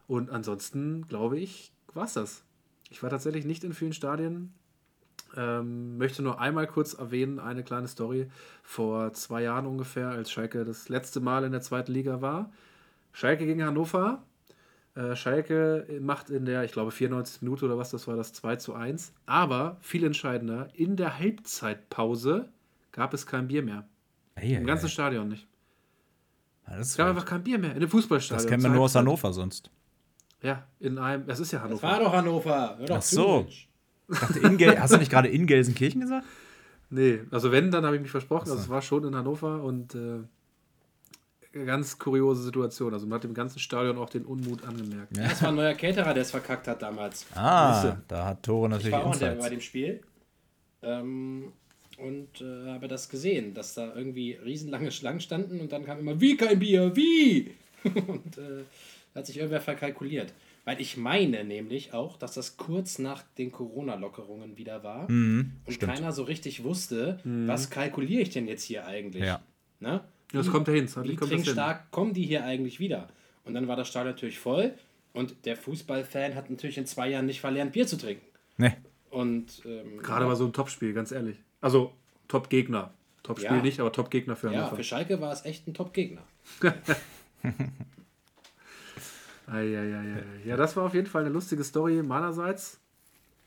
Und 0.07 0.31
ansonsten, 0.31 1.07
glaube 1.07 1.39
ich, 1.39 1.73
war 1.93 2.07
es 2.07 2.15
das. 2.15 2.45
Ich 2.89 3.03
war 3.03 3.11
tatsächlich 3.11 3.45
nicht 3.45 3.63
in 3.63 3.75
vielen 3.75 3.93
Stadien. 3.93 4.55
Ähm, 5.37 5.99
möchte 5.99 6.23
nur 6.23 6.41
einmal 6.41 6.67
kurz 6.67 6.95
erwähnen, 6.95 7.39
eine 7.39 7.63
kleine 7.63 7.89
Story. 7.89 8.29
Vor 8.63 9.13
zwei 9.13 9.43
Jahren 9.43 9.67
ungefähr, 9.67 10.09
als 10.09 10.31
Schalke 10.33 10.65
das 10.65 10.89
letzte 10.89 11.21
Mal 11.21 11.45
in 11.45 11.53
der 11.53 11.61
zweiten 11.61 11.93
Liga 11.93 12.21
war. 12.23 12.51
Schalke 13.13 13.47
gegen 13.47 13.63
Hannover. 13.63 14.25
Äh, 14.95 15.15
Schalke 15.15 15.87
macht 16.01 16.31
in 16.31 16.47
der, 16.47 16.65
ich 16.65 16.73
glaube, 16.73 16.91
94 16.91 17.43
Minute 17.43 17.67
oder 17.67 17.79
was 17.79 17.91
das 17.91 18.09
war, 18.09 18.17
das 18.17 18.33
2 18.33 18.57
zu 18.57 18.75
1. 18.75 19.13
Aber 19.27 19.77
viel 19.81 20.05
entscheidender, 20.05 20.69
in 20.75 20.97
der 20.97 21.19
Halbzeitpause 21.19 22.49
gab 22.93 23.15
es 23.15 23.27
kein 23.27 23.49
Bier 23.49 23.63
mehr. 23.63 23.87
Ey, 24.41 24.55
Im 24.55 24.61
ey, 24.63 24.67
ganzen 24.67 24.87
ey. 24.87 24.91
Stadion 24.93 25.29
nicht. 25.29 25.47
Ja, 26.67 26.77
das, 26.77 26.89
Es 26.91 26.97
gab 26.97 27.09
einfach 27.09 27.25
kein 27.25 27.43
Bier 27.43 27.59
mehr 27.59 27.75
in 27.75 27.81
dem 27.81 27.89
Fußballstadion. 27.89 28.43
das 28.43 28.49
kennen 28.51 28.63
wir 28.63 28.71
nur 28.71 28.85
aus. 28.85 28.95
Hannover 28.95 29.33
sonst. 29.33 29.71
Ja, 30.43 30.67
in 30.79 30.99
einem, 30.99 31.27
das 31.27 31.41
ist 31.41 31.53
ja 31.53 31.59
Das 31.59 31.69
Hannover. 31.69 31.83
war 31.89 32.01
doch 32.01 32.13
Hannover. 32.13 32.77
Hör 32.79 32.87
doch 32.87 32.97
Ach 32.97 33.03
so. 33.03 33.47
Ich 33.49 33.69
dachte, 34.09 34.81
Hast 34.81 34.93
du 34.95 34.99
nicht 34.99 35.11
gerade 35.11 35.29
in 35.29 35.47
Gelsenkirchen 35.47 36.01
gesagt? 36.01 36.27
Nee, 36.93 37.21
also 37.31 37.53
wenn, 37.53 37.71
dann 37.71 37.87
habe 37.87 37.95
ich 37.95 38.03
mich 38.03 38.11
versprochen. 38.11 38.47
So. 38.47 38.53
Also 38.55 38.65
es 38.65 38.69
war 38.69 38.83
schon 38.83 39.05
in 39.05 39.15
Hannover 39.15 39.63
und 39.63 39.95
äh, 39.95 40.19
eine 41.55 41.65
ganz 41.65 41.97
kuriose 42.01 42.43
Situation. 42.43 42.93
Also 42.93 43.07
man 43.07 43.19
hat 43.19 43.25
im 43.25 43.33
ganzen 43.33 43.61
Stadion 43.61 43.97
auch 43.97 44.11
den 44.11 44.25
Unmut 44.25 44.65
angemerkt. 44.65 45.17
Ja. 45.17 45.29
Das 45.29 45.41
war 45.41 45.51
ein 45.51 45.55
neuer 45.55 45.75
Caterer, 45.75 46.15
der 46.15 46.23
es 46.25 46.33
verkackt 46.33 46.67
hat 46.67 46.83
damals. 46.83 47.27
Ah, 47.37 47.97
da 48.09 48.27
hat 48.27 48.43
Tore 48.43 48.67
Ich 48.67 48.71
natürlich 48.73 48.93
war 48.93 49.07
auch 49.07 49.15
in 49.15 49.21
der, 49.21 49.35
bei 49.37 49.51
dem 49.51 49.61
Spiel 49.61 50.01
ähm, 50.83 51.53
und 52.01 52.41
äh, 52.41 52.71
habe 52.71 52.89
das 52.89 53.09
gesehen, 53.09 53.55
dass 53.55 53.75
da 53.75 53.95
irgendwie 53.95 54.33
riesenlange 54.33 54.91
Schlangen 54.91 55.21
standen 55.21 55.61
und 55.61 55.73
dann 55.73 55.85
kam 55.85 56.01
immer, 56.01 56.21
wie 56.21 56.37
kein 56.37 56.59
Bier, 56.59 56.95
wie? 56.97 57.55
und 57.85 58.39
äh, 58.39 58.65
hat 59.15 59.27
sich 59.27 59.37
irgendwer 59.39 59.61
verkalkuliert. 59.61 60.33
Weil 60.65 60.81
ich 60.81 60.97
meine 60.97 61.43
nämlich 61.45 61.95
auch, 61.95 62.17
dass 62.19 62.35
das 62.35 62.57
kurz 62.57 62.99
nach 62.99 63.23
den 63.39 63.51
Corona-Lockerungen 63.51 64.57
wieder 64.59 64.85
war 64.85 65.11
Mhm, 65.11 65.53
und 65.65 65.73
stimmt. 65.73 65.95
keiner 65.95 66.13
so 66.13 66.23
richtig 66.25 66.63
wusste, 66.65 67.19
was 67.25 67.71
kalkuliere 67.71 68.21
ich 68.23 68.31
denn 68.31 68.47
jetzt 68.47 68.65
hier 68.65 68.87
eigentlich? 68.87 69.25
Ja. 69.25 69.43
Ne? 69.81 70.03
Das 70.33 70.49
kommt 70.51 70.69
ja 70.69 70.75
hin. 70.75 70.87
Wie 70.87 70.93
kommt 70.93 71.23
das 71.23 71.29
hin. 71.31 71.43
trinkstark 71.43 71.91
kommen 71.91 72.13
die 72.13 72.25
hier 72.25 72.45
eigentlich 72.45 72.79
wieder? 72.79 73.09
Und 73.45 73.55
dann 73.55 73.69
war 73.69 73.77
das 73.77 73.89
Stadion 73.89 74.15
natürlich 74.15 74.39
voll 74.39 74.75
und 75.13 75.35
der 75.45 75.57
Fußballfan 75.57 76.35
hat 76.35 76.51
natürlich 76.51 76.79
in 76.79 76.87
zwei 76.87 77.09
Jahren 77.09 77.27
nicht 77.27 77.41
verlernt, 77.41 77.73
Bier 77.73 77.87
zu 77.87 77.97
trinken. 77.97 78.27
Nee. 78.59 78.73
Und 79.11 79.63
ähm, 79.65 79.99
Gerade 80.03 80.27
bei 80.27 80.35
so 80.35 80.45
einem 80.45 80.53
Topspiel, 80.53 80.93
ganz 80.93 81.11
ehrlich. 81.11 81.37
Also 81.61 81.93
Top-Gegner. 82.29 82.93
Top-Spiel 83.23 83.57
Ja. 83.57 83.63
nicht, 83.63 83.81
aber 83.81 83.93
Top-Gegner 83.93 84.37
für 84.37 84.51
ja, 84.51 84.61
Hannover. 84.61 84.77
für 84.77 84.85
Schalke 84.85 85.21
war 85.21 85.33
es 85.33 85.45
echt 85.45 85.67
ein 85.69 85.75
Top-Gegner. 85.75 86.23
Ja, 90.45 90.57
das 90.57 90.77
war 90.77 90.85
auf 90.85 90.95
jeden 90.95 91.09
Fall 91.09 91.23
eine 91.23 91.31
lustige 91.31 91.65
Story 91.65 92.03
meinerseits. 92.03 92.79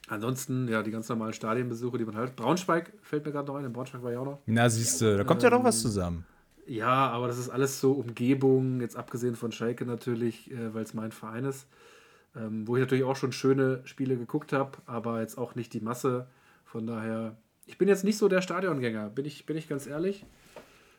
Ansonsten, 0.09 0.67
ja, 0.67 0.83
die 0.83 0.91
ganz 0.91 1.07
normalen 1.07 1.31
Stadienbesuche, 1.33 1.97
die 1.97 2.03
man 2.03 2.17
halt. 2.17 2.35
Braunschweig 2.35 2.91
fällt 3.01 3.25
mir 3.25 3.31
gerade 3.31 3.47
noch 3.47 3.55
ein. 3.55 3.63
In 3.63 3.71
Braunschweig 3.71 4.03
war 4.03 4.11
ich 4.11 4.17
auch 4.17 4.25
noch. 4.25 4.39
Na, 4.45 4.69
siehst 4.69 4.99
du, 4.99 5.15
da 5.17 5.23
kommt 5.23 5.43
ja 5.43 5.49
doch 5.49 5.63
was 5.63 5.81
zusammen. 5.81 6.25
Ja, 6.67 7.09
aber 7.09 7.27
das 7.27 7.37
ist 7.37 7.49
alles 7.49 7.79
so 7.79 7.93
Umgebung, 7.93 8.81
jetzt 8.81 8.95
abgesehen 8.97 9.35
von 9.35 9.51
Schalke 9.51 9.85
natürlich, 9.85 10.51
äh, 10.51 10.73
weil 10.73 10.83
es 10.83 10.93
mein 10.93 11.11
Verein 11.11 11.45
ist. 11.45 11.67
Ähm, 12.35 12.67
wo 12.67 12.75
ich 12.75 12.81
natürlich 12.81 13.03
auch 13.03 13.15
schon 13.15 13.31
schöne 13.31 13.81
Spiele 13.85 14.17
geguckt 14.17 14.53
habe, 14.53 14.71
aber 14.85 15.21
jetzt 15.21 15.37
auch 15.37 15.55
nicht 15.55 15.71
die 15.73 15.81
Masse. 15.81 16.27
Von 16.65 16.87
daher, 16.87 17.37
ich 17.65 17.77
bin 17.77 17.87
jetzt 17.87 18.03
nicht 18.03 18.17
so 18.17 18.27
der 18.27 18.41
Stadiongänger, 18.41 19.09
bin 19.09 19.25
ich, 19.25 19.45
bin 19.45 19.57
ich 19.57 19.67
ganz 19.69 19.87
ehrlich. 19.87 20.25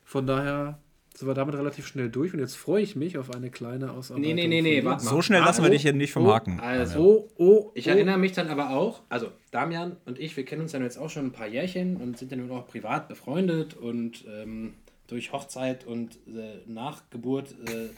Von 0.05 0.27
daher 0.27 0.79
sind 1.15 1.29
wir 1.29 1.35
damit 1.35 1.55
relativ 1.55 1.87
schnell 1.87 2.11
durch 2.11 2.35
und 2.35 2.41
jetzt 2.41 2.57
freue 2.57 2.83
ich 2.83 2.97
mich 2.97 3.17
auf 3.19 3.33
eine 3.33 3.49
kleine 3.51 3.93
Ausarbeitung. 3.93 4.35
Nee, 4.35 4.35
nee, 4.35 4.49
nee, 4.49 4.63
nee, 4.63 4.85
warte 4.85 5.05
mal. 5.05 5.11
So 5.11 5.23
schnell 5.23 5.41
lassen 5.43 5.63
wir 5.63 5.69
Ah, 5.69 5.71
dich 5.73 5.83
hier 5.83 5.93
nicht 5.93 6.13
vermarkten. 6.13 6.59
Also, 6.59 6.99
Oh, 7.01 7.31
oh, 7.39 7.71
ich 7.75 7.87
oh. 7.87 7.91
erinnere 7.91 8.19
mich 8.19 8.33
dann 8.33 8.49
aber 8.49 8.71
auch, 8.71 9.03
also 9.09 9.29
Damian 9.53 9.97
und 10.07 10.19
ich, 10.19 10.37
wir 10.37 10.45
kennen 10.45 10.63
uns 10.63 10.73
ja 10.73 10.81
jetzt 10.81 10.99
auch 10.99 11.09
schon 11.11 11.27
ein 11.27 11.33
paar 11.33 11.47
Jährchen 11.47 11.97
und 11.99 12.19
sind 12.19 12.33
ja 12.33 12.37
nun 12.37 12.51
auch 12.51 12.67
privat 12.67 13.07
befreundet 13.09 13.75
und 13.75 14.25
ähm, 14.29 14.75
durch 15.07 15.33
Hochzeit 15.33 15.87
und 15.87 16.17
äh, 16.27 16.59
Nachgeburt 16.67 17.53
äh, 17.69 17.91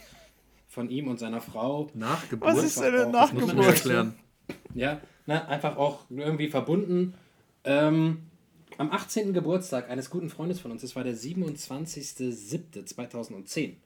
von 0.69 0.91
ihm 0.91 1.09
und 1.09 1.19
seiner 1.19 1.41
Frau 1.41 1.89
Nachgeburt. 1.95 2.55
Was 2.55 2.63
ist 2.65 2.81
denn 2.81 2.95
eine 2.95 3.13
Das 3.13 3.33
Muss 3.33 3.47
man 3.47 3.57
Nachgeburt? 3.57 3.67
erklären. 3.77 4.15
Ja, 4.75 5.01
ne, 5.25 5.49
einfach 5.49 5.77
auch 5.79 6.01
irgendwie 6.11 6.49
verbunden. 6.49 7.15
Ähm, 7.65 8.19
am 8.79 8.91
18. 8.91 9.33
Geburtstag 9.33 9.89
eines 9.91 10.11
guten 10.11 10.29
Freundes 10.29 10.61
von 10.61 10.71
uns, 10.71 10.83
das 10.83 10.95
war 10.97 11.05
der 11.05 11.15
27.07.2010. 11.15 13.77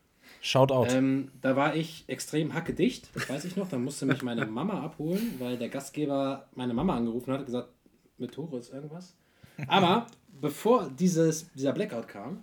Shoutout. 0.43 0.87
Ähm, 0.89 1.31
da 1.43 1.55
war 1.57 1.77
ich 1.77 2.05
extrem 2.07 2.55
hackedicht, 2.55 3.11
das 3.15 3.29
weiß 3.29 3.45
ich 3.45 3.57
noch. 3.57 3.69
Da 3.69 3.77
musste 3.79 4.07
mich 4.07 4.23
meine 4.23 4.47
Mama 4.47 4.83
abholen, 4.83 5.35
weil 5.39 5.59
der 5.59 5.69
Gastgeber 5.69 6.49
meine 6.55 6.73
Mama 6.73 6.97
angerufen 6.97 7.33
hat 7.33 7.41
und 7.41 7.47
gesagt, 7.47 7.69
mit 8.17 8.33
Tore 8.33 8.59
ist 8.59 8.73
irgendwas. 8.73 9.15
Aber 9.67 10.07
bevor 10.41 10.91
dieses, 10.99 11.53
dieser 11.53 11.73
Blackout 11.73 12.09
kam, 12.09 12.43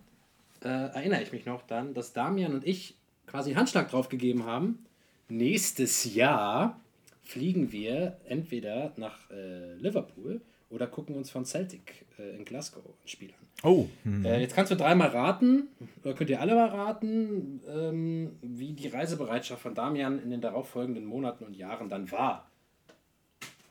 äh, 0.63 0.67
erinnere 0.67 1.23
ich 1.23 1.31
mich 1.31 1.45
noch 1.45 1.63
dann, 1.63 1.93
dass 1.93 2.13
Damian 2.13 2.53
und 2.53 2.67
ich 2.67 2.95
quasi 3.25 3.49
einen 3.49 3.59
Handschlag 3.59 3.89
drauf 3.89 4.09
gegeben 4.09 4.45
haben. 4.45 4.85
Nächstes 5.29 6.13
Jahr 6.13 6.79
fliegen 7.23 7.71
wir 7.71 8.17
entweder 8.25 8.93
nach 8.97 9.31
äh, 9.31 9.73
Liverpool 9.75 10.41
oder 10.69 10.87
gucken 10.87 11.15
uns 11.15 11.29
von 11.29 11.45
Celtic 11.45 12.05
äh, 12.19 12.35
in 12.35 12.45
Glasgow 12.45 12.83
ein 12.85 13.07
Spiel 13.07 13.29
an. 13.29 13.47
oh, 13.63 13.87
hm. 14.03 14.25
Äh, 14.25 14.41
jetzt 14.41 14.55
kannst 14.55 14.71
du 14.71 14.75
dreimal 14.75 15.09
raten, 15.09 15.67
oder 16.03 16.13
könnt 16.13 16.29
ihr 16.29 16.41
alle 16.41 16.55
mal 16.55 16.69
raten, 16.69 17.61
ähm, 17.67 18.37
wie 18.41 18.73
die 18.73 18.87
Reisebereitschaft 18.87 19.61
von 19.61 19.73
Damian 19.73 20.21
in 20.21 20.29
den 20.29 20.41
darauffolgenden 20.41 21.05
Monaten 21.05 21.45
und 21.45 21.55
Jahren 21.55 21.89
dann 21.89 22.11
war. 22.11 22.49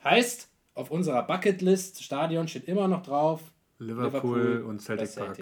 Heißt, 0.05 0.49
auf 0.75 0.91
unserer 0.91 1.23
Bucketlist, 1.23 2.03
Stadion 2.03 2.49
steht 2.49 2.69
immer 2.69 2.89
noch 2.89 3.03
drauf. 3.03 3.43
Liverpool 3.79 4.65
und 4.67 4.81
Celtic 4.81 5.15
Park. 5.17 5.39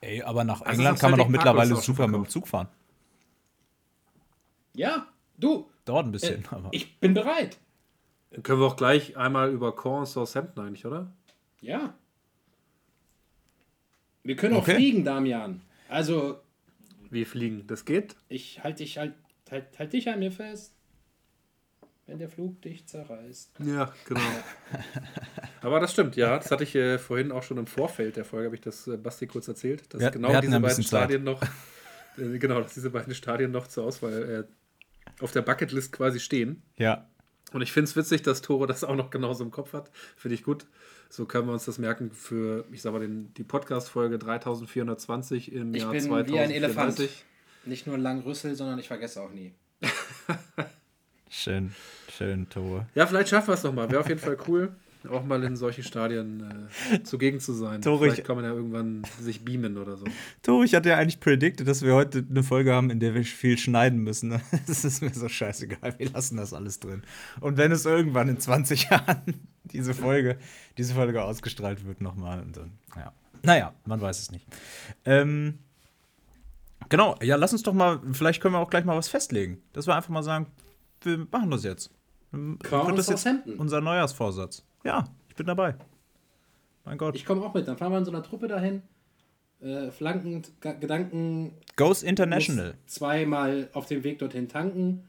Ey, 0.00 0.22
aber 0.22 0.44
nach 0.44 0.62
Also 0.62 0.80
England 0.80 0.98
kann 0.98 1.10
man 1.12 1.20
doch 1.20 1.28
mittlerweile 1.28 1.76
super 1.76 2.08
mit 2.08 2.16
dem. 2.16 2.28
Zug 2.28 2.48
fahren. 2.48 2.68
Ja, 4.74 5.06
du, 5.36 5.68
Dauert 5.84 6.06
ein 6.06 6.08
äh, 6.08 6.12
bisschen, 6.12 6.44
aber. 6.50 6.68
ich 6.72 6.98
bin 6.98 7.14
bereit. 7.14 7.58
Können 8.42 8.60
wir 8.60 8.66
auch 8.66 8.76
gleich 8.76 9.16
einmal 9.16 9.50
über 9.50 9.74
Caen 9.76 10.00
und 10.00 10.06
Southampton 10.06 10.66
eigentlich, 10.66 10.86
oder? 10.86 11.12
Ja. 11.60 11.94
Wir 14.22 14.36
können 14.36 14.54
auch 14.54 14.62
Okay. 14.62 14.76
fliegen, 14.76 15.04
Damian. 15.04 15.60
Also, 15.88 16.40
Wie 17.10 17.24
fliegen? 17.24 17.66
Das 17.66 17.84
geht? 17.84 18.16
ich 18.28 18.62
halte 18.62 18.82
dich 18.82 18.98
halt, 18.98 19.14
halt, 19.50 19.78
halt 19.78 19.92
dich 19.92 20.08
an 20.08 20.20
mir 20.20 20.32
fest, 20.32 20.74
wenn 22.06 22.18
der 22.18 22.28
Flug 22.30 22.60
dich 22.62 22.86
zerreißt. 22.86 23.52
Ja, 23.64 23.92
genau. 24.06 24.20
Aber 25.60 25.80
das 25.80 25.92
stimmt, 25.92 26.16
ja. 26.16 26.36
Das 26.38 26.50
hatte 26.50 26.64
ich 26.64 26.74
äh, 26.74 26.98
vorhin 26.98 27.32
auch 27.32 27.42
schon 27.42 27.58
im 27.58 27.66
Vorfeld 27.66 28.16
der 28.16 28.24
Folge, 28.24 28.46
habe 28.46 28.54
ich 28.56 28.62
das 28.62 28.86
äh, 28.86 28.96
Basti 28.96 29.26
kurz 29.26 29.48
erzählt, 29.48 29.92
dass 29.92 30.00
Wir- 30.00 30.10
genau 30.10 30.28
wir 30.32 30.40
diese 30.40 30.52
beiden 30.52 30.62
bisschen 30.62 30.84
Zeit. 30.84 31.00
Stadien 31.10 31.24
noch, 31.24 31.42
äh, 32.16 32.38
genau, 32.38 32.60
dass 32.60 32.74
diese 32.74 32.90
beiden 32.90 33.14
Stadien 33.14 33.50
noch 33.50 33.66
zur 33.66 33.84
Auswahl 33.84 34.46
äh, 34.48 35.22
auf 35.22 35.32
der 35.32 35.42
Bucketlist 35.42 35.92
quasi 35.92 36.18
stehen. 36.20 36.62
Ja. 36.76 37.08
Und 37.52 37.62
ich 37.62 37.72
finde 37.72 37.88
es 37.90 37.96
witzig, 37.96 38.22
dass 38.22 38.42
Tore 38.42 38.66
das 38.66 38.84
auch 38.84 38.96
noch 38.96 39.10
genauso 39.10 39.44
im 39.44 39.50
Kopf 39.50 39.72
hat. 39.72 39.90
Finde 40.16 40.34
ich 40.34 40.42
gut. 40.42 40.66
So 41.10 41.26
können 41.26 41.46
wir 41.46 41.52
uns 41.52 41.66
das 41.66 41.78
merken 41.78 42.10
für, 42.10 42.64
ich 42.72 42.82
sag 42.82 42.92
mal, 42.92 43.00
den, 43.00 43.34
die 43.34 43.44
Podcast-Folge 43.44 44.18
3420 44.18 45.52
im 45.52 45.74
Ich 45.74 45.82
Jahr 45.82 45.92
bin 45.92 46.02
wie 46.02 46.08
2034. 46.08 46.44
ein 46.44 46.50
Elefant. 46.50 47.08
Nicht 47.64 47.86
nur 47.86 47.98
lang 47.98 48.20
Rüssel, 48.22 48.54
sondern 48.54 48.78
ich 48.78 48.88
vergesse 48.88 49.20
auch 49.20 49.30
nie. 49.30 49.54
Schön, 51.34 51.74
schön, 52.14 52.46
Tore. 52.50 52.86
Ja, 52.94 53.06
vielleicht 53.06 53.30
schaffen 53.30 53.48
wir 53.48 53.54
es 53.54 53.62
nochmal. 53.62 53.90
Wäre 53.90 54.00
auf 54.00 54.08
jeden 54.08 54.20
Fall 54.20 54.36
cool, 54.48 54.70
auch 55.10 55.24
mal 55.24 55.42
in 55.44 55.56
solchen 55.56 55.82
Stadien 55.84 56.68
äh, 56.92 57.02
zugegen 57.04 57.40
zu 57.40 57.52
sein. 57.52 57.82
Tore, 57.82 58.04
vielleicht 58.04 58.18
ich- 58.20 58.24
kann 58.24 58.36
man 58.36 58.44
ja 58.44 58.52
irgendwann 58.52 59.02
sich 59.20 59.44
beamen 59.44 59.76
oder 59.78 59.96
so. 59.96 60.04
Tore, 60.42 60.64
ich 60.64 60.74
hatte 60.74 60.90
ja 60.90 60.96
eigentlich 60.98 61.20
predicted, 61.20 61.66
dass 61.66 61.82
wir 61.82 61.94
heute 61.94 62.24
eine 62.28 62.42
Folge 62.42 62.72
haben, 62.72 62.90
in 62.90 63.00
der 63.00 63.14
wir 63.14 63.24
viel 63.24 63.58
schneiden 63.58 63.98
müssen. 64.00 64.28
ne? 64.30 64.40
Das 64.66 64.84
ist 64.84 65.02
mir 65.02 65.12
so 65.12 65.28
scheißegal. 65.28 65.98
Wir 65.98 66.10
lassen 66.10 66.36
das 66.36 66.52
alles 66.52 66.80
drin. 66.80 67.02
Und 67.40 67.56
wenn 67.56 67.72
es 67.72 67.84
irgendwann 67.84 68.28
in 68.28 68.38
20 68.38 68.90
Jahren 68.90 69.22
diese 69.64 69.94
Folge, 69.94 70.38
diese 70.78 70.94
Folge 70.94 71.22
ausgestrahlt 71.22 71.84
wird, 71.86 72.00
nochmal. 72.00 72.40
Und 72.40 72.56
dann, 72.56 72.72
ja. 72.96 73.12
Naja, 73.42 73.74
man 73.86 74.00
weiß 74.00 74.20
es 74.20 74.30
nicht. 74.30 74.46
Ähm, 75.04 75.58
genau, 76.88 77.16
ja, 77.22 77.36
lass 77.36 77.52
uns 77.52 77.62
doch 77.62 77.72
mal, 77.72 78.00
vielleicht 78.12 78.40
können 78.40 78.54
wir 78.54 78.58
auch 78.60 78.70
gleich 78.70 78.84
mal 78.84 78.96
was 78.96 79.08
festlegen. 79.08 79.60
Dass 79.72 79.86
wir 79.86 79.96
einfach 79.96 80.10
mal 80.10 80.22
sagen, 80.22 80.46
wir 81.02 81.26
machen 81.30 81.50
das 81.50 81.64
jetzt. 81.64 81.90
Caen 82.30 82.58
Wird 82.86 82.98
das 82.98 83.08
jetzt 83.08 83.22
Southampton. 83.24 83.54
unser 83.56 83.80
Neujahrsvorsatz? 83.80 84.64
Ja, 84.84 85.04
ich 85.28 85.34
bin 85.36 85.46
dabei. 85.46 85.74
Mein 86.84 86.98
Gott. 86.98 87.14
Ich 87.14 87.24
komme 87.24 87.42
auch 87.42 87.54
mit. 87.54 87.68
Dann 87.68 87.76
fahren 87.76 87.92
wir 87.92 87.98
in 87.98 88.04
so 88.04 88.10
einer 88.10 88.22
Truppe 88.22 88.48
dahin. 88.48 88.82
Äh, 89.60 89.90
flankend, 89.92 90.50
Ga- 90.60 90.72
Gedanken. 90.72 91.52
Goes 91.76 92.02
International. 92.02 92.74
Zweimal 92.86 93.68
auf 93.72 93.86
dem 93.86 94.02
Weg 94.02 94.18
dorthin 94.18 94.48
tanken. 94.48 95.08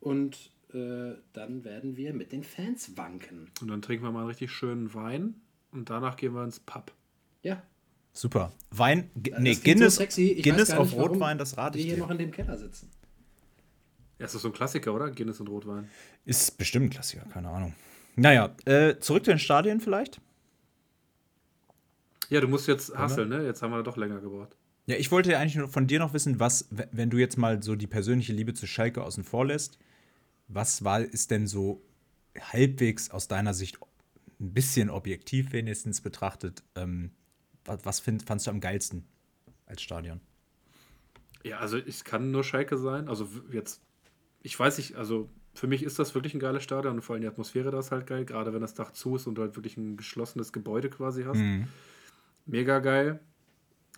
Und 0.00 0.50
äh, 0.74 1.14
dann 1.32 1.64
werden 1.64 1.96
wir 1.96 2.12
mit 2.12 2.32
den 2.32 2.44
Fans 2.44 2.96
wanken. 2.98 3.50
Und 3.62 3.68
dann 3.68 3.80
trinken 3.80 4.04
wir 4.04 4.10
mal 4.12 4.20
einen 4.20 4.28
richtig 4.28 4.50
schönen 4.52 4.92
Wein 4.92 5.34
und 5.72 5.88
danach 5.88 6.16
gehen 6.16 6.34
wir 6.34 6.44
ins 6.44 6.60
Pub. 6.60 6.92
Ja. 7.42 7.62
Super. 8.12 8.52
Wein, 8.70 9.10
G 9.16 9.30
das 9.30 9.40
nee, 9.40 9.54
Guinness, 9.54 9.96
so 9.96 10.04
Guinness 10.04 10.70
auf 10.72 10.88
nicht, 10.88 10.96
warum 10.98 11.12
Rotwein, 11.14 11.38
das 11.38 11.56
rate 11.56 11.74
Wir 11.78 11.80
ich 11.80 11.86
hier 11.86 11.96
dir. 11.96 12.02
noch 12.02 12.10
in 12.10 12.18
dem 12.18 12.30
Keller 12.30 12.56
sitzen. 12.58 12.90
Ja, 14.18 14.26
ist 14.26 14.34
das 14.34 14.42
so 14.42 14.48
ein 14.48 14.52
Klassiker, 14.54 14.92
oder? 14.94 15.10
Guinness 15.10 15.40
und 15.40 15.48
Rotwein. 15.48 15.88
Ist 16.24 16.56
bestimmt 16.58 16.86
ein 16.86 16.90
Klassiker, 16.90 17.24
keine 17.32 17.48
Ahnung. 17.48 17.74
Naja, 18.16 18.54
äh, 18.64 18.98
zurück 18.98 19.24
zu 19.24 19.30
den 19.30 19.38
Stadien 19.38 19.80
vielleicht. 19.80 20.20
Ja, 22.28 22.40
du 22.40 22.48
musst 22.48 22.68
jetzt 22.68 22.96
hasseln, 22.96 23.28
ne? 23.28 23.44
Jetzt 23.44 23.62
haben 23.62 23.70
wir 23.70 23.82
doch 23.82 23.96
länger 23.96 24.20
gebraucht. 24.20 24.56
Ja, 24.86 24.96
ich 24.96 25.10
wollte 25.10 25.32
ja 25.32 25.38
eigentlich 25.38 25.56
nur 25.56 25.68
von 25.68 25.86
dir 25.86 25.98
noch 25.98 26.12
wissen, 26.12 26.40
was, 26.40 26.68
wenn 26.70 27.10
du 27.10 27.18
jetzt 27.18 27.38
mal 27.38 27.62
so 27.62 27.74
die 27.74 27.86
persönliche 27.86 28.32
Liebe 28.32 28.54
zu 28.54 28.66
Schalke 28.66 29.02
außen 29.02 29.24
vor 29.24 29.46
lässt, 29.46 29.78
was 30.48 30.84
war, 30.84 31.00
ist 31.00 31.30
denn 31.30 31.46
so 31.46 31.82
halbwegs 32.38 33.10
aus 33.10 33.28
deiner 33.28 33.54
Sicht 33.54 33.78
ein 34.40 34.52
bisschen 34.52 34.90
objektiv 34.90 35.52
wenigstens 35.52 36.00
betrachtet, 36.00 36.62
ähm, 36.74 37.12
was, 37.64 37.84
was 37.84 38.00
find, 38.00 38.22
fandst 38.24 38.46
du 38.46 38.50
am 38.50 38.60
geilsten 38.60 39.06
als 39.66 39.80
Stadion? 39.80 40.20
Ja, 41.44 41.58
also 41.58 41.78
es 41.78 42.04
kann 42.04 42.30
nur 42.30 42.44
Schalke 42.44 42.76
sein. 42.76 43.08
Also 43.08 43.28
jetzt, 43.52 43.80
ich 44.42 44.58
weiß 44.58 44.78
nicht, 44.78 44.96
also 44.96 45.30
für 45.54 45.66
mich 45.66 45.82
ist 45.82 45.98
das 45.98 46.14
wirklich 46.14 46.34
ein 46.34 46.40
geiles 46.40 46.62
Stadion 46.64 46.96
und 46.96 47.02
vor 47.02 47.14
allem 47.14 47.22
die 47.22 47.28
Atmosphäre 47.28 47.70
da 47.70 47.78
ist 47.78 47.92
halt 47.92 48.06
geil, 48.06 48.24
gerade 48.24 48.52
wenn 48.52 48.60
das 48.60 48.74
Dach 48.74 48.90
zu 48.92 49.16
ist 49.16 49.26
und 49.26 49.36
du 49.36 49.42
halt 49.42 49.56
wirklich 49.56 49.76
ein 49.76 49.96
geschlossenes 49.96 50.52
Gebäude 50.52 50.90
quasi 50.90 51.24
hast. 51.24 51.40
Mega 52.46 52.80
geil. 52.80 53.20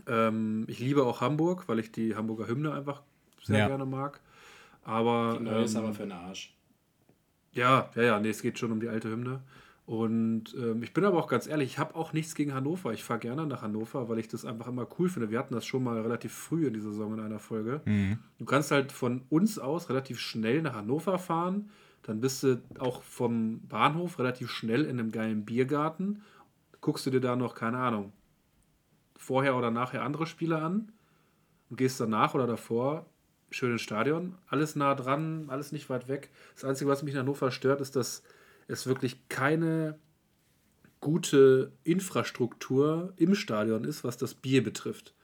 Ähm, 0.06 0.64
ich 0.68 0.78
liebe 0.78 1.04
auch 1.04 1.20
Hamburg, 1.20 1.68
weil 1.68 1.78
ich 1.78 1.90
die 1.90 2.14
Hamburger 2.14 2.46
Hymne 2.46 2.72
einfach 2.72 3.02
sehr 3.42 3.58
Ja. 3.58 3.66
gerne 3.68 3.86
mag. 3.86 4.20
Aber, 4.84 5.36
Die 5.38 5.44
neue 5.44 5.64
ist 5.64 5.74
ähm, 5.74 5.84
aber 5.84 5.94
für 5.94 6.02
den 6.02 6.12
Arsch. 6.12 6.54
Ja, 7.52 7.90
ja, 7.96 8.02
ja, 8.02 8.20
nee, 8.20 8.28
es 8.28 8.42
geht 8.42 8.58
schon 8.58 8.70
um 8.70 8.80
die 8.80 8.88
alte 8.88 9.08
Hymne. 9.10 9.40
Und 9.86 10.52
ähm, 10.58 10.82
ich 10.82 10.92
bin 10.92 11.04
aber 11.04 11.16
auch 11.18 11.28
ganz 11.28 11.46
ehrlich, 11.46 11.70
ich 11.70 11.78
habe 11.78 11.94
auch 11.94 12.12
nichts 12.12 12.34
gegen 12.34 12.52
Hannover. 12.52 12.92
Ich 12.92 13.04
fahre 13.04 13.20
gerne 13.20 13.46
nach 13.46 13.62
Hannover, 13.62 14.08
weil 14.08 14.18
ich 14.18 14.26
das 14.26 14.44
einfach 14.44 14.66
immer 14.66 14.86
cool 14.98 15.08
finde. 15.08 15.30
Wir 15.30 15.38
hatten 15.38 15.54
das 15.54 15.64
schon 15.64 15.84
mal 15.84 16.00
relativ 16.00 16.34
früh 16.34 16.66
in 16.66 16.74
dieser 16.74 16.90
Saison 16.90 17.14
in 17.14 17.20
einer 17.20 17.38
Folge. 17.38 17.80
Du 18.38 18.44
kannst 18.44 18.72
halt 18.72 18.90
von 18.90 19.22
uns 19.30 19.60
aus 19.60 19.88
relativ 19.88 20.18
schnell 20.18 20.60
nach 20.60 20.74
Hannover 20.74 21.18
fahren. 21.20 21.70
Dann 22.02 22.20
bist 22.20 22.42
du 22.42 22.60
auch 22.80 23.02
vom 23.02 23.60
Bahnhof 23.68 24.18
relativ 24.18 24.50
schnell 24.50 24.84
in 24.84 24.98
einem 24.98 25.12
geilen 25.12 25.44
Biergarten. 25.44 26.22
Guckst 26.80 27.06
du 27.06 27.10
dir 27.10 27.20
da 27.20 27.36
noch, 27.36 27.54
keine 27.54 27.78
Ahnung, 27.78 28.12
vorher 29.16 29.56
oder 29.56 29.70
nachher 29.70 30.02
andere 30.02 30.26
Spiele 30.26 30.60
an 30.60 30.90
und 31.70 31.76
gehst 31.76 32.00
danach 32.00 32.34
oder 32.34 32.48
davor 32.48 33.06
schön 33.50 33.72
ins 33.72 33.82
Stadion. 33.82 34.34
Alles 34.48 34.74
nah 34.74 34.96
dran, 34.96 35.44
alles 35.48 35.70
nicht 35.70 35.88
weit 35.90 36.08
weg. 36.08 36.30
Das 36.54 36.64
Einzige, 36.64 36.90
was 36.90 37.04
mich 37.04 37.14
in 37.14 37.20
Hannover 37.20 37.52
stört, 37.52 37.80
ist, 37.80 37.94
dass 37.94 38.24
es 38.68 38.86
wirklich 38.86 39.28
keine 39.28 39.98
gute 41.00 41.72
Infrastruktur 41.84 43.12
im 43.16 43.34
Stadion 43.34 43.84
ist, 43.84 44.02
was 44.04 44.16
das 44.16 44.34
Bier 44.34 44.62
betrifft. 44.62 45.14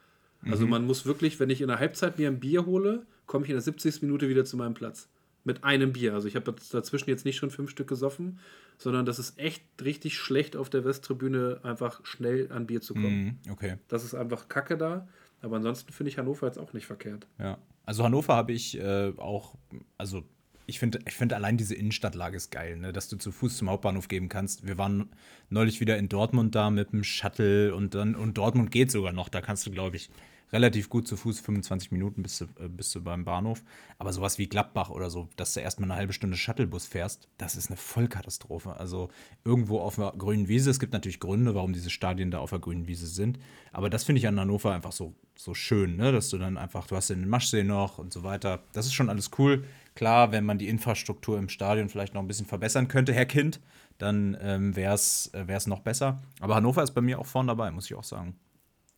Also 0.45 0.66
man 0.66 0.84
muss 0.84 1.07
wirklich, 1.07 1.38
wenn 1.38 1.51
ich 1.51 1.61
in 1.61 1.68
der 1.68 1.78
Halbzeit 1.78 2.18
mir 2.18 2.28
ein 2.28 2.40
Bier 2.40 2.66
hole, 2.66 3.07
komme 3.26 3.45
ich 3.45 3.51
in 3.51 3.55
der 3.55 3.62
70. 3.62 4.03
Minute 4.03 4.28
wieder 4.28 4.45
zu 4.45 4.57
meinem 4.57 4.74
Platz. 4.74 5.09
Mit 5.45 5.64
einem 5.64 5.93
Bier. 5.93 6.14
Also 6.14 6.28
ich 6.28 6.36
habe 6.36 6.55
dazwischen 6.70 7.11
jetzt 7.11 7.24
nicht 7.24 7.36
schon 7.36 7.51
fünf 7.51 7.70
Stück 7.70 7.88
gesoffen, 7.88 8.38
sondern 8.78 9.07
das 9.07 9.18
ist 9.18 9.38
echt 9.38 9.64
richtig 9.82 10.16
schlecht 10.16 10.57
auf 10.57 10.70
der 10.70 10.84
Westtribüne, 10.84 11.61
einfach 11.62 12.05
schnell 12.05 12.51
an 12.53 12.66
Bier 12.66 12.80
zu 12.80 12.95
kommen. 12.95 13.38
Mhm, 13.45 13.53
okay. 13.53 13.76
Das 13.88 14.05
ist 14.05 14.14
einfach 14.14 14.49
Kacke 14.49 14.76
da. 14.76 15.09
Aber 15.40 15.57
ansonsten 15.57 15.93
finde 15.93 16.11
ich 16.11 16.18
Hannover 16.18 16.47
jetzt 16.47 16.59
auch 16.59 16.72
nicht 16.72 16.86
verkehrt. 16.86 17.26
Ja. 17.38 17.59
Also 17.84 18.05
Hannover 18.05 18.36
habe 18.36 18.53
ich 18.53 18.78
äh, 18.78 19.12
auch, 19.16 19.57
also 19.99 20.24
ich 20.72 20.78
finde 20.78 21.00
ich 21.06 21.14
find 21.14 21.34
allein 21.34 21.58
diese 21.58 21.74
Innenstadtlage 21.74 22.34
ist 22.34 22.50
geil, 22.50 22.78
ne? 22.78 22.94
dass 22.94 23.08
du 23.08 23.18
zu 23.18 23.30
Fuß 23.30 23.58
zum 23.58 23.68
Hauptbahnhof 23.68 24.08
geben 24.08 24.30
kannst. 24.30 24.66
Wir 24.66 24.78
waren 24.78 25.10
neulich 25.50 25.80
wieder 25.80 25.98
in 25.98 26.08
Dortmund 26.08 26.54
da 26.54 26.70
mit 26.70 26.92
dem 26.92 27.04
Shuttle 27.04 27.74
und 27.74 27.94
dann, 27.94 28.14
und 28.14 28.38
Dortmund 28.38 28.70
geht 28.70 28.90
sogar 28.90 29.12
noch, 29.12 29.28
da 29.28 29.42
kannst 29.42 29.66
du, 29.66 29.70
glaube 29.70 29.96
ich, 29.96 30.08
relativ 30.50 30.88
gut 30.88 31.06
zu 31.06 31.16
Fuß, 31.16 31.40
25 31.40 31.92
Minuten 31.92 32.22
bist 32.22 32.40
du, 32.40 32.44
äh, 32.58 32.68
bist 32.68 32.94
du 32.94 33.02
beim 33.02 33.24
Bahnhof. 33.24 33.62
Aber 33.98 34.12
sowas 34.12 34.38
wie 34.38 34.48
Gladbach 34.48 34.90
oder 34.90 35.10
so, 35.10 35.28
dass 35.36 35.54
du 35.54 35.60
erstmal 35.60 35.90
eine 35.90 35.98
halbe 35.98 36.12
Stunde 36.14 36.36
Shuttlebus 36.36 36.86
fährst, 36.86 37.28
das 37.38 37.56
ist 37.56 37.68
eine 37.68 37.76
Vollkatastrophe. 37.76 38.76
Also 38.76 39.10
irgendwo 39.44 39.80
auf 39.80 39.98
einer 39.98 40.12
grünen 40.12 40.48
Wiese, 40.48 40.70
es 40.70 40.80
gibt 40.80 40.92
natürlich 40.92 41.20
Gründe, 41.20 41.54
warum 41.54 41.72
diese 41.72 41.90
Stadien 41.90 42.30
da 42.30 42.38
auf 42.38 42.50
der 42.50 42.58
grünen 42.58 42.86
Wiese 42.86 43.06
sind. 43.06 43.38
Aber 43.72 43.90
das 43.90 44.04
finde 44.04 44.20
ich 44.20 44.28
an 44.28 44.38
Hannover 44.40 44.72
einfach 44.72 44.92
so, 44.92 45.14
so 45.36 45.54
schön, 45.54 45.96
ne? 45.96 46.12
dass 46.12 46.28
du 46.28 46.38
dann 46.38 46.56
einfach, 46.56 46.86
du 46.86 46.96
hast 46.96 47.10
den 47.10 47.28
Maschsee 47.28 47.64
noch 47.64 47.98
und 47.98 48.12
so 48.12 48.22
weiter. 48.22 48.62
Das 48.72 48.86
ist 48.86 48.94
schon 48.94 49.08
alles 49.08 49.30
cool. 49.38 49.64
Klar, 49.95 50.32
wenn 50.32 50.45
man 50.45 50.59
die 50.59 50.68
Infrastruktur 50.68 51.38
im 51.38 51.49
Stadion 51.49 51.88
vielleicht 51.88 52.14
noch 52.14 52.22
ein 52.22 52.28
bisschen 52.28 52.47
verbessern 52.47 52.88
könnte, 52.88 53.12
Herr 53.12 53.26
Kind, 53.26 53.61
dann 53.99 54.36
ähm, 54.40 54.74
wäre 54.74 54.95
es 54.95 55.66
noch 55.66 55.80
besser. 55.80 56.22
Aber 56.40 56.55
Hannover 56.55 56.82
ist 56.82 56.93
bei 56.93 57.01
mir 57.01 57.18
auch 57.18 57.26
vorne 57.26 57.49
dabei, 57.49 57.70
muss 57.70 57.86
ich 57.86 57.95
auch 57.95 58.05
sagen. 58.05 58.34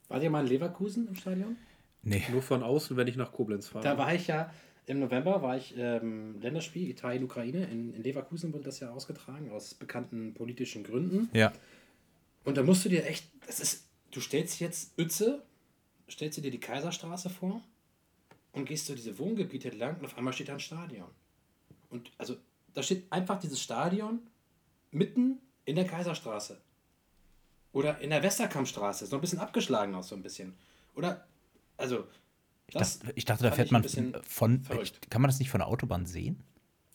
War 0.08 0.22
ihr 0.22 0.30
mal 0.30 0.42
in 0.42 0.48
Leverkusen 0.48 1.08
im 1.08 1.16
Stadion? 1.16 1.56
Nee. 2.02 2.22
Nur 2.30 2.42
von 2.42 2.62
außen, 2.62 2.96
wenn 2.96 3.08
ich 3.08 3.16
nach 3.16 3.32
Koblenz 3.32 3.68
fahre. 3.68 3.82
Da 3.82 3.98
war 3.98 4.14
ich 4.14 4.26
ja, 4.26 4.52
im 4.86 5.00
November 5.00 5.42
war 5.42 5.56
ich 5.56 5.74
ähm, 5.76 6.40
Länderspiel 6.40 6.88
Italien-Ukraine. 6.88 7.64
In, 7.64 7.94
in 7.94 8.02
Leverkusen 8.02 8.52
wurde 8.52 8.64
das 8.64 8.80
ja 8.80 8.90
ausgetragen, 8.90 9.50
aus 9.50 9.74
bekannten 9.74 10.34
politischen 10.34 10.84
Gründen. 10.84 11.28
Ja. 11.32 11.52
Und 12.44 12.56
da 12.56 12.62
musst 12.62 12.84
du 12.84 12.90
dir 12.90 13.06
echt, 13.06 13.26
das 13.46 13.58
ist, 13.60 13.88
du 14.10 14.20
stellst 14.20 14.60
jetzt 14.60 14.96
Uetze, 14.98 15.42
stellst 16.08 16.38
du 16.38 16.42
dir 16.42 16.50
die 16.50 16.60
Kaiserstraße 16.60 17.30
vor 17.30 17.62
und 18.54 18.64
gehst 18.66 18.86
so 18.86 18.94
diese 18.94 19.18
Wohngebiete 19.18 19.70
entlang 19.70 19.96
und 19.98 20.06
auf 20.06 20.16
einmal 20.16 20.32
steht 20.32 20.48
da 20.48 20.54
ein 20.54 20.60
Stadion. 20.60 21.08
Und 21.90 22.10
also, 22.18 22.36
da 22.72 22.82
steht 22.82 23.04
einfach 23.12 23.38
dieses 23.38 23.60
Stadion 23.62 24.20
mitten 24.90 25.38
in 25.64 25.76
der 25.76 25.86
Kaiserstraße. 25.86 26.60
Oder 27.72 27.98
in 28.00 28.10
der 28.10 28.22
Westerkampfstraße, 28.22 29.04
ist 29.04 29.10
noch 29.10 29.18
ein 29.18 29.20
bisschen 29.20 29.40
abgeschlagen 29.40 29.94
aus, 29.94 30.08
so 30.08 30.14
ein 30.14 30.22
bisschen. 30.22 30.54
Oder, 30.94 31.26
also, 31.76 32.06
Ich 32.68 32.74
dachte, 32.74 33.12
ich 33.16 33.24
dachte, 33.24 33.42
da 33.44 33.50
fährt 33.52 33.72
man 33.72 33.82
bisschen 33.82 34.16
von. 34.26 34.62
verrückt. 34.62 35.10
Kann 35.10 35.20
man 35.20 35.28
das 35.28 35.38
nicht 35.40 35.50
von 35.50 35.58
der 35.58 35.66
Autobahn 35.68 36.06
sehen? 36.06 36.42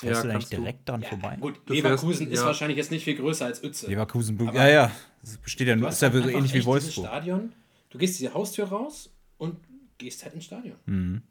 Ja, 0.01 0.07
Fährst 0.13 0.23
du 0.23 0.27
da 0.29 0.33
nicht 0.35 0.41
kannst 0.43 0.53
du. 0.53 0.57
direkt 0.57 0.87
dran 0.87 1.01
Ja, 1.01 1.09
vorbei? 1.09 1.35
Gut, 1.41 1.59
Du 1.65 1.73
Leverkusen 1.73 2.19
fährst- 2.27 2.31
ist 2.33 2.39
ja. 2.39 2.45
wahrscheinlich 2.45 2.77
jetzt 2.77 2.91
nicht 2.91 3.03
viel 3.03 3.15
größer 3.17 3.45
als 3.45 3.61
Uetze. 3.61 3.87
Leverkusen, 3.87 4.39
Aber- 4.39 4.53
ja, 4.57 4.67
ja. 4.69 4.91
Das 5.21 5.35
besteht 5.37 5.67
ja 5.67 5.75
ist 5.75 6.01
ja 6.01 6.09
so 6.09 6.17
einfach 6.17 6.31
ähnlich 6.31 6.53
wie 6.53 6.63
Wolfsburg. 6.63 7.05
Stadion, 7.07 7.51
du 7.89 7.97
gehst 7.97 8.17
diese 8.17 8.33
Haustür 8.33 8.69
raus 8.69 9.09
und 9.37 9.57
gehst 9.97 10.23
halt 10.23 10.33
ins 10.35 10.45
Stadion. 10.45 11.21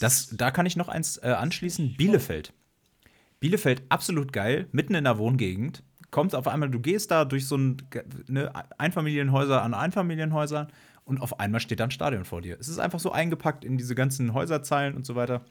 Das, 0.00 0.28
da 0.32 0.50
kann 0.50 0.66
ich 0.66 0.76
noch 0.76 0.88
eins 0.88 1.18
äh, 1.18 1.28
anschließen. 1.28 1.94
Bielefeld. 1.96 2.52
Bielefeld 3.40 3.82
absolut 3.88 4.32
geil, 4.32 4.66
mitten 4.72 4.94
in 4.94 5.04
der 5.04 5.18
Wohngegend. 5.18 5.82
Kommt 6.10 6.34
auf 6.34 6.48
einmal, 6.48 6.70
du 6.70 6.80
gehst 6.80 7.10
da 7.10 7.24
durch 7.24 7.46
so 7.46 7.56
ein, 7.56 7.76
ne, 8.26 8.50
Einfamilienhäuser 8.78 9.62
an 9.62 9.74
Einfamilienhäusern 9.74 10.68
und 11.04 11.20
auf 11.20 11.38
einmal 11.38 11.60
steht 11.60 11.80
da 11.80 11.84
ein 11.84 11.90
Stadion 11.90 12.24
vor 12.24 12.40
dir. 12.40 12.56
Es 12.58 12.68
ist 12.68 12.78
einfach 12.78 12.98
so 12.98 13.12
eingepackt 13.12 13.64
in 13.64 13.78
diese 13.78 13.94
ganzen 13.94 14.32
Häuserzeilen 14.32 14.94
und 14.94 15.06
so 15.06 15.14
weiter. 15.14 15.42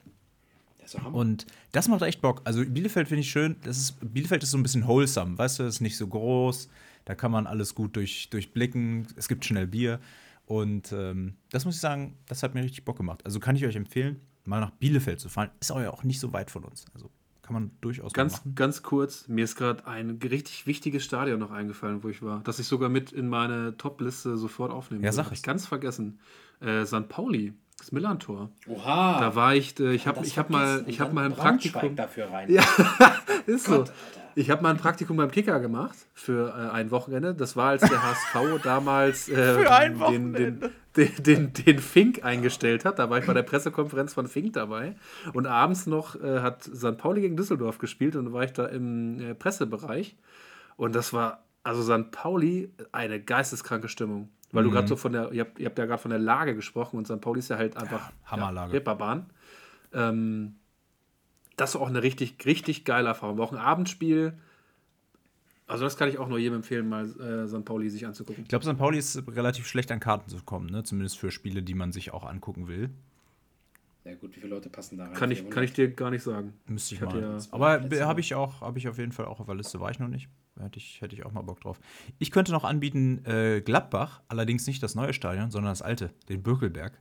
Das. 0.80 0.94
Und 1.12 1.46
das 1.72 1.88
macht 1.88 2.02
echt 2.02 2.20
Bock. 2.22 2.42
Also 2.44 2.64
Bielefeld 2.64 3.08
finde 3.08 3.20
ich 3.20 3.30
schön. 3.30 3.56
Das 3.62 3.78
ist, 3.78 3.96
Bielefeld 4.00 4.42
ist 4.42 4.50
so 4.50 4.58
ein 4.58 4.62
bisschen 4.62 4.86
wholesome, 4.86 5.38
weißt 5.38 5.58
du, 5.58 5.64
ist 5.64 5.80
nicht 5.80 5.96
so 5.96 6.06
groß. 6.06 6.68
Da 7.04 7.14
kann 7.14 7.30
man 7.30 7.46
alles 7.46 7.74
gut 7.74 7.96
durch, 7.96 8.28
durchblicken. 8.30 9.06
Es 9.16 9.28
gibt 9.28 9.44
schnell 9.44 9.66
Bier. 9.66 10.00
Und 10.48 10.92
ähm, 10.92 11.34
das 11.50 11.66
muss 11.66 11.74
ich 11.74 11.80
sagen, 11.82 12.16
das 12.26 12.42
hat 12.42 12.54
mir 12.54 12.62
richtig 12.62 12.84
Bock 12.86 12.96
gemacht. 12.96 13.20
Also 13.26 13.38
kann 13.38 13.54
ich 13.54 13.66
euch 13.66 13.76
empfehlen, 13.76 14.20
mal 14.46 14.60
nach 14.60 14.70
Bielefeld 14.70 15.20
zu 15.20 15.28
fahren. 15.28 15.50
Ist 15.60 15.70
auch 15.70 15.80
ja 15.80 15.90
auch 15.90 16.04
nicht 16.04 16.20
so 16.20 16.32
weit 16.32 16.50
von 16.50 16.64
uns. 16.64 16.86
Also 16.94 17.10
kann 17.42 17.52
man 17.52 17.70
durchaus 17.82 18.12
mal 18.12 18.14
Ganz, 18.16 18.32
machen. 18.38 18.54
ganz 18.54 18.82
kurz, 18.82 19.28
mir 19.28 19.44
ist 19.44 19.56
gerade 19.56 19.86
ein 19.86 20.18
richtig 20.22 20.66
wichtiges 20.66 21.04
Stadion 21.04 21.38
noch 21.38 21.50
eingefallen, 21.50 22.02
wo 22.02 22.08
ich 22.08 22.22
war, 22.22 22.40
das 22.44 22.58
ich 22.58 22.66
sogar 22.66 22.88
mit 22.88 23.12
in 23.12 23.28
meine 23.28 23.76
Top-Liste 23.76 24.38
sofort 24.38 24.72
aufnehmen 24.72 25.02
Ja, 25.04 25.08
würde. 25.12 25.16
sag 25.24 25.32
ich 25.32 25.42
ganz 25.42 25.66
vergessen. 25.66 26.18
Äh, 26.60 26.86
St. 26.86 27.08
Pauli, 27.10 27.52
das 27.76 27.92
Millantor. 27.92 28.50
Oha. 28.66 29.20
Da 29.20 29.34
war 29.34 29.54
ich, 29.54 29.78
äh, 29.80 29.92
ich 29.92 30.06
habe 30.06 30.18
Das 30.20 30.28
ich 30.28 30.38
hab 30.38 30.48
mal, 30.48 30.82
ich 30.86 31.00
hab 31.00 31.12
mal 31.12 31.26
ein 31.26 31.32
Praktikum. 31.34 31.94
dafür 31.94 32.30
rein. 32.30 32.50
Ja, 32.50 32.64
ist 33.46 33.66
so. 33.66 33.76
Gott. 33.78 33.92
Ich 34.38 34.50
habe 34.50 34.62
mal 34.62 34.70
ein 34.70 34.76
Praktikum 34.76 35.16
beim 35.16 35.32
Kicker 35.32 35.58
gemacht 35.58 35.96
für 36.14 36.50
äh, 36.50 36.70
ein 36.70 36.92
Wochenende. 36.92 37.34
Das 37.34 37.56
war, 37.56 37.70
als 37.70 37.82
der 37.82 38.00
HSV 38.00 38.60
damals 38.62 39.28
äh, 39.28 39.64
den, 40.10 40.32
den, 40.32 40.60
den, 40.96 41.22
den, 41.24 41.52
den 41.52 41.78
Fink 41.80 42.24
eingestellt 42.24 42.84
hat. 42.84 43.00
Da 43.00 43.10
war 43.10 43.18
ich 43.18 43.26
bei 43.26 43.34
der 43.34 43.42
Pressekonferenz 43.42 44.14
von 44.14 44.28
Fink 44.28 44.52
dabei. 44.52 44.94
Und 45.32 45.46
abends 45.46 45.88
noch 45.88 46.14
äh, 46.22 46.38
hat 46.38 46.62
St. 46.62 46.96
Pauli 46.98 47.22
gegen 47.22 47.36
Düsseldorf 47.36 47.78
gespielt 47.78 48.14
und 48.14 48.26
da 48.26 48.32
war 48.32 48.44
ich 48.44 48.52
da 48.52 48.66
im 48.66 49.18
äh, 49.18 49.34
Pressebereich. 49.34 50.16
Und 50.76 50.94
das 50.94 51.12
war, 51.12 51.42
also 51.64 51.82
St. 51.82 52.12
Pauli, 52.12 52.72
eine 52.92 53.20
geisteskranke 53.20 53.88
Stimmung. 53.88 54.28
Weil 54.52 54.62
du 54.62 54.70
gerade 54.70 54.86
so 54.86 54.94
von 54.94 55.12
der, 55.12 55.32
ihr 55.32 55.40
habt, 55.40 55.58
ihr 55.58 55.66
habt 55.66 55.78
ja 55.80 55.86
gerade 55.86 56.00
von 56.00 56.12
der 56.12 56.20
Lage 56.20 56.54
gesprochen 56.54 56.96
und 56.96 57.08
St. 57.08 57.20
Pauli 57.20 57.40
ist 57.40 57.48
ja 57.48 57.58
halt 57.58 57.76
einfach 57.76 58.12
Hammerlage. 58.24 58.70
Ja, 58.70 58.78
Ripperbahn. 58.78 59.26
Ähm, 59.92 60.54
das 61.58 61.74
war 61.74 61.82
auch 61.82 61.88
eine 61.88 62.02
richtig, 62.02 62.36
richtig 62.46 62.84
geile 62.84 63.08
Erfahrung. 63.08 63.36
War 63.38 63.44
auch 63.46 63.52
ein 63.52 63.58
Abendspiel. 63.58 64.32
Also 65.66 65.84
das 65.84 65.98
kann 65.98 66.08
ich 66.08 66.18
auch 66.18 66.28
nur 66.28 66.38
jedem 66.38 66.56
empfehlen, 66.56 66.88
mal 66.88 67.04
äh, 67.20 67.46
St. 67.46 67.64
Pauli 67.64 67.90
sich 67.90 68.06
anzugucken. 68.06 68.42
Ich 68.44 68.48
glaube, 68.48 68.64
St. 68.64 68.78
Pauli 68.78 68.96
ist 68.98 69.22
relativ 69.28 69.66
schlecht 69.66 69.92
an 69.92 70.00
Karten 70.00 70.30
zu 70.30 70.42
kommen, 70.42 70.70
ne? 70.70 70.82
zumindest 70.82 71.18
für 71.18 71.30
Spiele, 71.30 71.62
die 71.62 71.74
man 71.74 71.92
sich 71.92 72.12
auch 72.14 72.24
angucken 72.24 72.68
will. 72.68 72.88
Ja 74.04 74.14
gut, 74.14 74.34
wie 74.34 74.40
viele 74.40 74.54
Leute 74.54 74.70
passen 74.70 74.96
da 74.96 75.04
rein? 75.04 75.12
Kann 75.12 75.30
ich, 75.30 75.50
kann 75.50 75.62
ich 75.62 75.74
dir 75.74 75.90
gar 75.90 76.10
nicht 76.10 76.22
sagen. 76.22 76.54
Müsste 76.66 76.94
ich 76.94 77.02
Ich 77.02 77.06
mal. 77.06 77.20
ja- 77.20 77.38
Aber 77.50 77.82
habe 77.82 78.20
ich 78.20 78.34
auch, 78.34 78.62
habe 78.62 78.78
ich 78.78 78.88
auf 78.88 78.96
jeden 78.96 79.12
Fall 79.12 79.26
auch 79.26 79.40
auf 79.40 79.46
der 79.46 79.54
Liste, 79.56 79.78
war 79.80 79.90
ich 79.90 79.98
noch 79.98 80.08
nicht. 80.08 80.28
Hätte 80.58 80.78
ich, 80.78 81.02
hätte 81.02 81.14
ich 81.14 81.26
auch 81.26 81.32
mal 81.32 81.42
Bock 81.42 81.60
drauf. 81.60 81.78
Ich 82.18 82.30
könnte 82.30 82.50
noch 82.52 82.64
anbieten, 82.64 83.22
äh, 83.26 83.60
Gladbach, 83.60 84.22
allerdings 84.28 84.66
nicht 84.66 84.82
das 84.82 84.94
neue 84.94 85.12
Stadion, 85.12 85.50
sondern 85.50 85.70
das 85.72 85.82
alte, 85.82 86.10
den 86.30 86.42
Birkelberg. 86.42 86.98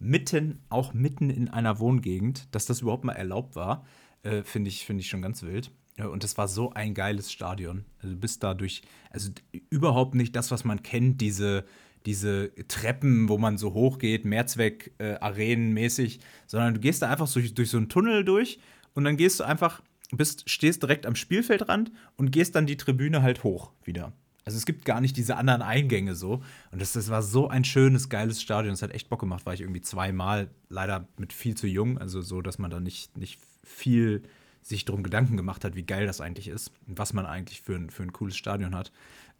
Mitten, 0.00 0.64
auch 0.70 0.94
mitten 0.94 1.30
in 1.30 1.48
einer 1.48 1.78
Wohngegend, 1.78 2.54
dass 2.54 2.66
das 2.66 2.80
überhaupt 2.80 3.04
mal 3.04 3.12
erlaubt 3.12 3.54
war, 3.54 3.84
äh, 4.22 4.42
finde 4.42 4.68
ich, 4.68 4.84
finde 4.84 5.02
ich 5.02 5.08
schon 5.08 5.22
ganz 5.22 5.42
wild. 5.42 5.70
Ja, 5.96 6.06
und 6.06 6.24
es 6.24 6.38
war 6.38 6.48
so 6.48 6.72
ein 6.72 6.94
geiles 6.94 7.30
Stadion. 7.30 7.84
Also 7.98 8.14
du 8.14 8.20
bist 8.20 8.42
da 8.42 8.54
durch, 8.54 8.82
also 9.10 9.30
überhaupt 9.68 10.14
nicht 10.14 10.34
das, 10.34 10.50
was 10.50 10.64
man 10.64 10.82
kennt, 10.82 11.20
diese, 11.20 11.66
diese 12.06 12.54
Treppen, 12.68 13.28
wo 13.28 13.36
man 13.36 13.58
so 13.58 13.74
hoch 13.74 13.98
geht, 13.98 14.24
Mehrzweck-Arenen 14.24 15.72
mäßig, 15.74 16.20
sondern 16.46 16.74
du 16.74 16.80
gehst 16.80 17.02
da 17.02 17.10
einfach 17.10 17.30
durch, 17.30 17.54
durch 17.54 17.70
so 17.70 17.76
einen 17.76 17.90
Tunnel 17.90 18.24
durch 18.24 18.58
und 18.94 19.04
dann 19.04 19.18
gehst 19.18 19.40
du 19.40 19.44
einfach, 19.44 19.82
bist, 20.10 20.48
stehst 20.48 20.82
direkt 20.82 21.04
am 21.04 21.14
Spielfeldrand 21.14 21.92
und 22.16 22.30
gehst 22.30 22.54
dann 22.54 22.66
die 22.66 22.78
Tribüne 22.78 23.22
halt 23.22 23.44
hoch 23.44 23.72
wieder. 23.84 24.14
Also 24.50 24.58
es 24.58 24.66
gibt 24.66 24.84
gar 24.84 25.00
nicht 25.00 25.16
diese 25.16 25.36
anderen 25.36 25.62
Eingänge 25.62 26.16
so. 26.16 26.42
Und 26.72 26.82
das, 26.82 26.94
das 26.94 27.08
war 27.08 27.22
so 27.22 27.46
ein 27.46 27.62
schönes, 27.62 28.08
geiles 28.08 28.42
Stadion. 28.42 28.74
Es 28.74 28.82
hat 28.82 28.90
echt 28.90 29.08
Bock 29.08 29.20
gemacht, 29.20 29.46
war 29.46 29.54
ich 29.54 29.60
irgendwie 29.60 29.80
zweimal, 29.80 30.50
leider 30.68 31.06
mit 31.18 31.32
viel 31.32 31.54
zu 31.54 31.68
jung, 31.68 31.98
also 31.98 32.20
so, 32.20 32.42
dass 32.42 32.58
man 32.58 32.68
da 32.68 32.80
nicht, 32.80 33.16
nicht 33.16 33.38
viel 33.62 34.24
sich 34.60 34.84
drum 34.84 35.04
Gedanken 35.04 35.36
gemacht 35.36 35.64
hat, 35.64 35.76
wie 35.76 35.84
geil 35.84 36.04
das 36.04 36.20
eigentlich 36.20 36.48
ist 36.48 36.72
und 36.88 36.98
was 36.98 37.12
man 37.12 37.26
eigentlich 37.26 37.62
für 37.62 37.76
ein, 37.76 37.90
für 37.90 38.02
ein 38.02 38.12
cooles 38.12 38.36
Stadion 38.36 38.74
hat. 38.74 38.90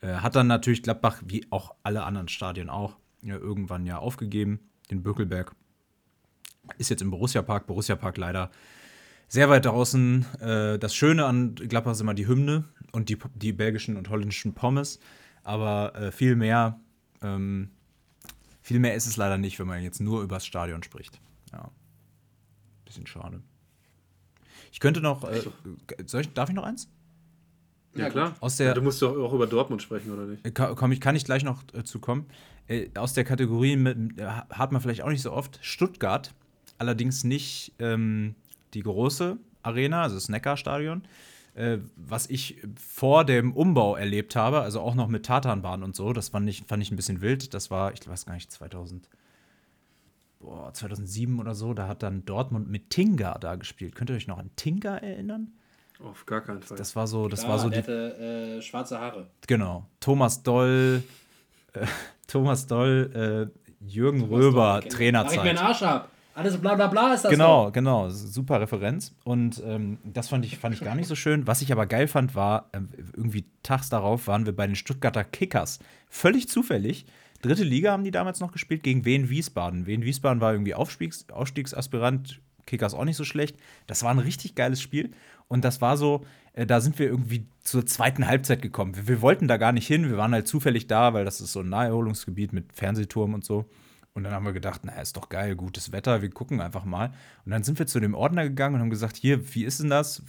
Äh, 0.01 0.15
hat 0.15 0.37
dann 0.37 0.47
natürlich 0.47 0.85
Gladbach, 0.85 1.21
wie 1.27 1.45
auch 1.51 1.75
alle 1.83 2.05
anderen 2.05 2.29
Stadien 2.29 2.71
auch, 2.71 2.97
ja, 3.21 3.35
irgendwann 3.35 3.87
ja 3.87 3.99
aufgegeben, 3.99 4.61
den 4.93 5.03
Bökelberg. 5.03 5.57
Ist 6.79 6.89
jetzt 6.89 7.03
im 7.03 7.11
Borussia-Park, 7.11 7.67
Borussia-Park 7.67 8.17
leider 8.17 8.53
sehr 9.31 9.49
weit 9.49 9.64
draußen. 9.64 10.26
Äh, 10.41 10.78
das 10.78 10.95
Schöne 10.95 11.24
an 11.24 11.55
Gladbach 11.55 11.93
ist 11.93 12.01
immer 12.01 12.14
die 12.14 12.26
Hymne 12.26 12.64
und 12.93 13.09
die, 13.09 13.16
die 13.37 13.53
belgischen 13.53 13.97
und 13.97 14.11
holländischen 14.11 14.53
Pommes. 14.55 14.99
Aber 15.45 15.95
äh, 15.95 16.11
viel 16.12 16.35
mehr, 16.37 16.78
ähm, 17.22 17.70
viel 18.61 18.81
mehr 18.81 18.95
ist 18.97 19.07
es 19.07 19.16
leider 19.16 19.39
nicht, 19.39 19.59
wenn 19.61 19.68
man 19.68 19.83
jetzt 19.83 20.01
nur 20.01 20.20
übers 20.22 20.45
Stadion 20.45 20.83
spricht. 20.83 21.20
Ja. 21.53 21.70
Bisschen 22.85 23.07
schade. 23.07 23.41
Ich 24.72 24.81
könnte 24.81 25.01
noch, 25.01 25.22
äh, 25.24 25.41
soll 26.07 26.22
ich, 26.22 26.33
darf 26.35 26.49
ich 26.49 26.55
noch 26.57 26.64
eins? 26.64 26.89
Ja, 27.95 28.11
klar. 28.11 28.35
Aus 28.41 28.57
der- 28.57 28.74
du 28.74 28.83
musst 28.83 29.01
doch 29.01 29.16
auch 29.16 29.33
über 29.33 29.47
Dortmund 29.47 29.81
sprechen, 29.83 30.12
oder 30.12 30.26
nicht? 30.26 30.45
Äh, 30.45 30.51
Komm, 30.51 30.91
ich 30.93 31.01
kann 31.01 31.14
ich 31.16 31.24
gleich 31.24 31.45
noch 31.45 31.62
äh, 31.72 31.85
zu 31.85 32.01
kommen. 32.01 32.26
Äh, 32.66 32.89
aus 32.97 33.14
der 33.14 33.24
Kategorie 33.24 33.76
mit, 33.76 34.18
äh, 34.18 34.26
hat 34.26 34.72
man 34.72 34.81
vielleicht 34.81 35.03
auch 35.03 35.09
nicht 35.09 35.22
so 35.22 35.33
oft. 35.33 35.59
Stuttgart, 35.62 36.35
allerdings 36.78 37.24
nicht 37.24 37.72
ähm, 37.78 38.35
die 38.75 38.83
große 38.83 39.37
Arena, 39.62 40.03
also 40.03 40.14
das 40.14 40.29
Neckar-Stadion, 40.29 41.03
äh, 41.55 41.79
was 41.97 42.29
ich 42.29 42.62
vor 42.77 43.25
dem 43.25 43.53
Umbau 43.53 43.97
erlebt 43.97 44.37
habe, 44.37 44.61
also 44.61 44.81
auch 44.81 44.95
noch 44.95 45.09
mit 45.09 45.27
Tatanbahn 45.27 45.83
und 45.83 45.97
so. 45.97 46.12
Das 46.12 46.31
fand 46.31 46.49
ich, 46.49 46.62
fand 46.66 46.83
ich 46.83 46.91
ein 46.91 46.97
bisschen 46.97 47.21
wild. 47.21 47.55
Das 47.55 47.71
war, 47.71 47.93
ich 47.93 48.07
weiß 48.07 48.27
gar 48.27 48.35
nicht, 48.35 48.51
2000. 48.51 49.09
Boah, 50.39 50.73
2007 50.73 51.39
oder 51.39 51.55
so, 51.55 51.75
da 51.75 51.87
hat 51.87 52.03
dann 52.03 52.25
Dortmund 52.25 52.71
mit 52.71 52.89
Tinga 52.89 53.37
da 53.39 53.57
gespielt. 53.57 53.95
Könnt 53.95 54.09
ihr 54.09 54.16
euch 54.16 54.27
noch 54.27 54.39
an 54.39 54.51
Tinga 54.57 54.97
erinnern? 54.97 55.53
Auf 56.03 56.25
gar 56.25 56.41
keinen 56.41 56.62
Fall. 56.62 56.79
Das 56.79 56.97
war 56.97 57.07
so, 57.07 57.29
das 57.29 57.41
Klar, 57.41 57.53
war 57.53 57.59
so 57.59 57.68
der 57.68 57.83
die, 57.83 57.87
hatte 57.87 58.57
äh, 58.57 58.62
schwarze 58.62 58.99
Haare. 58.99 59.27
Genau. 59.47 59.87
Thomas 60.01 60.43
Doll, 60.43 61.03
äh, 61.75 61.87
Thomas 62.27 62.66
Doll, 62.66 63.51
äh, 63.53 63.85
Jürgen 63.85 64.23
Röber, 64.23 64.77
Mach 64.77 64.79
ich 64.79 64.85
mir 64.85 64.89
den 64.89 64.97
Trainerzeit. 64.97 65.59
Arsch 65.59 65.83
ab. 65.83 66.09
Alles 66.35 66.57
bla 66.59 66.74
bla 66.74 66.87
bla 66.87 67.12
ist 67.14 67.24
das 67.24 67.31
Genau, 67.31 67.66
doch. 67.66 67.72
genau. 67.72 68.09
Super 68.09 68.61
Referenz. 68.61 69.12
Und 69.24 69.62
ähm, 69.66 69.99
das 70.05 70.28
fand 70.28 70.45
ich, 70.45 70.59
fand 70.59 70.74
ich 70.74 70.81
gar 70.83 70.95
nicht 70.95 71.09
so 71.09 71.14
schön. 71.16 71.47
Was 71.47 71.61
ich 71.62 71.72
aber 71.72 71.87
geil 71.87 72.09
fand, 72.09 72.35
war, 72.35 72.70
ähm, 72.72 72.89
irgendwie 73.14 73.45
tags 73.62 73.89
darauf 73.89 74.26
waren 74.26 74.47
wir 74.47 74.55
bei 74.55 74.66
den 74.66 74.76
Stuttgarter 74.76 75.24
Kickers. 75.24 75.81
Völlig 76.09 76.49
zufällig. 76.49 77.05
Dritte 77.43 77.64
Liga 77.64 77.93
haben 77.93 78.05
die 78.05 78.11
damals 78.11 78.41
noch 78.41 78.53
gespielt 78.53 78.83
gegen 78.83 79.05
Wien 79.05 79.28
Wiesbaden. 79.31 79.87
Wien 79.87 80.03
Wiesbaden 80.05 80.41
war 80.41 80.53
irgendwie 80.53 80.74
Aufstiegs 80.74 81.26
Aufstiegsaspirant. 81.31 82.41
Kickers 82.66 82.95
auch 82.95 83.05
nicht 83.05 83.16
so 83.16 83.24
schlecht. 83.24 83.57
Das 83.89 84.05
war 84.05 84.11
ein 84.12 84.18
richtig 84.20 84.55
geiles 84.55 84.81
Spiel. 84.81 85.11
Und 85.49 85.64
das 85.64 85.81
war 85.81 85.97
so, 85.97 86.24
äh, 86.53 86.66
da 86.66 86.81
sind 86.81 86.99
wir 87.01 87.07
irgendwie 87.07 87.45
zur 87.62 87.85
zweiten 87.85 88.28
Halbzeit 88.28 88.62
gekommen. 88.62 88.95
Wir, 88.95 89.09
wir 89.09 89.20
wollten 89.22 89.49
da 89.49 89.57
gar 89.57 89.72
nicht 89.72 89.89
hin. 89.89 90.09
Wir 90.09 90.16
waren 90.16 90.33
halt 90.33 90.47
zufällig 90.47 90.87
da, 90.87 91.12
weil 91.12 91.24
das 91.24 91.41
ist 91.41 91.53
so 91.53 91.61
ein 91.61 91.68
Naherholungsgebiet 91.68 92.53
mit 92.53 92.72
Fernsehturm 92.72 93.35
und 93.35 93.45
so. 93.45 93.64
Und 94.13 94.25
dann 94.25 94.33
haben 94.33 94.45
wir 94.45 94.53
gedacht, 94.53 94.83
na, 94.85 95.01
ist 95.01 95.17
doch 95.17 95.29
geil, 95.29 95.55
gutes 95.55 95.93
Wetter, 95.93 96.21
wir 96.21 96.31
gucken 96.31 96.61
einfach 96.61 96.85
mal. 96.85 97.13
Und 97.45 97.53
dann 97.53 97.63
sind 97.63 97.79
wir 97.79 97.87
zu 97.87 98.01
dem 98.01 98.15
Ordner 98.15 98.43
gegangen 98.43 98.75
und 98.75 98.81
haben 98.81 98.91
gesagt, 98.91 99.17
hier, 99.17 99.55
wie 99.55 99.65
ist 99.65 99.81
denn 99.81 99.91
das? 99.91 100.23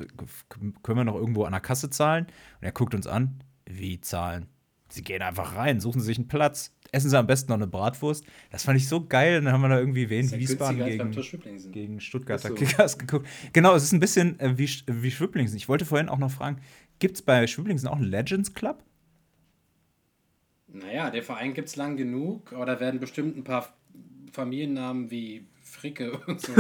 Können 0.84 1.00
wir 1.00 1.04
noch 1.04 1.16
irgendwo 1.16 1.46
an 1.46 1.52
der 1.52 1.62
Kasse 1.62 1.90
zahlen? 1.90 2.26
Und 2.26 2.66
er 2.66 2.72
guckt 2.72 2.94
uns 2.94 3.08
an, 3.08 3.44
wie 3.66 4.00
zahlen? 4.00 4.48
Sie 4.90 5.04
gehen 5.04 5.22
einfach 5.22 5.56
rein, 5.56 5.80
suchen 5.80 6.02
sich 6.02 6.18
einen 6.18 6.28
Platz, 6.28 6.76
essen 6.92 7.10
sie 7.10 7.18
am 7.18 7.26
besten 7.26 7.52
noch 7.52 7.58
eine 7.58 7.68
Bratwurst. 7.68 8.26
Das 8.52 8.64
fand 8.64 8.78
ich 8.78 8.88
so 8.88 9.06
geil. 9.06 9.40
Und 9.40 9.46
dann 9.46 9.54
haben 9.54 9.62
wir 9.62 9.70
da 9.70 9.80
irgendwie 9.80 10.10
wen 10.10 10.28
ja 10.28 10.38
Wiesbaden 10.38 10.84
gegen, 10.84 11.72
gegen 11.72 12.00
Stuttgarter 12.02 12.50
so. 12.50 12.56
Kickers 12.56 12.98
geguckt. 12.98 13.28
Genau, 13.54 13.74
es 13.74 13.84
ist 13.84 13.94
ein 13.94 14.00
bisschen 14.00 14.40
äh, 14.40 14.58
wie, 14.58 14.70
wie 14.88 15.12
Schwiplingsen. 15.12 15.58
Ich 15.58 15.70
wollte 15.70 15.86
vorhin 15.86 16.10
auch 16.10 16.18
noch 16.18 16.32
fragen, 16.32 16.58
gibt 17.00 17.16
es 17.16 17.22
bei 17.22 17.48
Schwiplingsen 17.48 17.88
auch 17.88 17.96
einen 17.96 18.06
Legends 18.06 18.54
Club? 18.54 18.84
Naja, 20.74 21.10
der 21.10 21.24
Verein 21.24 21.54
gibt 21.54 21.68
es 21.68 21.76
lang 21.76 21.98
genug, 21.98 22.54
aber 22.54 22.66
da 22.66 22.80
werden 22.80 23.00
bestimmt 23.00 23.38
ein 23.38 23.44
paar 23.44 23.74
Familiennamen 24.32 25.12
wie 25.12 25.46
Fricke 25.62 26.18
und 26.28 26.40
so. 26.42 26.54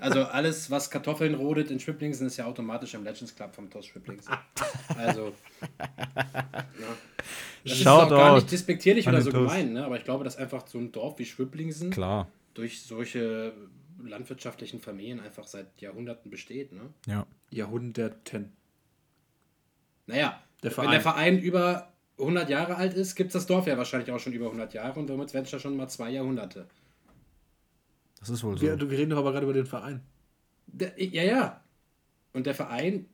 Also 0.00 0.24
alles, 0.24 0.70
was 0.70 0.90
Kartoffeln 0.90 1.34
rodet 1.34 1.70
in 1.70 1.80
Schwiplingsen, 1.80 2.26
ist 2.26 2.36
ja 2.36 2.46
automatisch 2.46 2.94
im 2.94 3.04
Legends 3.04 3.34
Club 3.34 3.54
vom 3.54 3.70
TuS 3.70 3.86
Schwiplingsen. 3.86 4.34
Also. 4.96 5.32
Ja. 6.80 6.96
Das 7.64 7.80
ist 7.80 7.86
auch 7.88 8.08
gar 8.08 8.36
nicht 8.36 8.50
despektierlich 8.52 9.08
oder 9.08 9.20
so 9.20 9.30
TuS. 9.32 9.40
gemein, 9.50 9.72
ne? 9.72 9.84
aber 9.84 9.96
ich 9.96 10.04
glaube, 10.04 10.22
dass 10.22 10.36
einfach 10.36 10.66
so 10.66 10.78
ein 10.78 10.92
Dorf 10.92 11.18
wie 11.18 11.24
Schwiplingsen 11.24 11.90
Klar, 11.90 12.28
durch 12.54 12.82
solche 12.82 13.52
landwirtschaftlichen 14.02 14.80
Familien 14.80 15.18
einfach 15.18 15.46
seit 15.46 15.80
Jahrhunderten 15.80 16.30
besteht. 16.30 16.72
Ne? 16.72 16.82
ja. 17.06 17.26
Jahrhunderten. 17.50 18.52
Naja, 20.06 20.40
Der 20.62 20.70
wenn 20.70 20.74
Verein. 20.74 20.90
der 20.92 21.00
Verein 21.00 21.38
über 21.40 21.92
100 22.18 22.48
Jahre 22.50 22.76
alt 22.76 22.94
ist, 22.94 23.14
gibt 23.14 23.28
es 23.28 23.32
das 23.34 23.46
Dorf 23.46 23.66
ja 23.66 23.76
wahrscheinlich 23.78 24.10
auch 24.10 24.18
schon 24.18 24.32
über 24.32 24.46
100 24.46 24.74
Jahre 24.74 24.98
und 24.98 25.08
damit 25.08 25.32
werden 25.34 25.44
es 25.44 25.50
ja 25.52 25.58
schon 25.58 25.76
mal 25.76 25.88
zwei 25.88 26.10
Jahrhunderte. 26.10 26.66
Das 28.20 28.28
ist 28.30 28.42
wohl 28.42 28.56
so. 28.56 28.62
Wir, 28.62 28.76
du- 28.76 28.90
wir 28.90 28.98
reden 28.98 29.10
doch 29.10 29.18
aber 29.18 29.32
gerade 29.32 29.44
über 29.44 29.52
den 29.52 29.66
Verein. 29.66 30.00
Der, 30.66 30.92
ja, 31.02 31.22
ja. 31.22 31.60
Und 32.32 32.46
der 32.46 32.54
Verein, 32.54 33.06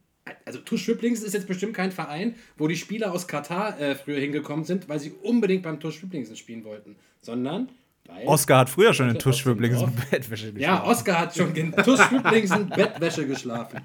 also 0.45 0.59
TuS 0.61 0.81
Schwiplingsen 0.81 1.27
ist 1.27 1.35
jetzt 1.35 1.47
bestimmt 1.47 1.75
kein 1.75 1.93
Verein, 1.93 2.35
wo 2.57 2.67
die 2.69 2.77
Spieler 2.77 3.13
aus 3.13 3.27
Katar 3.29 3.79
äh, 3.79 3.95
früher 3.95 4.19
hingekommen 4.19 4.65
sind, 4.65 4.89
weil 4.89 4.99
sie 4.99 5.13
unbedingt 5.23 5.63
beim 5.63 5.79
TuS 5.79 5.95
Schwiplingsen 5.95 6.37
spielen 6.37 6.65
wollten, 6.65 6.97
sondern 7.21 7.69
weil. 8.07 8.27
Oskar 8.27 8.61
hat 8.61 8.71
früher 8.71 8.93
schon 8.93 9.09
in 9.11 9.19
Tusch 9.19 9.39
Schwiplingsen. 9.39 9.93
Bettwäsche 10.11 10.53
ja, 10.57 10.85
Oskar 10.85 11.21
hat 11.21 11.37
schon 11.37 11.55
in 11.55 11.73
TuS 11.73 12.01
Schwiplingsen 12.01 12.69
Bettwäsche 12.69 13.27
geschlafen. 13.27 13.81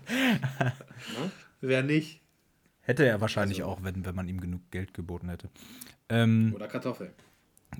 Wer 1.61 1.83
nicht? 1.83 2.21
Hätte 2.89 3.05
er 3.05 3.21
wahrscheinlich 3.21 3.61
Also- 3.61 3.71
auch, 3.71 3.83
wenn, 3.83 4.03
wenn 4.05 4.15
man 4.15 4.27
ihm 4.27 4.41
genug 4.41 4.61
Geld 4.71 4.93
geboten 4.95 5.29
hätte. 5.29 5.49
Ähm, 6.09 6.53
Oder 6.55 6.67
Kartoffel. 6.67 7.11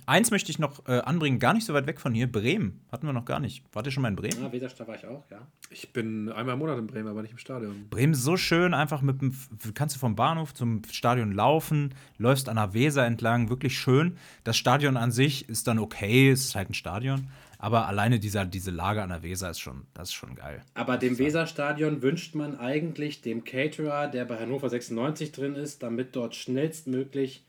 eins 0.06 0.30
möchte 0.30 0.52
ich 0.52 0.60
noch 0.60 0.88
äh, 0.88 1.00
anbringen, 1.00 1.40
gar 1.40 1.56
nicht 1.56 1.66
so 1.66 1.74
weit 1.74 1.88
weg 1.88 2.00
von 2.00 2.14
hier. 2.14 2.32
Bremen. 2.32 2.82
Hatten 2.92 3.08
wir 3.08 3.14
noch 3.14 3.26
gar 3.26 3.40
nicht. 3.40 3.64
Wart 3.74 3.88
ihr 3.88 3.92
schon 3.92 4.04
mal 4.04 4.10
in 4.10 4.16
Bremen? 4.16 4.46
Ah, 4.46 4.52
Weserstadt 4.52 4.88
war 4.88 4.94
ich 4.96 5.08
auch, 5.08 5.24
ja. 5.32 5.40
Ich 5.72 5.92
bin 5.94 6.32
einmal 6.32 6.54
im 6.54 6.60
Monat 6.60 6.78
in 6.78 6.86
Bremen, 6.86 7.08
aber 7.10 7.24
nicht 7.24 7.32
im 7.32 7.40
Stadion. 7.40 7.90
Bremen 7.90 8.14
ist 8.14 8.22
so 8.24 8.38
schön, 8.38 8.76
einfach 8.76 9.02
mit 9.02 9.20
dem, 9.22 9.34
kannst 9.74 9.96
du 9.96 10.00
vom 10.00 10.16
Bahnhof 10.16 10.54
zum 10.54 10.84
Stadion 10.92 11.32
laufen, 11.32 11.96
läufst 12.20 12.48
an 12.48 12.58
der 12.58 12.74
Weser 12.76 13.04
entlang, 13.08 13.50
wirklich 13.50 13.80
schön. 13.80 14.16
Das 14.44 14.58
Stadion 14.58 14.96
an 14.96 15.12
sich 15.12 15.50
ist 15.50 15.68
dann 15.68 15.80
okay, 15.80 16.30
es 16.30 16.46
ist 16.46 16.56
halt 16.56 16.70
ein 16.70 16.76
Stadion, 16.76 17.28
aber 17.62 17.88
alleine 17.88 18.20
dieser, 18.20 18.46
diese 18.46 18.72
Lage 18.72 19.04
an 19.04 19.10
der 19.10 19.22
Weser 19.22 19.50
ist 19.50 19.60
schon, 19.60 19.86
das 19.94 20.10
ist 20.10 20.14
schon 20.14 20.34
geil. 20.36 20.64
Aber 20.74 20.98
dem 20.98 21.18
Weserstadion 21.20 22.02
wünscht 22.02 22.34
man 22.34 22.58
eigentlich 22.58 23.22
dem 23.22 23.44
Caterer, 23.44 24.08
der 24.08 24.24
bei 24.24 24.40
Hannover 24.40 24.70
96 24.70 25.34
drin 25.34 25.56
ist, 25.56 25.84
damit 25.84 26.16
dort 26.16 26.36
schnellstmöglich 26.36 27.44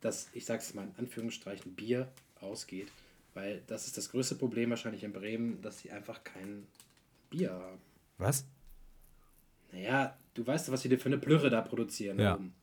das, 0.00 0.30
ich 0.32 0.46
sag's 0.46 0.72
mal 0.72 0.84
in 0.84 0.94
Anführungsstrichen, 0.98 1.74
Bier 1.74 2.08
ausgeht. 2.40 2.90
Weil 3.34 3.62
das 3.66 3.86
ist 3.86 3.96
das 3.98 4.10
größte 4.10 4.34
Problem 4.36 4.70
wahrscheinlich 4.70 5.04
in 5.04 5.12
Bremen, 5.12 5.60
dass 5.60 5.80
sie 5.80 5.90
einfach 5.90 6.24
kein 6.24 6.66
Bier 7.30 7.52
haben. 7.52 7.78
Was? 8.16 8.46
Naja, 9.70 10.16
du 10.34 10.46
weißt 10.46 10.72
was 10.72 10.82
die 10.82 10.96
für 10.96 11.06
eine 11.06 11.18
Plürre 11.18 11.50
da 11.50 11.60
produzieren. 11.60 12.18
Ja. 12.18 12.34
oben. 12.36 12.54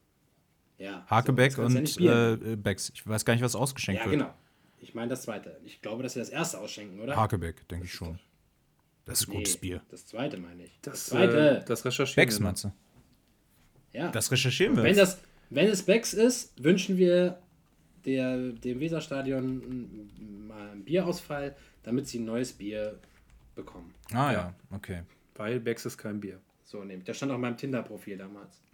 Ja. 0.80 1.06
Hakebeck 1.08 1.52
so, 1.52 1.62
ja 1.62 1.68
und 1.68 1.98
Bier 1.98 2.40
äh, 2.44 2.56
Becks. 2.56 2.92
Ich 2.96 3.06
weiß 3.08 3.26
gar 3.26 3.34
nicht, 3.34 3.44
was 3.44 3.56
ausgeschenkt 3.56 4.02
Ja, 4.02 4.10
wird. 4.10 4.20
genau. 4.20 4.34
Ich 4.82 4.93
meine 4.93 5.09
das 5.09 5.23
zweite. 5.23 5.59
Ich 5.65 5.82
glaube, 5.82 6.03
dass 6.03 6.13
sie 6.13 6.19
das 6.19 6.30
erste 6.30 6.59
ausschenken, 6.59 6.99
oder? 6.99 7.15
Hakebeck, 7.15 7.67
denke 7.67 7.86
ich 7.86 7.93
schon. 7.93 8.19
Das 9.05 9.21
ist 9.21 9.30
Nee, 9.30 9.36
gutes 9.38 9.57
Bier. 9.57 9.82
Das 9.89 10.05
zweite 10.05 10.38
meine 10.38 10.65
ich. 10.65 10.80
Das, 10.82 11.07
zweite. 11.07 11.61
äh, 11.61 11.65
das 11.65 11.84
recherchieren 11.84 12.25
Becks, 12.27 12.39
wir 12.39 12.53
du? 12.53 13.97
ja. 13.97 14.11
Das 14.11 14.32
recherchieren 14.32 14.75
wir. 14.75 14.84
Wenn, 14.84 14.95
das, 14.95 15.19
wenn 15.49 15.67
es 15.67 15.84
Becks 15.84 16.13
ist, 16.13 16.63
wünschen 16.63 16.97
wir 16.97 17.39
der, 18.05 18.38
dem 18.51 18.80
Weserstadion 18.80 20.47
mal 20.47 20.71
einen 20.71 20.84
Bierausfall, 20.84 21.55
damit 21.84 22.07
sie 22.07 22.19
ein 22.19 22.25
neues 22.25 22.53
Bier 22.53 22.99
bekommen. 23.55 23.93
ah 24.13 24.32
ja, 24.32 24.53
okay. 24.71 25.03
Weil 25.36 25.59
Becks 25.59 25.86
ist 25.86 25.97
kein 25.97 26.19
Bier. 26.19 26.39
So 26.72 26.84
nämlich. 26.84 27.03
Der 27.05 27.15
stand 27.15 27.32
auf 27.32 27.39
meinem 27.39 27.57
Tinder-Profil 27.57 28.15
damals. 28.15 28.61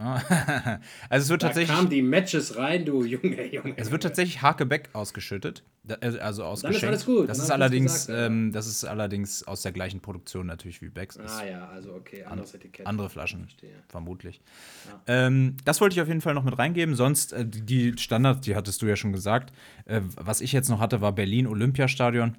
also 1.09 1.23
es 1.23 1.29
wird 1.29 1.43
Da 1.43 1.47
tatsächlich. 1.47 1.73
kamen 1.73 1.89
die 1.89 2.01
Matches 2.01 2.57
rein, 2.57 2.83
du 2.83 3.05
Junge, 3.05 3.45
Junge. 3.45 3.73
Es 3.77 3.89
wird 3.89 4.03
tatsächlich 4.03 4.41
Hakebeck 4.41 4.89
ausgeschüttet. 4.91 5.63
Äh, 5.87 6.17
Also 6.19 6.43
ausgeschenkt. 6.43 6.83
alles 6.83 7.05
gut, 7.05 7.29
Das 7.29 7.37
dann 7.37 7.45
ist, 7.45 7.51
allerdings, 7.51 7.93
gesagt, 8.07 8.19
ja. 8.19 8.25
ähm, 8.25 8.51
das 8.51 8.67
ist 8.67 8.83
allerdings 8.83 9.47
aus 9.47 9.61
der 9.61 9.71
gleichen 9.71 10.01
Produktion 10.01 10.45
natürlich 10.45 10.81
wie 10.81 10.89
Becks. 10.89 11.15
Ist 11.15 11.31
Ah 11.39 11.45
ja, 11.47 11.67
also 11.69 11.93
okay, 11.93 12.25
anderes 12.25 12.53
Etikett. 12.53 12.85
andere 12.85 13.09
Flaschen, 13.09 13.43
Verstehe. 13.43 13.71
vermutlich. 13.87 14.41
Ähm, 15.07 15.55
das 15.63 15.79
wollte 15.79 15.95
ich 15.95 16.01
auf 16.01 16.09
jeden 16.09 16.19
Fall 16.21 16.33
noch 16.33 16.43
mit 16.43 16.57
reingeben. 16.57 16.95
Sonst, 16.95 17.31
äh, 17.31 17.45
die- 17.45 17.61
die 17.61 17.97
Standards, 17.97 18.41
die 18.41 18.57
hattest 18.57 18.81
du 18.81 18.87
ja 18.87 18.97
schon 18.97 19.13
gesagt. 19.13 19.53
Äh, 19.85 20.01
was 20.17 20.41
ich 20.41 20.51
jetzt 20.51 20.67
noch 20.67 20.81
hatte, 20.81 20.99
war 20.99 21.13
Berlin 21.13 21.47
Olympiastadion. 21.47 22.37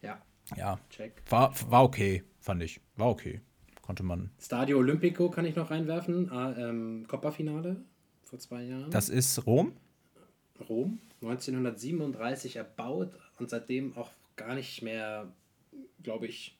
Ja, 0.00 0.22
Ja, 0.56 0.78
check. 0.90 1.22
war, 1.28 1.52
war 1.68 1.82
okay, 1.82 2.22
fand 2.38 2.62
ich. 2.62 2.80
War 2.94 3.08
okay. 3.08 3.40
Konnte 3.86 4.02
man. 4.02 4.30
Stadio 4.40 4.78
Olimpico 4.78 5.30
kann 5.30 5.44
ich 5.44 5.54
noch 5.54 5.70
reinwerfen. 5.70 6.30
Ah, 6.32 6.54
ähm, 6.58 7.04
Copa-Finale 7.06 7.76
vor 8.24 8.38
zwei 8.40 8.64
Jahren. 8.64 8.90
Das 8.90 9.08
ist 9.08 9.46
Rom? 9.46 9.72
Rom, 10.68 10.98
1937 11.22 12.56
erbaut 12.56 13.10
und 13.38 13.48
seitdem 13.48 13.96
auch 13.96 14.10
gar 14.34 14.54
nicht 14.54 14.82
mehr, 14.82 15.28
glaube 16.02 16.26
ich, 16.26 16.56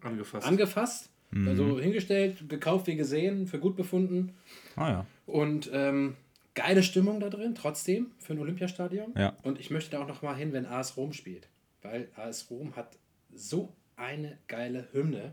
Angefasst. 0.00 0.46
angefasst. 0.46 1.08
Also 1.46 1.80
hingestellt, 1.80 2.48
gekauft 2.50 2.86
wie 2.86 2.94
gesehen, 2.94 3.46
für 3.46 3.58
gut 3.58 3.74
befunden. 3.74 4.34
Ah 4.76 4.88
ja. 4.90 5.06
Und 5.24 5.70
ähm, 5.72 6.14
geile 6.54 6.82
Stimmung 6.82 7.20
da 7.20 7.30
drin, 7.30 7.54
trotzdem, 7.54 8.10
für 8.18 8.34
ein 8.34 8.38
Olympiastadion. 8.38 9.14
Ja. 9.16 9.34
Und 9.42 9.58
ich 9.58 9.70
möchte 9.70 9.92
da 9.92 10.02
auch 10.02 10.08
noch 10.08 10.20
mal 10.20 10.34
hin, 10.36 10.52
wenn 10.52 10.66
AS 10.66 10.98
Rom 10.98 11.14
spielt. 11.14 11.48
Weil 11.80 12.08
AS 12.16 12.50
Rom 12.50 12.76
hat 12.76 12.98
so 13.34 13.72
eine 13.96 14.36
geile 14.46 14.88
Hymne. 14.92 15.32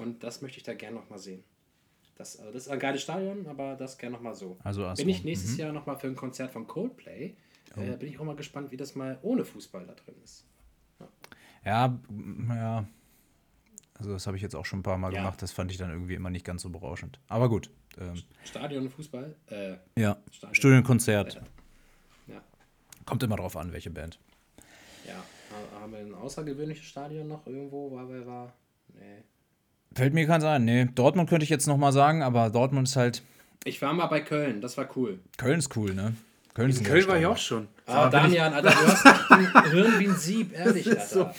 Und 0.00 0.22
das 0.24 0.40
möchte 0.42 0.58
ich 0.58 0.64
da 0.64 0.74
gerne 0.74 0.96
noch 0.96 1.10
mal 1.10 1.18
sehen. 1.18 1.44
Das, 2.16 2.38
also 2.38 2.52
das 2.52 2.66
ist 2.66 2.68
ein 2.72 2.78
geiles 2.78 3.02
Stadion, 3.02 3.46
aber 3.46 3.76
das 3.76 3.96
gerne 3.98 4.16
noch 4.16 4.22
mal 4.22 4.34
so. 4.34 4.58
Also 4.62 4.90
bin 4.96 5.08
ich 5.08 5.24
nächstes 5.24 5.56
Jahr 5.56 5.72
noch 5.72 5.86
mal 5.86 5.96
für 5.96 6.06
ein 6.06 6.16
Konzert 6.16 6.52
von 6.52 6.66
Coldplay. 6.66 7.34
Oh. 7.76 7.80
Äh, 7.80 7.96
bin 7.96 8.08
ich 8.08 8.18
auch 8.18 8.24
mal 8.24 8.36
gespannt, 8.36 8.70
wie 8.72 8.76
das 8.76 8.94
mal 8.94 9.18
ohne 9.22 9.44
Fußball 9.44 9.86
da 9.86 9.94
drin 9.94 10.16
ist. 10.22 10.44
Ja, 11.64 11.98
m- 12.08 12.46
ja. 12.50 12.86
Also, 13.94 14.12
das 14.12 14.26
habe 14.26 14.36
ich 14.36 14.42
jetzt 14.42 14.56
auch 14.56 14.64
schon 14.64 14.78
ein 14.80 14.82
paar 14.82 14.96
Mal 14.98 15.12
Ja. 15.12 15.20
gemacht. 15.20 15.40
Das 15.42 15.52
fand 15.52 15.70
ich 15.70 15.76
dann 15.76 15.90
irgendwie 15.90 16.14
immer 16.14 16.30
nicht 16.30 16.44
ganz 16.44 16.62
so 16.62 16.70
berauschend. 16.70 17.20
Aber 17.28 17.48
gut. 17.50 17.70
Ähm, 17.98 18.14
Stadion 18.44 18.84
und 18.84 18.90
Fußball? 18.90 19.36
Äh, 19.48 19.76
ja. 20.00 20.16
Stadion. 20.32 20.54
Studienkonzert. 20.54 21.40
ja. 22.26 22.42
Kommt 23.04 23.22
immer 23.22 23.36
drauf 23.36 23.56
an, 23.56 23.72
welche 23.72 23.90
Band. 23.90 24.18
Ja. 25.06 25.14
Ha- 25.14 25.80
Haben 25.80 25.92
wir 25.92 25.98
ein 26.00 26.14
außergewöhnliches 26.14 26.84
Stadion 26.86 27.28
noch 27.28 27.46
irgendwo, 27.46 27.90
weil 27.92 28.08
wir 28.08 28.26
war? 28.26 28.52
Nee. 28.94 29.22
Fällt 29.94 30.14
mir 30.14 30.26
keins 30.26 30.44
ein. 30.44 30.64
Nee, 30.64 30.86
Dortmund 30.94 31.28
könnte 31.28 31.44
ich 31.44 31.50
jetzt 31.50 31.66
noch 31.66 31.76
mal 31.76 31.92
sagen, 31.92 32.22
aber 32.22 32.50
Dortmund 32.50 32.88
ist 32.88 32.96
halt. 32.96 33.22
Ich 33.64 33.82
war 33.82 33.92
mal 33.92 34.06
bei 34.06 34.20
Köln, 34.20 34.60
das 34.60 34.76
war 34.78 34.88
cool. 34.96 35.18
Köln 35.36 35.58
ist 35.58 35.76
cool, 35.76 35.94
ne? 35.94 36.14
Köln 36.54 36.70
ist 36.70 36.80
ein 36.80 36.84
Köln 36.84 37.06
war 37.06 37.18
ich 37.18 37.26
auch 37.26 37.36
schon. 37.36 37.68
Ah, 37.86 38.08
Damian, 38.08 38.52
Alter, 38.52 38.70
du 38.70 38.76
hast 38.76 39.06
ein 39.30 39.70
Hirn 39.70 39.98
wie 39.98 40.08
ein 40.08 40.16
Sieb, 40.16 40.52
ehrlich, 40.52 40.88
Alter. 40.88 41.34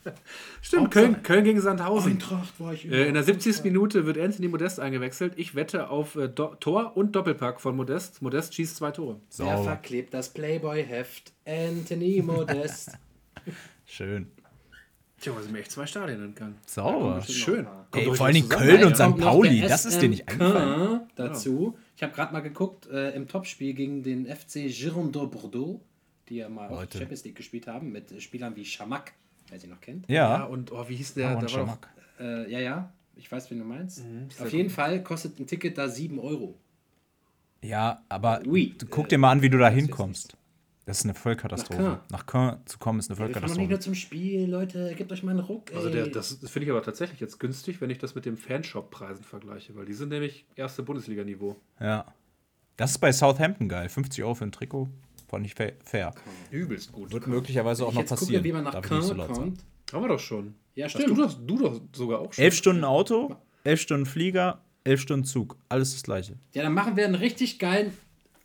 Stimmt, 0.62 0.90
Köln, 0.90 1.22
Köln 1.22 1.44
gegen 1.44 1.60
Sandhausen. 1.60 2.12
Eintracht 2.12 2.58
war 2.58 2.72
ich 2.72 2.90
Äh, 2.90 3.06
in 3.08 3.14
der 3.14 3.22
70. 3.22 3.64
Minute 3.64 4.04
wird 4.06 4.18
Anthony 4.18 4.48
Modest 4.48 4.80
eingewechselt. 4.80 5.34
Ich 5.36 5.54
wette 5.54 5.88
auf 5.88 6.16
äh, 6.16 6.28
Do 6.28 6.54
Tor 6.60 6.96
und 6.96 7.12
Doppelpack 7.16 7.60
von 7.60 7.74
Modest. 7.76 8.20
Modest 8.22 8.54
schießt 8.54 8.76
zwei 8.76 8.90
Tore. 8.90 9.20
Wer 9.36 9.46
Sauber. 9.46 9.64
verklebt 9.64 10.12
das 10.14 10.28
Playboy-Heft? 10.30 11.32
Anthony 11.46 12.22
Modest. 12.22 12.92
Schön. 13.86 14.26
Tja, 15.20 15.32
da 15.36 15.42
sind 15.42 15.52
mir 15.52 15.58
echt 15.60 15.70
zwei 15.70 15.86
Stadien 15.86 16.22
entgangen. 16.24 16.56
Sauber. 16.66 17.20
Schön. 17.22 17.66
Ey, 17.94 18.06
vor 18.14 18.26
allen 18.26 18.32
nicht 18.32 18.50
Dingen 18.50 18.58
zusammen. 18.60 18.78
Köln 18.78 18.84
und 18.84 18.96
St. 18.96 19.22
Pauli, 19.22 19.60
das 19.60 19.84
ist 19.84 20.00
dir 20.00 20.08
nicht 20.08 20.26
eingefallen. 20.28 21.00
dazu. 21.14 21.76
Ich 21.96 22.02
habe 22.02 22.12
gerade 22.14 22.32
mal 22.32 22.40
geguckt, 22.40 22.86
äh, 22.88 23.10
im 23.10 23.28
Topspiel 23.28 23.74
gegen 23.74 24.02
den 24.02 24.26
FC 24.26 24.68
Girondins 24.70 25.30
Bordeaux, 25.30 25.80
die 26.28 26.36
ja 26.36 26.48
mal 26.48 26.68
auch 26.68 26.80
Leute. 26.80 26.98
Champions 26.98 27.24
League 27.24 27.36
gespielt 27.36 27.66
haben, 27.66 27.92
mit 27.92 28.10
äh, 28.12 28.20
Spielern 28.20 28.56
wie 28.56 28.64
Schamak, 28.64 29.12
wer 29.50 29.60
sie 29.60 29.66
noch 29.66 29.80
kennt. 29.82 30.08
Ja, 30.08 30.38
Ja. 30.38 30.44
und 30.44 30.72
oh, 30.72 30.88
wie 30.88 30.96
hieß 30.96 31.14
der? 31.14 31.28
Aaron 31.28 31.40
der 31.42 31.48
Schamak. 31.48 31.88
Äh, 32.18 32.50
ja, 32.50 32.60
ja, 32.60 32.92
ich 33.16 33.30
weiß, 33.30 33.50
wen 33.50 33.58
du 33.58 33.64
meinst. 33.66 34.02
Mhm, 34.04 34.28
Auf 34.40 34.52
jeden 34.52 34.70
Fall 34.70 35.02
kostet 35.02 35.38
ein 35.38 35.46
Ticket 35.46 35.76
da 35.76 35.88
7 35.88 36.18
Euro. 36.18 36.54
Ja, 37.62 38.02
aber 38.08 38.40
Oui. 38.46 38.74
du 38.78 38.86
guck 38.86 39.10
dir 39.10 39.18
mal 39.18 39.32
an, 39.32 39.42
wie 39.42 39.50
du 39.50 39.58
da 39.58 39.68
jetzt 39.68 39.76
hinkommst. 39.80 40.34
Das 40.90 40.98
ist 40.98 41.04
eine 41.04 41.14
Vollkatastrophe. 41.14 41.82
Nach 41.82 42.00
Nach 42.10 42.26
Caen 42.26 42.58
zu 42.66 42.78
kommen 42.78 42.98
ist 42.98 43.10
eine 43.10 43.18
Wir 43.18 43.26
fahren 43.26 43.32
doch 43.32 43.40
nicht 43.42 43.48
nur 43.48 43.56
Vollkatastrophe. 43.68 43.80
zum 43.84 43.94
Spiel, 43.94 44.50
Leute, 44.50 44.92
gebt 44.96 45.12
euch 45.12 45.22
mal 45.22 45.30
einen 45.30 45.38
Ruck. 45.40 45.70
Ey. 45.70 45.76
also 45.76 45.88
der, 45.88 46.08
das 46.08 46.38
finde 46.46 46.64
ich 46.64 46.70
aber 46.70 46.82
tatsächlich 46.82 47.20
jetzt 47.20 47.38
günstig, 47.38 47.80
wenn 47.80 47.90
ich 47.90 47.98
das 47.98 48.14
mit 48.16 48.24
dem 48.24 48.36
Fanshop-Preisen 48.36 49.22
vergleiche, 49.24 49.76
weil 49.76 49.84
die 49.84 49.92
sind 49.92 50.08
nämlich 50.08 50.46
erste 50.56 50.82
Bundesliga-Niveau. 50.82 51.54
Ja. 51.80 52.06
Das 52.76 52.90
ist 52.90 52.98
bei 52.98 53.12
Southampton 53.12 53.68
geil. 53.68 53.88
50 53.88 54.24
Euro 54.24 54.34
für 54.34 54.44
ein 54.44 54.52
Trikot. 54.52 54.88
Fand 55.28 55.46
ich 55.46 55.54
fa- 55.54 55.70
fair. 55.84 56.12
Übelst 56.50 56.90
gut. 56.90 57.12
Wird 57.12 57.28
möglicherweise 57.28 57.84
auch 57.84 57.90
ich 57.90 57.94
noch 57.94 58.00
jetzt 58.02 58.10
passieren. 58.10 58.32
gucke, 58.42 58.44
wie 58.48 58.52
man 58.52 58.64
nach 58.64 58.72
Darf 58.72 58.90
nicht 58.90 59.02
so 59.04 59.14
kommt. 59.14 59.60
Haben 59.92 60.02
wir 60.02 60.08
doch 60.08 60.18
schon. 60.18 60.54
Ja, 60.74 60.86
Hast 60.86 60.92
stimmt. 60.92 61.10
du, 61.10 61.14
doch, 61.22 61.34
du 61.34 61.58
doch 61.58 61.80
sogar 61.92 62.18
auch 62.20 62.32
schon. 62.32 62.42
Elf 62.42 62.54
Stunden 62.54 62.82
Auto, 62.84 63.36
elf 63.62 63.80
Stunden 63.80 64.06
Flieger, 64.06 64.60
elf 64.82 65.00
Stunden 65.00 65.24
Zug. 65.24 65.56
Alles 65.68 65.92
das 65.92 66.02
gleiche. 66.02 66.34
Ja, 66.52 66.62
dann 66.64 66.74
machen 66.74 66.96
wir 66.96 67.04
einen 67.04 67.14
richtig 67.14 67.58
geilen 67.60 67.92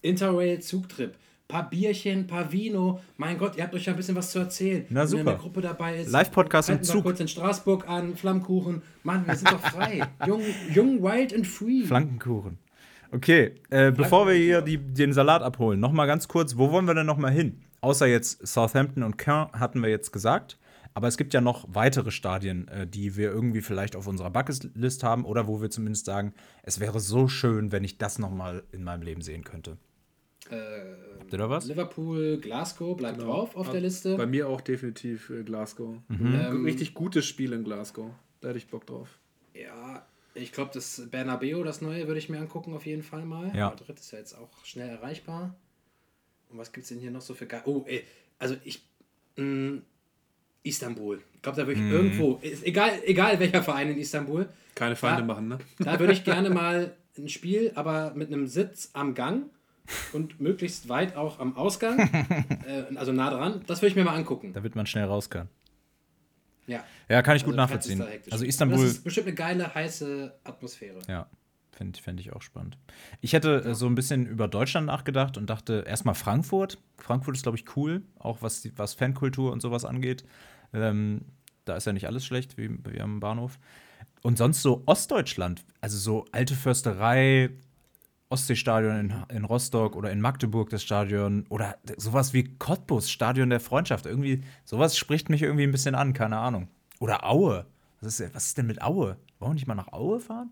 Interrail-Zugtrip. 0.03 1.15
Paar 1.47 1.69
Bierchen, 1.69 2.25
paar 2.25 2.51
Vino. 2.51 2.99
Mein 3.17 3.37
Gott, 3.37 3.55
ihr 3.55 3.63
habt 3.63 3.73
euch 3.75 3.85
ja 3.85 3.93
ein 3.93 3.97
bisschen 3.97 4.15
was 4.15 4.31
zu 4.31 4.39
erzählen. 4.39 4.85
Na, 4.89 5.01
Wenn 5.01 5.07
super. 5.07 5.19
in 5.19 5.25
der 5.27 5.35
Gruppe 5.35 5.61
dabei 5.61 5.99
ist. 5.99 6.11
Live-Podcast 6.11 6.69
im 6.69 6.81
Zug. 6.81 7.03
kurz 7.03 7.19
in 7.19 7.27
Straßburg 7.27 7.87
an, 7.87 8.15
Flammkuchen. 8.15 8.81
Mann, 9.03 9.27
wir 9.27 9.35
sind 9.35 9.51
doch 9.51 9.61
frei. 9.61 10.01
jung, 10.25 10.41
jung, 10.73 11.03
wild 11.03 11.33
and 11.35 11.45
free. 11.45 11.83
Flankenkuchen. 11.85 12.57
Okay, 13.11 13.53
äh, 13.69 13.91
bevor 13.91 14.27
wir 14.27 14.33
hier 14.33 14.61
die, 14.61 14.77
den 14.77 15.13
Salat 15.13 15.43
abholen, 15.43 15.79
noch 15.79 15.91
mal 15.91 16.07
ganz 16.07 16.27
kurz, 16.27 16.57
wo 16.57 16.71
wollen 16.71 16.85
wir 16.85 16.95
denn 16.95 17.05
noch 17.05 17.17
mal 17.17 17.31
hin? 17.31 17.61
Außer 17.81 18.07
jetzt 18.07 18.45
Southampton 18.45 19.03
und 19.03 19.17
Caen 19.17 19.51
hatten 19.53 19.81
wir 19.83 19.89
jetzt 19.89 20.11
gesagt. 20.11 20.57
Aber 20.95 21.09
es 21.09 21.17
gibt 21.17 21.33
ja 21.33 21.41
noch 21.41 21.65
weitere 21.67 22.09
Stadien, 22.09 22.67
äh, 22.69 22.87
die 22.87 23.17
wir 23.17 23.29
irgendwie 23.29 23.61
vielleicht 23.61 23.95
auf 23.95 24.07
unserer 24.07 24.31
Bucketlist 24.31 25.03
haben 25.03 25.25
oder 25.25 25.45
wo 25.45 25.61
wir 25.61 25.69
zumindest 25.69 26.05
sagen, 26.05 26.33
es 26.63 26.79
wäre 26.79 26.99
so 26.99 27.27
schön, 27.27 27.71
wenn 27.71 27.83
ich 27.83 27.97
das 27.97 28.17
noch 28.17 28.31
mal 28.31 28.63
in 28.71 28.83
meinem 28.83 29.03
Leben 29.03 29.21
sehen 29.21 29.43
könnte. 29.43 29.77
Äh, 30.49 30.55
Habt 31.19 31.31
ihr 31.33 31.37
da 31.39 31.49
was? 31.49 31.65
Liverpool, 31.65 32.37
Glasgow 32.39 32.95
bleibt 32.95 33.17
Genau. 33.19 33.31
drauf 33.31 33.55
auf 33.55 33.67
Ab- 33.67 33.71
der 33.73 33.81
Liste. 33.81 34.15
Bei 34.15 34.25
mir 34.27 34.47
auch 34.47 34.61
definitiv 34.61 35.29
äh, 35.29 35.43
Glasgow. 35.43 35.97
Mhm. 36.07 36.35
Ähm, 36.39 36.65
Richtig 36.65 36.93
gutes 36.93 37.25
Spiel 37.25 37.53
in 37.53 37.63
Glasgow. 37.63 38.11
Da 38.41 38.49
hätte 38.49 38.57
ich 38.59 38.67
Bock 38.67 38.85
drauf. 38.85 39.17
Ja, 39.53 40.05
ich 40.35 40.51
glaube, 40.51 40.71
das 40.73 41.07
Bernabeu, 41.09 41.63
das 41.63 41.81
neue, 41.81 42.05
würde 42.07 42.19
ich 42.19 42.29
mir 42.29 42.39
angucken 42.39 42.73
auf 42.73 42.85
jeden 42.85 43.03
Fall 43.03 43.25
mal. 43.25 43.51
Ja. 43.55 43.69
Madrid 43.69 43.99
ist 43.99 44.11
ja 44.11 44.19
jetzt 44.19 44.33
auch 44.37 44.63
schnell 44.65 44.89
erreichbar. 44.89 45.55
Und 46.51 46.57
was 46.59 46.71
gibt 46.71 46.83
es 46.83 46.89
denn 46.89 46.99
hier 46.99 47.09
noch 47.11 47.21
so 47.21 47.33
für... 47.33 47.45
Ge 47.47 47.59
oh, 47.65 47.83
ey, 47.87 48.03
also 48.37 48.55
ich... 48.63 48.85
Mh, 49.37 49.79
Istanbul. 50.63 51.21
Ich 51.35 51.41
glaube, 51.41 51.57
da 51.57 51.67
würde 51.67 51.79
ich 51.79 51.85
Mhm. 51.85 51.91
irgendwo... 51.91 52.39
Ist 52.41 52.65
egal, 52.65 52.99
egal 53.05 53.39
welcher 53.39 53.63
Verein 53.63 53.89
in 53.91 53.97
Istanbul. 53.97 54.47
Keine 54.75 54.95
Feinde 54.95 55.21
Ja. 55.21 55.25
machen, 55.25 55.47
ne? 55.47 55.57
Da 55.79 55.99
würde 55.99 56.13
ich 56.13 56.23
gerne 56.23 56.49
mal 56.51 56.95
ein 57.17 57.29
Spiel, 57.29 57.71
aber 57.75 58.13
mit 58.15 58.27
einem 58.31 58.47
Sitz 58.47 58.89
am 58.93 59.13
Gang 59.15 59.49
und 60.13 60.39
möglichst 60.41 60.89
weit 60.89 61.15
auch 61.15 61.39
am 61.39 61.55
Ausgang, 61.57 61.99
äh, 62.67 62.95
also 62.95 63.11
nah 63.11 63.29
dran. 63.29 63.61
Das 63.67 63.81
würde 63.81 63.89
ich 63.89 63.95
mir 63.95 64.03
mal 64.03 64.15
angucken. 64.15 64.53
Da 64.53 64.63
wird 64.63 64.75
man 64.75 64.85
schnell 64.85 65.05
raus 65.05 65.29
können. 65.29 65.49
Ja. 66.67 66.83
Ja, 67.09 67.21
kann 67.21 67.35
ich 67.35 67.43
gut 67.43 67.53
Also, 67.53 67.61
nachvollziehen. 67.61 67.99
das 67.99 68.07
ist. 68.09 68.31
Also 68.33 68.43
Das 68.45 68.49
Istanbul, 68.49 68.85
ist 68.85 69.03
bestimmt 69.03 69.27
eine 69.27 69.35
geile, 69.35 69.73
heiße 69.75 70.33
Atmosphäre. 70.43 70.99
ja, 71.07 71.29
fände 71.71 71.99
fänd 72.01 72.19
ich 72.19 72.33
auch 72.33 72.41
spannend. 72.41 72.77
Ich 73.21 73.33
hätte 73.33 73.63
äh, 73.63 73.75
so 73.75 73.85
ein 73.85 73.93
bisschen 73.95 74.25
über 74.25 74.47
Deutschland 74.47 74.87
nachgedacht 74.87 75.37
und 75.37 75.47
dachte 75.49 75.83
erstmal 75.87 76.15
Frankfurt. 76.15 76.79
Frankfurt 76.97 77.35
ist, 77.35 77.43
glaube 77.43 77.57
ich, 77.57 77.75
cool, 77.77 78.01
auch 78.17 78.41
was, 78.41 78.67
was 78.77 78.95
Fankultur 78.95 79.51
und 79.51 79.61
sowas 79.61 79.85
angeht. 79.85 80.25
Ähm, 80.73 81.21
da 81.65 81.75
ist 81.75 81.85
ja 81.85 81.93
nicht 81.93 82.07
alles 82.07 82.25
schlecht, 82.25 82.57
wie, 82.57 82.69
wie 82.89 82.99
am 82.99 83.19
Bahnhof. 83.19 83.59
Und 84.23 84.39
sonst 84.39 84.63
so 84.63 84.81
Ostdeutschland, 84.87 85.63
also 85.81 85.97
so 85.99 86.25
alte 86.31 86.55
Försterei, 86.55 87.51
Ostseestadion 88.29 88.99
in, 88.99 89.13
in 89.29 89.45
Rostock 89.45 89.95
oder 89.95 90.11
in 90.11 90.19
Magdeburg 90.19 90.69
das 90.69 90.83
Stadion 90.83 91.45
oder 91.49 91.77
sowas 91.97 92.33
wie 92.33 92.43
Cottbus, 92.57 93.09
Stadion 93.11 93.49
der 93.49 93.59
Freundschaft. 93.59 94.05
Irgendwie, 94.05 94.41
sowas 94.63 94.97
spricht 94.97 95.29
mich 95.29 95.43
irgendwie 95.43 95.63
ein 95.63 95.71
bisschen 95.71 95.95
an, 95.95 96.13
keine 96.13 96.37
Ahnung. 96.37 96.67
Oder 96.99 97.25
Aue. 97.25 97.65
Was 98.01 98.19
ist, 98.19 98.35
was 98.35 98.47
ist 98.47 98.57
denn 98.57 98.67
mit 98.67 98.81
Aue? 98.81 99.17
Wollen 99.39 99.51
wir 99.51 99.53
nicht 99.55 99.67
mal 99.67 99.75
nach 99.75 99.93
Aue 99.93 100.19
fahren? 100.19 100.51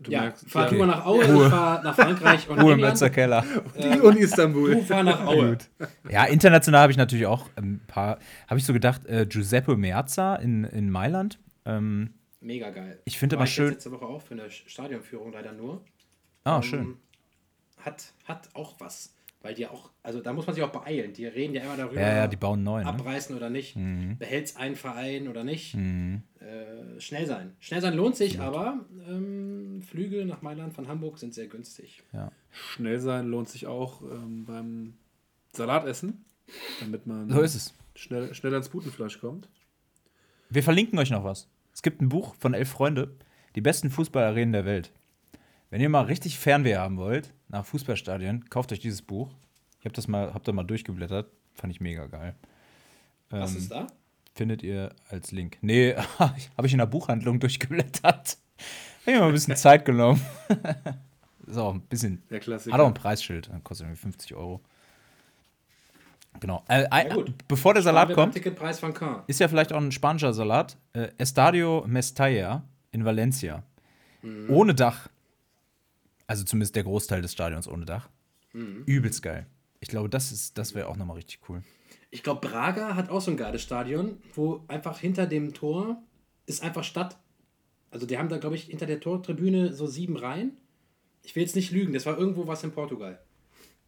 Du 0.00 0.10
ja, 0.10 0.22
merkst, 0.22 0.50
fahr 0.50 0.64
ja. 0.64 0.70
du 0.70 0.76
mal 0.76 0.86
nach 0.86 1.06
Aue, 1.06 1.24
Ruhe. 1.24 1.44
ich 1.44 1.50
fahr 1.50 1.82
nach 1.82 1.94
Frankreich 1.94 2.48
und 2.48 2.58
Ruhe 2.58 2.72
im 2.72 2.78
England. 2.78 2.94
Ötzerkeller. 2.94 3.44
Die 3.80 4.00
und 4.00 4.16
Istanbul. 4.16 4.74
Du 4.74 4.82
fahr 4.82 5.04
nach 5.04 5.24
Aue. 5.26 5.58
Ja, 6.10 6.24
international 6.24 6.82
habe 6.82 6.92
ich 6.92 6.98
natürlich 6.98 7.26
auch 7.26 7.48
ein 7.54 7.80
paar, 7.86 8.18
habe 8.48 8.58
ich 8.58 8.66
so 8.66 8.72
gedacht, 8.72 9.06
äh, 9.06 9.26
Giuseppe 9.26 9.76
Meazza 9.76 10.36
in, 10.36 10.64
in 10.64 10.90
Mailand. 10.90 11.38
Ähm, 11.64 12.14
Mega 12.42 12.70
geil. 12.70 13.00
Ich 13.04 13.18
finde 13.18 13.36
jetzt 13.36 13.50
schön- 13.50 13.70
letzte 13.70 13.90
Woche 13.92 14.04
auch 14.04 14.20
für 14.20 14.34
eine 14.34 14.50
Stadionführung 14.50 15.32
leider 15.32 15.52
nur. 15.52 15.84
ah, 16.44 16.56
Ähm, 16.56 16.62
schön. 16.62 16.96
Hat, 17.78 18.12
hat 18.24 18.48
auch 18.54 18.78
was. 18.80 19.14
Weil 19.44 19.54
die 19.54 19.66
auch, 19.66 19.90
also 20.04 20.20
da 20.20 20.32
muss 20.32 20.46
man 20.46 20.54
sich 20.54 20.62
auch 20.62 20.70
beeilen. 20.70 21.12
Die 21.14 21.26
reden 21.26 21.52
ja 21.54 21.62
immer 21.64 21.76
darüber, 21.76 22.00
Ja, 22.00 22.14
ja, 22.14 22.26
die 22.28 22.36
bauen 22.36 22.62
neun. 22.62 22.84
Ne? 22.84 22.88
abreißen 22.88 23.34
oder 23.36 23.50
nicht. 23.50 23.74
Behält's 24.18 24.54
einen 24.54 24.76
Verein 24.76 25.26
oder 25.26 25.42
nicht. 25.42 25.74
Mhm. 25.74 26.22
Äh, 26.38 27.00
schnell 27.00 27.26
sein. 27.26 27.56
Schnell 27.58 27.80
sein 27.80 27.94
lohnt 27.94 28.14
sich, 28.14 28.38
aber 28.40 28.84
ähm, 29.08 29.82
Flüge 29.82 30.24
nach 30.26 30.42
Mailand 30.42 30.74
von 30.74 30.86
Hamburg 30.86 31.18
sind 31.18 31.34
sehr 31.34 31.48
günstig. 31.48 32.04
Schnell 32.52 33.00
sein 33.00 33.26
lohnt 33.28 33.48
sich 33.48 33.66
auch 33.66 34.02
ähm, 34.02 34.44
beim 34.44 34.94
Salatessen, 35.52 36.24
damit 36.78 37.06
man 37.08 37.28
So 37.28 37.40
ist 37.40 37.56
es. 37.56 37.74
schnell, 37.96 38.32
schnell 38.34 38.52
ans 38.52 38.68
Putenfleisch 38.68 39.18
kommt. 39.20 39.48
Wir 40.50 40.62
verlinken 40.62 40.98
euch 41.00 41.10
noch 41.10 41.24
was. 41.24 41.48
Es 41.72 41.82
gibt 41.82 42.00
ein 42.00 42.08
Buch 42.08 42.34
von 42.38 42.54
elf 42.54 42.68
Freunde, 42.70 43.16
die 43.54 43.60
besten 43.60 43.90
Fußballarenen 43.90 44.52
der 44.52 44.64
Welt. 44.64 44.92
Wenn 45.70 45.80
ihr 45.80 45.88
mal 45.88 46.04
richtig 46.04 46.38
Fernweh 46.38 46.76
haben 46.76 46.96
wollt 46.98 47.32
nach 47.48 47.64
Fußballstadien, 47.64 48.48
kauft 48.50 48.72
euch 48.72 48.80
dieses 48.80 49.02
Buch. 49.02 49.30
Ich 49.80 49.84
habe 49.86 49.94
das 49.94 50.06
mal, 50.06 50.32
hab 50.34 50.44
da 50.44 50.52
mal 50.52 50.64
durchgeblättert, 50.64 51.30
fand 51.54 51.72
ich 51.72 51.80
mega 51.80 52.06
geil. 52.06 52.34
Was 53.30 53.52
Ähm, 53.52 53.58
ist 53.58 53.70
da? 53.70 53.86
Findet 54.34 54.62
ihr 54.62 54.94
als 55.08 55.32
Link. 55.32 55.58
Nee, 55.60 55.94
habe 56.18 56.66
ich 56.66 56.72
in 56.72 56.78
der 56.78 56.86
Buchhandlung 56.86 57.40
durchgeblättert. 57.40 58.38
Habe 59.02 59.10
ich 59.10 59.14
mir 59.14 59.20
mal 59.20 59.26
ein 59.26 59.32
bisschen 59.32 59.56
Zeit 59.56 59.84
genommen. 59.84 60.20
ist 61.46 61.56
auch 61.56 61.74
ein 61.74 61.80
bisschen. 61.82 62.22
Der 62.30 62.40
Klassiker. 62.40 62.74
Hat 62.74 62.80
auch 62.80 62.86
ein 62.86 62.94
Preisschild. 62.94 63.50
Kostet 63.64 63.86
irgendwie 63.86 64.00
50 64.00 64.34
Euro. 64.34 64.62
Genau. 66.42 66.64
Äh, 66.68 66.86
äh, 66.90 67.08
gut. 67.14 67.32
bevor 67.46 67.72
der 67.72 67.84
Salat 67.84 68.12
kommt, 68.14 68.34
Ticketpreis 68.34 68.80
von 68.80 68.92
ist 69.28 69.38
ja 69.38 69.46
vielleicht 69.46 69.72
auch 69.72 69.80
ein 69.80 69.92
spanischer 69.92 70.32
Salat. 70.32 70.76
Äh, 70.92 71.10
Estadio 71.16 71.84
Mestalla 71.86 72.64
in 72.90 73.04
Valencia. 73.04 73.62
Ohne 74.48 74.74
Dach. 74.74 75.08
Also 76.26 76.42
zumindest 76.44 76.74
der 76.74 76.82
Großteil 76.82 77.22
des 77.22 77.32
Stadions 77.32 77.68
ohne 77.68 77.84
Dach. 77.84 78.08
Übelst 78.52 79.22
geil. 79.22 79.46
Ich 79.78 79.86
glaube, 79.88 80.08
das, 80.08 80.32
ist- 80.32 80.58
das 80.58 80.74
wäre 80.74 80.88
auch 80.88 80.96
nochmal 80.96 81.16
richtig 81.16 81.40
cool. 81.48 81.62
Ich 82.10 82.24
glaube, 82.24 82.46
Braga 82.46 82.96
hat 82.96 83.08
auch 83.08 83.20
so 83.20 83.30
ein 83.30 83.36
geiles 83.36 83.62
Stadion, 83.62 84.18
wo 84.34 84.64
einfach 84.68 84.98
hinter 84.98 85.26
dem 85.26 85.54
Tor 85.54 86.02
ist 86.46 86.62
einfach 86.64 86.82
Stadt. 86.84 87.18
Also 87.92 88.04
die 88.06 88.18
haben 88.18 88.28
da, 88.28 88.38
glaube 88.38 88.56
ich, 88.56 88.64
hinter 88.64 88.86
der 88.86 88.98
Tortribüne 89.00 89.72
so 89.74 89.86
sieben 89.86 90.16
Reihen. 90.16 90.56
Ich 91.22 91.36
will 91.36 91.42
jetzt 91.44 91.54
nicht 91.56 91.70
lügen, 91.70 91.92
das 91.92 92.04
war 92.04 92.18
irgendwo 92.18 92.46
was 92.48 92.64
in 92.64 92.72
Portugal. 92.72 93.20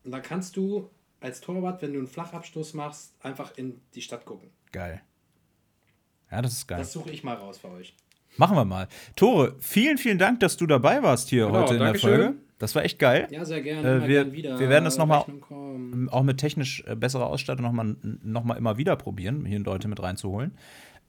Und 0.05 0.13
da 0.13 0.21
kannst 0.21 0.57
du 0.57 0.89
als 1.25 1.41
Torwart, 1.41 1.81
wenn 1.83 1.93
du 1.95 1.99
einen 1.99 2.07
Flachabstoß 2.09 2.75
machst, 2.75 3.15
einfach 3.23 3.57
in 3.57 3.81
die 3.95 4.03
Stadt 4.03 4.25
gucken. 4.27 4.51
Geil. 4.73 5.01
Ja, 6.31 6.43
das 6.43 6.53
ist 6.53 6.67
geil. 6.67 6.79
Das 6.79 6.93
suche 6.93 7.11
ich 7.11 7.25
mal 7.25 7.35
raus 7.35 7.59
für 7.59 7.71
euch. 7.71 7.95
Machen 8.37 8.57
wir 8.57 8.65
mal. 8.65 8.89
Tore, 9.17 9.55
vielen, 9.61 9.97
vielen 9.97 10.19
Dank, 10.19 10.41
dass 10.41 10.57
du 10.57 10.67
dabei 10.67 11.03
warst 11.03 11.29
hier 11.31 11.47
Genau, 11.47 11.63
heute 11.63 11.75
in 11.75 11.81
der. 11.81 11.95
Folge. 11.95 12.35
Das 12.59 12.75
war 12.75 12.85
echt 12.85 12.99
geil. 12.99 13.27
Ja, 13.31 13.45
sehr 13.45 13.63
gerne. 13.63 14.05
Äh, 14.05 14.09
wir- 14.09 14.25
gern 14.25 14.59
wir 14.59 14.69
werden 14.69 14.85
das 14.85 14.97
noch 14.99 15.07
mal- 15.07 15.19
Rechnung 15.19 15.41
kommen. 15.41 16.09
Auch 16.09 16.23
mit 16.23 16.39
technisch 16.39 16.83
äh, 16.87 16.95
besserer 16.97 17.27
Ausstattung 17.27 17.65
nochmal 17.65 17.97
noch 18.23 18.45
mal 18.45 18.55
immer 18.57 18.77
wieder 18.77 18.97
probieren, 18.97 19.45
hier 19.45 19.61
Leute 19.61 19.89
mit 19.89 20.03
reinzuholen. 20.03 20.57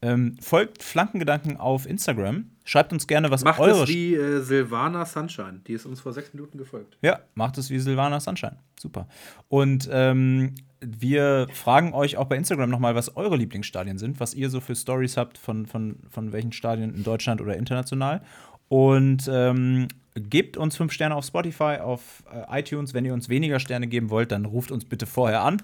Ähm, 0.06 0.36
folgt 0.40 0.84
Flankengedanken 0.84 1.56
auf 1.56 1.84
Instagram. 1.84 2.50
Schreibt 2.64 2.92
uns 2.92 3.08
gerne, 3.08 3.30
was 3.30 3.42
Macht 3.42 3.58
eure. 3.58 3.82
es 3.82 3.88
wie 3.88 4.14
äh, 4.14 4.40
Silvana 4.40 5.04
Sunshine. 5.04 5.62
Die 5.66 5.72
ist 5.72 5.84
uns 5.84 6.00
vor 6.00 6.12
sechs 6.12 6.32
Minuten 6.32 6.58
gefolgt. 6.58 6.96
Ja, 7.02 7.20
macht 7.34 7.58
es 7.58 7.70
wie 7.70 7.78
Silvana 7.80 8.20
Sunshine. 8.20 8.56
Super. 8.78 9.08
Und 9.48 9.88
ähm, 9.90 10.54
wir 10.80 11.48
fragen 11.52 11.92
euch 11.92 12.16
auch 12.16 12.26
bei 12.26 12.36
Instagram 12.36 12.70
nochmal, 12.70 12.94
was 12.94 13.16
eure 13.16 13.36
Lieblingsstadien 13.36 13.98
sind, 13.98 14.20
was 14.20 14.34
ihr 14.34 14.48
so 14.48 14.60
für 14.60 14.76
Stories 14.76 15.16
habt 15.16 15.38
von, 15.38 15.66
von, 15.66 15.96
von 16.08 16.32
welchen 16.32 16.52
Stadien 16.52 16.94
in 16.94 17.02
Deutschland 17.02 17.40
oder 17.40 17.56
international. 17.56 18.22
Und 18.68 19.28
ähm, 19.32 19.88
gebt 20.14 20.56
uns 20.56 20.76
fünf 20.76 20.92
Sterne 20.92 21.16
auf 21.16 21.24
Spotify, 21.24 21.78
auf 21.80 22.22
äh, 22.32 22.60
iTunes. 22.60 22.94
Wenn 22.94 23.04
ihr 23.04 23.12
uns 23.14 23.28
weniger 23.28 23.58
Sterne 23.58 23.88
geben 23.88 24.10
wollt, 24.10 24.30
dann 24.30 24.44
ruft 24.44 24.70
uns 24.70 24.84
bitte 24.84 25.06
vorher 25.06 25.42
an, 25.42 25.62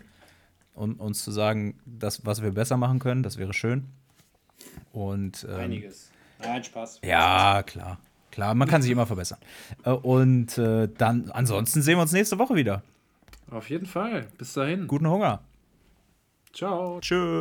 um 0.74 0.94
uns 0.94 1.22
zu 1.22 1.30
sagen, 1.30 1.78
das, 1.84 2.26
was 2.26 2.42
wir 2.42 2.50
besser 2.50 2.76
machen 2.76 2.98
können. 2.98 3.22
Das 3.22 3.38
wäre 3.38 3.52
schön. 3.52 3.86
Und 4.92 5.46
ähm, 5.48 5.56
Einiges. 5.60 6.10
Nein, 6.40 6.62
Spaß. 6.64 7.00
ja, 7.04 7.62
klar. 7.62 7.98
Klar, 8.30 8.54
man 8.54 8.66
kann 8.68 8.80
sich 8.82 8.90
immer 8.90 9.06
verbessern. 9.06 9.38
Äh, 9.84 9.90
Und 9.90 10.56
äh, 10.58 10.88
dann, 10.96 11.30
ansonsten 11.32 11.82
sehen 11.82 11.98
wir 11.98 12.02
uns 12.02 12.12
nächste 12.12 12.38
Woche 12.38 12.54
wieder. 12.54 12.82
Auf 13.50 13.68
jeden 13.68 13.86
Fall. 13.86 14.26
Bis 14.38 14.54
dahin. 14.54 14.86
Guten 14.86 15.08
Hunger. 15.08 15.40
Ciao. 16.52 16.98
Tschö. 17.00 17.40